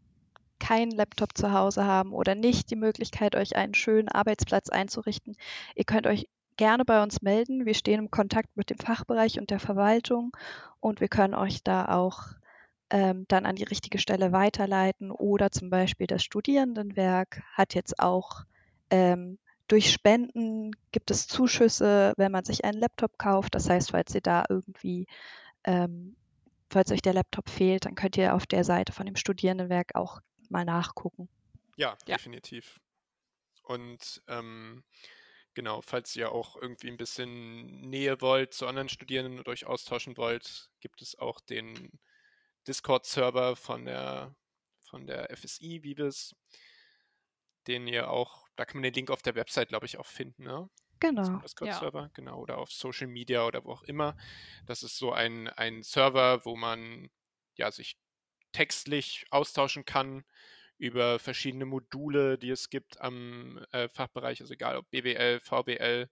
keinen 0.60 0.92
Laptop 0.92 1.38
zu 1.38 1.54
Hause 1.54 1.86
haben 1.86 2.12
oder 2.12 2.36
nicht 2.36 2.72
die 2.72 2.76
Möglichkeit, 2.76 3.38
euch 3.38 3.56
einen 3.56 3.74
schönen 3.74 4.10
Arbeitsplatz 4.10 4.68
einzurichten. 4.68 5.38
Ihr 5.76 5.86
könnt 5.86 6.08
euch 6.08 6.28
gerne 6.58 6.84
bei 6.84 7.02
uns 7.02 7.22
melden. 7.22 7.66
Wir 7.66 7.74
stehen 7.74 8.00
im 8.00 8.12
Kontakt 8.12 8.50
mit 8.58 8.70
dem 8.70 8.80
Fachbereich 8.80 9.40
und 9.40 9.50
der 9.50 9.62
Verwaltung 9.62 10.36
und 10.82 11.00
wir 11.00 11.08
können 11.08 11.36
euch 11.36 11.64
da 11.64 11.86
auch 11.86 12.24
ähm, 12.90 13.28
dann 13.30 13.46
an 13.46 13.56
die 13.56 13.64
richtige 13.64 13.98
Stelle 13.98 14.34
weiterleiten. 14.34 15.12
Oder 15.12 15.52
zum 15.52 15.70
Beispiel 15.70 16.08
das 16.08 16.22
Studierendenwerk 16.22 17.44
hat 17.54 17.76
jetzt 17.76 17.98
auch 17.98 18.44
ähm, 18.90 19.38
durch 19.70 19.92
Spenden 19.92 20.72
gibt 20.92 21.12
es 21.12 21.28
Zuschüsse, 21.28 22.14
wenn 22.18 22.32
man 22.32 22.44
sich 22.44 22.66
einen 22.66 22.80
Laptop 22.80 23.18
kauft. 23.18 23.56
Das 23.56 23.70
heißt, 23.70 23.92
falls 23.92 24.14
ihr 24.16 24.22
da 24.22 24.44
irgendwie, 24.50 25.06
ähm, 25.64 26.18
falls 26.70 26.92
euch 26.92 27.02
der 27.02 27.14
Laptop 27.14 27.50
fehlt, 27.50 27.86
dann 27.86 27.96
könnt 27.96 28.18
ihr 28.18 28.34
auf 28.36 28.46
der 28.48 28.64
Seite 28.64 28.92
von 28.92 29.06
dem 29.06 29.16
Studierendenwerk 29.16 29.96
auch 29.96 30.20
mal 30.50 30.66
nachgucken. 30.66 31.30
Ja, 31.78 31.98
Ja. 32.08 32.18
definitiv. 32.18 32.82
Und 33.64 34.22
ähm, 34.28 34.84
genau, 35.54 35.82
falls 35.82 36.16
ihr 36.16 36.32
auch 36.32 36.56
irgendwie 36.56 36.90
ein 36.90 36.98
bisschen 36.98 37.82
Nähe 37.82 38.20
wollt 38.22 38.56
zu 38.56 38.66
anderen 38.66 38.90
Studierenden 38.90 39.38
und 39.38 39.48
euch 39.48 39.68
austauschen 39.68 40.18
wollt, 40.18 40.72
gibt 40.80 41.04
es 41.04 41.18
auch 41.20 41.40
den 41.40 42.00
Discord-Server 42.68 43.56
von 43.56 43.86
der, 43.86 44.36
von 44.82 45.06
der 45.06 45.30
FSI 45.38 45.84
Vives, 45.84 46.36
den 47.68 47.88
ihr 47.88 48.10
auch, 48.10 48.49
da 48.60 48.65
kann 48.65 48.76
man 48.76 48.84
den 48.84 48.93
Link 48.93 49.10
auf 49.10 49.22
der 49.22 49.36
Website, 49.36 49.69
glaube 49.69 49.86
ich, 49.86 49.98
auch 49.98 50.06
finden, 50.06 50.43
ne? 50.43 50.69
Genau. 51.00 51.24
zum 51.24 51.39
Discord-Server, 51.39 52.12
genau, 52.13 52.41
oder 52.41 52.58
auf 52.58 52.74
Social 52.74 53.08
Media 53.08 53.45
oder 53.45 53.63
wo 53.63 53.72
auch 53.72 53.84
immer. 53.84 54.17
Das 54.65 54.84
ist 54.84 54.98
so 54.98 55.13
ein, 55.13 55.48
ein 55.48 55.82
Server, 55.82 56.43
wo 56.43 56.58
man 56.58 57.10
ja 57.56 57.72
sich 57.72 57.98
textlich 58.52 59.26
austauschen 59.30 59.86
kann 59.86 60.26
über 60.78 61.19
verschiedene 61.19 61.63
Module, 61.63 62.38
die 62.38 62.50
es 62.50 62.69
gibt 62.69 63.00
am 63.00 63.65
äh, 63.72 63.88
Fachbereich, 63.88 64.41
also 64.41 64.54
egal 64.54 64.76
ob 64.76 64.89
BWL, 64.89 65.39
VWL 65.39 66.10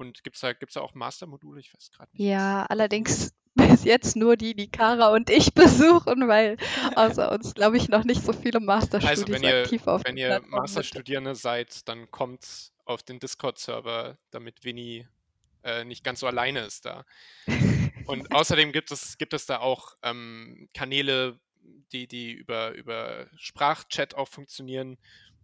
und 0.00 0.24
gibt 0.24 0.36
es 0.36 0.40
da, 0.40 0.52
gibt's 0.52 0.74
da 0.74 0.80
auch 0.80 0.94
Mastermodule? 0.94 1.60
Ich 1.60 1.72
weiß 1.72 1.90
gerade 1.90 2.10
nicht. 2.12 2.26
Ja, 2.26 2.66
allerdings 2.66 3.32
bis 3.54 3.84
jetzt 3.84 4.16
nur 4.16 4.36
die, 4.36 4.54
die 4.54 4.70
Kara 4.70 5.12
und 5.12 5.30
ich 5.30 5.54
besuchen, 5.54 6.28
weil 6.28 6.56
außer 6.96 7.30
uns, 7.30 7.54
glaube 7.54 7.76
ich, 7.76 7.88
noch 7.88 8.04
nicht 8.04 8.22
so 8.22 8.32
viele 8.32 8.60
Masterstudis 8.60 9.20
Also 9.20 9.32
wenn 9.32 9.42
ihr, 9.42 9.62
aktiv 9.62 9.86
auf 9.86 10.02
wenn 10.04 10.16
ihr. 10.16 10.40
Masterstudierende 10.46 11.34
seid, 11.34 11.86
dann 11.88 12.10
kommt 12.10 12.72
auf 12.84 13.02
den 13.02 13.20
Discord-Server, 13.20 14.18
damit 14.30 14.64
Winnie 14.64 15.06
äh, 15.62 15.84
nicht 15.84 16.02
ganz 16.02 16.20
so 16.20 16.26
alleine 16.26 16.60
ist 16.60 16.84
da. 16.84 17.04
Und 18.06 18.32
außerdem 18.32 18.72
gibt 18.72 18.90
es, 18.90 19.18
gibt 19.18 19.34
es 19.34 19.46
da 19.46 19.58
auch 19.58 19.94
ähm, 20.02 20.68
Kanäle, 20.74 21.38
die, 21.92 22.08
die 22.08 22.32
über, 22.32 22.72
über 22.72 23.28
Sprachchat 23.36 24.14
auch 24.14 24.28
funktionieren, 24.28 24.96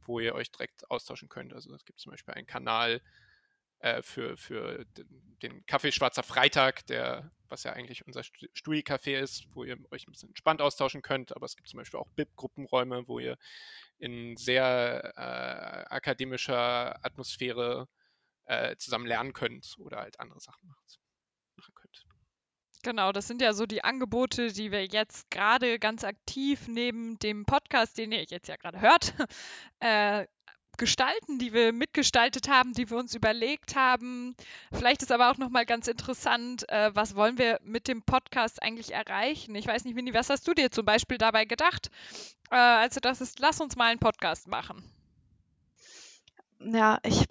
wo 0.07 0.19
ihr 0.19 0.35
euch 0.35 0.51
direkt 0.51 0.91
austauschen 0.91 1.29
könnt. 1.29 1.53
Also 1.53 1.73
es 1.75 1.85
gibt 1.85 2.01
zum 2.01 2.11
Beispiel 2.11 2.35
einen 2.35 2.47
Kanal 2.47 3.03
äh, 3.87 4.03
für, 4.03 4.37
für 4.37 4.85
den, 5.43 5.65
Kaffee 5.67 5.93
Schwarzer 5.93 6.25
Freitag, 6.25 6.87
der, 6.87 7.31
was 7.49 7.63
ja 7.63 7.73
eigentlich 7.73 8.05
unser 8.05 8.25
Stu- 8.25 8.49
Studi-Café 8.53 9.19
ist, 9.19 9.47
wo 9.55 9.63
ihr 9.63 9.77
euch 9.93 10.09
ein 10.09 10.13
bisschen 10.13 10.31
entspannt 10.31 10.61
austauschen 10.61 11.03
könnt. 11.03 11.37
Aber 11.37 11.47
es 11.47 11.55
gibt 11.57 11.69
zum 11.69 11.79
Beispiel 11.79 12.01
auch 12.01 12.09
BIP-Gruppenräume, 12.17 13.07
wo 13.07 13.21
ihr 13.21 13.39
in 13.99 14.37
sehr 14.37 15.13
äh, 15.17 15.95
akademischer 15.95 17.05
Atmosphäre 17.05 17.89
äh, 18.47 18.77
zusammen 18.77 19.07
lernen 19.07 19.33
könnt 19.33 19.77
oder 19.79 19.99
halt 19.99 20.19
andere 20.19 20.41
Sachen 20.41 20.67
machen 20.67 21.75
könnt. 21.75 22.07
Genau, 22.83 23.13
das 23.13 23.27
sind 23.27 23.43
ja 23.43 23.53
so 23.53 23.67
die 23.67 23.85
Angebote, 23.85 24.53
die 24.53 24.71
wir 24.71 24.87
jetzt 24.87 25.31
gerade 25.31 25.79
ganz 25.79 26.05
aktiv 26.05 26.69
neben 26.69 27.19
dem 27.19 27.45
Podcast, 27.45 27.99
den 27.99 28.13
ihr 28.13 28.25
jetzt 28.25 28.49
ja 28.49 28.57
gerade 28.57 28.81
hört, 28.81 29.15
äh, 29.81 30.27
gestalten, 30.77 31.39
die 31.39 31.53
wir 31.53 31.73
mitgestaltet 31.73 32.49
haben, 32.49 32.73
die 32.73 32.91
wir 32.91 32.97
uns 32.97 33.15
überlegt 33.15 33.77
haben. 33.77 34.35
Vielleicht 34.73 35.03
ist 35.03 35.13
aber 35.13 35.31
auch 35.31 35.39
noch 35.39 35.51
mal 35.51 35.67
ganz 35.67 35.89
interessant, 35.89 36.69
äh, 36.69 36.95
was 36.95 37.15
wollen 37.15 37.39
wir 37.39 37.61
mit 37.63 37.89
dem 37.89 38.03
Podcast 38.03 38.63
eigentlich 38.63 38.93
erreichen? 38.93 39.55
Ich 39.55 39.67
weiß 39.67 39.85
nicht, 39.85 39.97
Winnie, 39.97 40.15
was 40.15 40.31
hast 40.31 40.47
du 40.49 40.55
dir 40.55 40.71
zum 40.71 40.85
Beispiel 40.85 41.19
dabei 41.19 41.45
gedacht, 41.45 41.91
äh, 42.51 42.57
als 42.57 42.95
du 42.95 43.01
dachtest, 43.01 43.39
lass 43.39 43.61
uns 43.61 43.77
mal 43.77 43.91
einen 43.91 44.01
Podcast 44.01 44.49
machen? 44.49 44.85
Ja, 46.61 46.99
ich, 47.05 47.25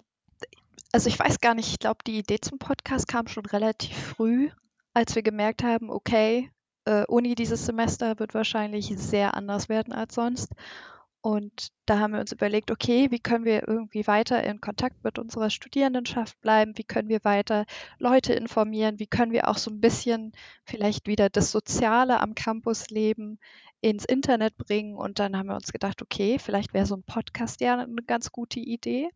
also 0.92 1.08
ich 1.08 1.18
weiß 1.18 1.40
gar 1.40 1.54
nicht, 1.54 1.68
ich 1.68 1.78
glaube, 1.78 1.98
die 2.06 2.18
Idee 2.18 2.40
zum 2.40 2.58
Podcast 2.58 3.08
kam 3.08 3.26
schon 3.28 3.46
relativ 3.46 3.96
früh, 3.96 4.50
als 4.94 5.14
wir 5.14 5.22
gemerkt 5.22 5.62
haben, 5.62 5.90
okay, 5.90 6.50
äh, 6.86 7.04
Uni 7.06 7.34
dieses 7.34 7.66
Semester 7.66 8.18
wird 8.18 8.32
wahrscheinlich 8.34 8.94
sehr 8.96 9.34
anders 9.34 9.68
werden 9.68 9.92
als 9.92 10.14
sonst. 10.14 10.52
Und 11.26 11.72
da 11.86 11.98
haben 11.98 12.12
wir 12.12 12.20
uns 12.20 12.30
überlegt, 12.30 12.70
okay, 12.70 13.10
wie 13.10 13.18
können 13.18 13.44
wir 13.44 13.66
irgendwie 13.66 14.06
weiter 14.06 14.44
in 14.44 14.60
Kontakt 14.60 15.02
mit 15.02 15.18
unserer 15.18 15.50
Studierendenschaft 15.50 16.40
bleiben? 16.40 16.78
Wie 16.78 16.84
können 16.84 17.08
wir 17.08 17.24
weiter 17.24 17.66
Leute 17.98 18.32
informieren? 18.32 19.00
Wie 19.00 19.08
können 19.08 19.32
wir 19.32 19.48
auch 19.48 19.58
so 19.58 19.72
ein 19.72 19.80
bisschen 19.80 20.30
vielleicht 20.64 21.08
wieder 21.08 21.28
das 21.28 21.50
Soziale 21.50 22.20
am 22.20 22.36
Campusleben 22.36 23.40
ins 23.80 24.04
Internet 24.04 24.56
bringen? 24.56 24.94
Und 24.94 25.18
dann 25.18 25.36
haben 25.36 25.48
wir 25.48 25.56
uns 25.56 25.72
gedacht, 25.72 26.00
okay, 26.00 26.38
vielleicht 26.38 26.72
wäre 26.74 26.86
so 26.86 26.94
ein 26.94 27.02
Podcast 27.02 27.60
ja 27.60 27.76
eine 27.76 28.02
ganz 28.06 28.30
gute 28.30 28.60
Idee, 28.60 29.10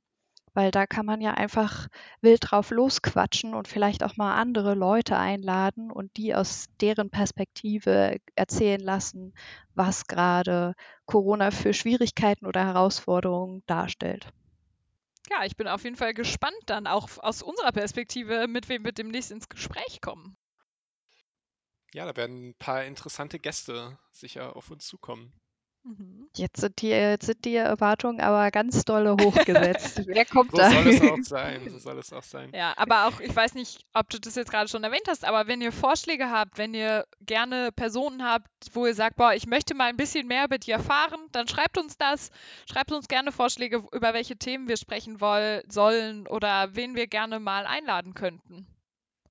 weil 0.54 0.70
da 0.70 0.86
kann 0.86 1.06
man 1.06 1.20
ja 1.20 1.32
einfach 1.32 1.88
wild 2.20 2.50
drauf 2.50 2.70
losquatschen 2.70 3.54
und 3.54 3.68
vielleicht 3.68 4.02
auch 4.02 4.16
mal 4.16 4.34
andere 4.34 4.74
Leute 4.74 5.16
einladen 5.16 5.90
und 5.90 6.16
die 6.16 6.34
aus 6.34 6.66
deren 6.80 7.10
Perspektive 7.10 8.16
erzählen 8.34 8.80
lassen, 8.80 9.34
was 9.74 10.06
gerade 10.06 10.74
Corona 11.06 11.50
für 11.50 11.72
Schwierigkeiten 11.74 12.46
oder 12.46 12.64
Herausforderungen 12.64 13.62
darstellt. 13.66 14.32
Ja, 15.30 15.44
ich 15.44 15.56
bin 15.56 15.66
auf 15.66 15.84
jeden 15.84 15.96
Fall 15.96 16.12
gespannt 16.12 16.56
dann 16.66 16.86
auch 16.86 17.08
aus 17.18 17.42
unserer 17.42 17.72
Perspektive, 17.72 18.46
mit 18.48 18.68
wem 18.68 18.84
wir 18.84 18.92
demnächst 18.92 19.30
ins 19.30 19.48
Gespräch 19.48 20.00
kommen. 20.02 20.36
Ja, 21.92 22.04
da 22.04 22.16
werden 22.16 22.48
ein 22.50 22.54
paar 22.54 22.84
interessante 22.84 23.38
Gäste 23.38 23.98
sicher 24.12 24.56
auf 24.56 24.70
uns 24.70 24.86
zukommen. 24.86 25.39
Mhm. 25.82 26.28
Jetzt 26.36 26.60
sind 26.60 26.82
die, 26.82 26.88
jetzt 26.88 27.26
sind 27.26 27.44
die 27.44 27.56
Erwartungen 27.56 28.20
aber 28.20 28.50
ganz 28.50 28.84
dolle 28.84 29.16
hochgesetzt. 29.16 30.02
Wer 30.06 30.24
kommt 30.26 30.50
So 30.50 30.58
da? 30.58 30.70
soll 30.70 30.86
es 30.88 31.00
auch 31.00 31.22
sein. 31.22 31.68
So 31.70 31.78
soll 31.78 31.98
es 31.98 32.12
auch 32.12 32.22
sein. 32.22 32.50
Ja, 32.54 32.74
aber 32.76 33.06
auch, 33.06 33.18
ich 33.20 33.34
weiß 33.34 33.54
nicht, 33.54 33.86
ob 33.94 34.10
du 34.10 34.20
das 34.20 34.34
jetzt 34.34 34.50
gerade 34.50 34.68
schon 34.68 34.84
erwähnt 34.84 35.08
hast, 35.08 35.24
aber 35.24 35.46
wenn 35.46 35.62
ihr 35.62 35.72
Vorschläge 35.72 36.30
habt, 36.30 36.58
wenn 36.58 36.74
ihr 36.74 37.06
gerne 37.20 37.72
Personen 37.72 38.22
habt, 38.22 38.48
wo 38.72 38.86
ihr 38.86 38.94
sagt, 38.94 39.16
boah, 39.16 39.32
ich 39.32 39.46
möchte 39.46 39.74
mal 39.74 39.88
ein 39.88 39.96
bisschen 39.96 40.28
mehr 40.28 40.44
über 40.44 40.58
die 40.58 40.70
erfahren, 40.70 41.18
dann 41.32 41.48
schreibt 41.48 41.78
uns 41.78 41.96
das. 41.96 42.30
Schreibt 42.70 42.92
uns 42.92 43.08
gerne 43.08 43.32
Vorschläge, 43.32 43.82
über 43.92 44.12
welche 44.12 44.36
Themen 44.36 44.68
wir 44.68 44.76
sprechen 44.76 45.20
woll 45.20 45.62
sollen 45.68 46.26
oder 46.26 46.74
wen 46.74 46.94
wir 46.94 47.06
gerne 47.06 47.40
mal 47.40 47.66
einladen 47.66 48.14
könnten. 48.14 48.66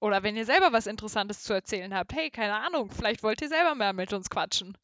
Oder 0.02 0.24
wenn 0.24 0.36
ihr 0.36 0.46
selber 0.46 0.72
was 0.72 0.88
Interessantes 0.88 1.44
zu 1.44 1.54
erzählen 1.54 1.94
habt, 1.94 2.14
hey, 2.14 2.30
keine 2.32 2.56
Ahnung, 2.56 2.90
vielleicht 2.90 3.22
wollt 3.22 3.42
ihr 3.42 3.50
selber 3.50 3.76
mehr 3.76 3.94
mit 3.94 4.14
uns 4.14 4.30
quatschen. 4.30 4.78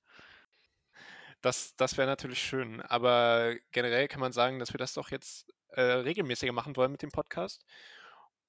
Das, 1.42 1.76
das 1.76 1.98
wäre 1.98 2.08
natürlich 2.08 2.40
schön. 2.42 2.82
Aber 2.82 3.54
generell 3.72 4.08
kann 4.08 4.20
man 4.22 4.32
sagen, 4.32 4.60
dass 4.60 4.74
wir 4.74 4.78
das 4.78 4.94
doch 4.94 5.12
jetzt 5.12 5.48
äh, 5.70 5.82
regelmäßiger 5.82 6.54
machen 6.54 6.76
wollen 6.76 6.92
mit 6.92 7.02
dem 7.02 7.12
Podcast 7.12 7.66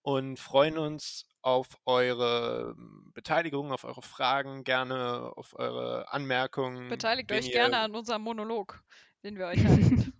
und 0.02 0.38
freuen 0.38 0.78
uns 0.78 1.26
auf 1.42 1.66
eure 1.84 2.74
ähm, 2.78 3.10
Beteiligung, 3.12 3.72
auf 3.72 3.84
eure 3.84 4.02
Fragen, 4.02 4.64
gerne 4.64 5.32
auf 5.36 5.58
eure 5.58 6.12
Anmerkungen. 6.12 6.88
Beteiligt 6.88 7.30
euch 7.32 7.46
ihr- 7.46 7.52
gerne 7.52 7.78
an 7.78 7.94
unserem 7.94 8.22
Monolog. 8.22 8.82
den 9.24 9.36
wir 9.36 9.46
euch 9.46 9.64
halten. 9.64 10.12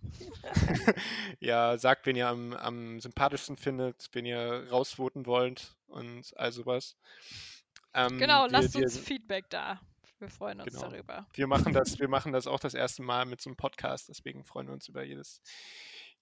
ja, 1.39 1.77
sagt, 1.77 2.05
wen 2.05 2.15
ihr 2.15 2.27
am, 2.27 2.53
am 2.53 2.99
sympathischsten 2.99 3.55
findet, 3.57 4.07
wen 4.11 4.25
ihr 4.25 4.67
rausvoten 4.69 5.25
wollt 5.25 5.75
und 5.87 6.33
all 6.35 6.51
sowas. 6.51 6.97
Ähm, 7.93 8.17
genau, 8.17 8.43
wir, 8.43 8.51
lasst 8.51 8.75
wir, 8.75 8.83
uns 8.83 8.97
Feedback 8.97 9.49
da. 9.49 9.79
Wir 10.19 10.29
freuen 10.29 10.61
uns 10.61 10.73
Genau. 10.73 10.89
darüber. 10.89 11.27
wir 11.33 11.47
machen 11.47 11.73
das, 11.73 11.99
wir 11.99 12.07
machen 12.07 12.31
das 12.33 12.47
auch 12.47 12.59
das 12.59 12.73
erste 12.73 13.03
Mal 13.03 13.25
mit 13.25 13.41
so 13.41 13.49
einem 13.49 13.57
Podcast, 13.57 14.09
deswegen 14.09 14.43
freuen 14.45 14.67
wir 14.67 14.73
uns 14.73 14.87
über 14.87 15.03
jedes, 15.03 15.41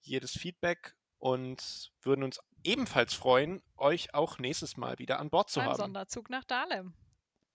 jedes 0.00 0.32
Feedback 0.32 0.94
und 1.18 1.92
würden 2.02 2.22
uns 2.22 2.40
ebenfalls 2.62 3.14
freuen, 3.14 3.62
euch 3.76 4.12
auch 4.14 4.38
nächstes 4.38 4.76
Mal 4.76 4.98
wieder 4.98 5.18
an 5.18 5.30
Bord 5.30 5.48
zu 5.50 5.60
Beim 5.60 5.68
haben. 5.70 5.76
Sonderzug 5.76 6.28
nach 6.30 6.44
Dahlem, 6.44 6.94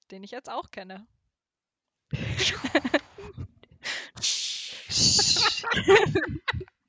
den 0.10 0.24
ich 0.24 0.32
jetzt 0.32 0.50
auch 0.50 0.72
kenne. 0.72 1.06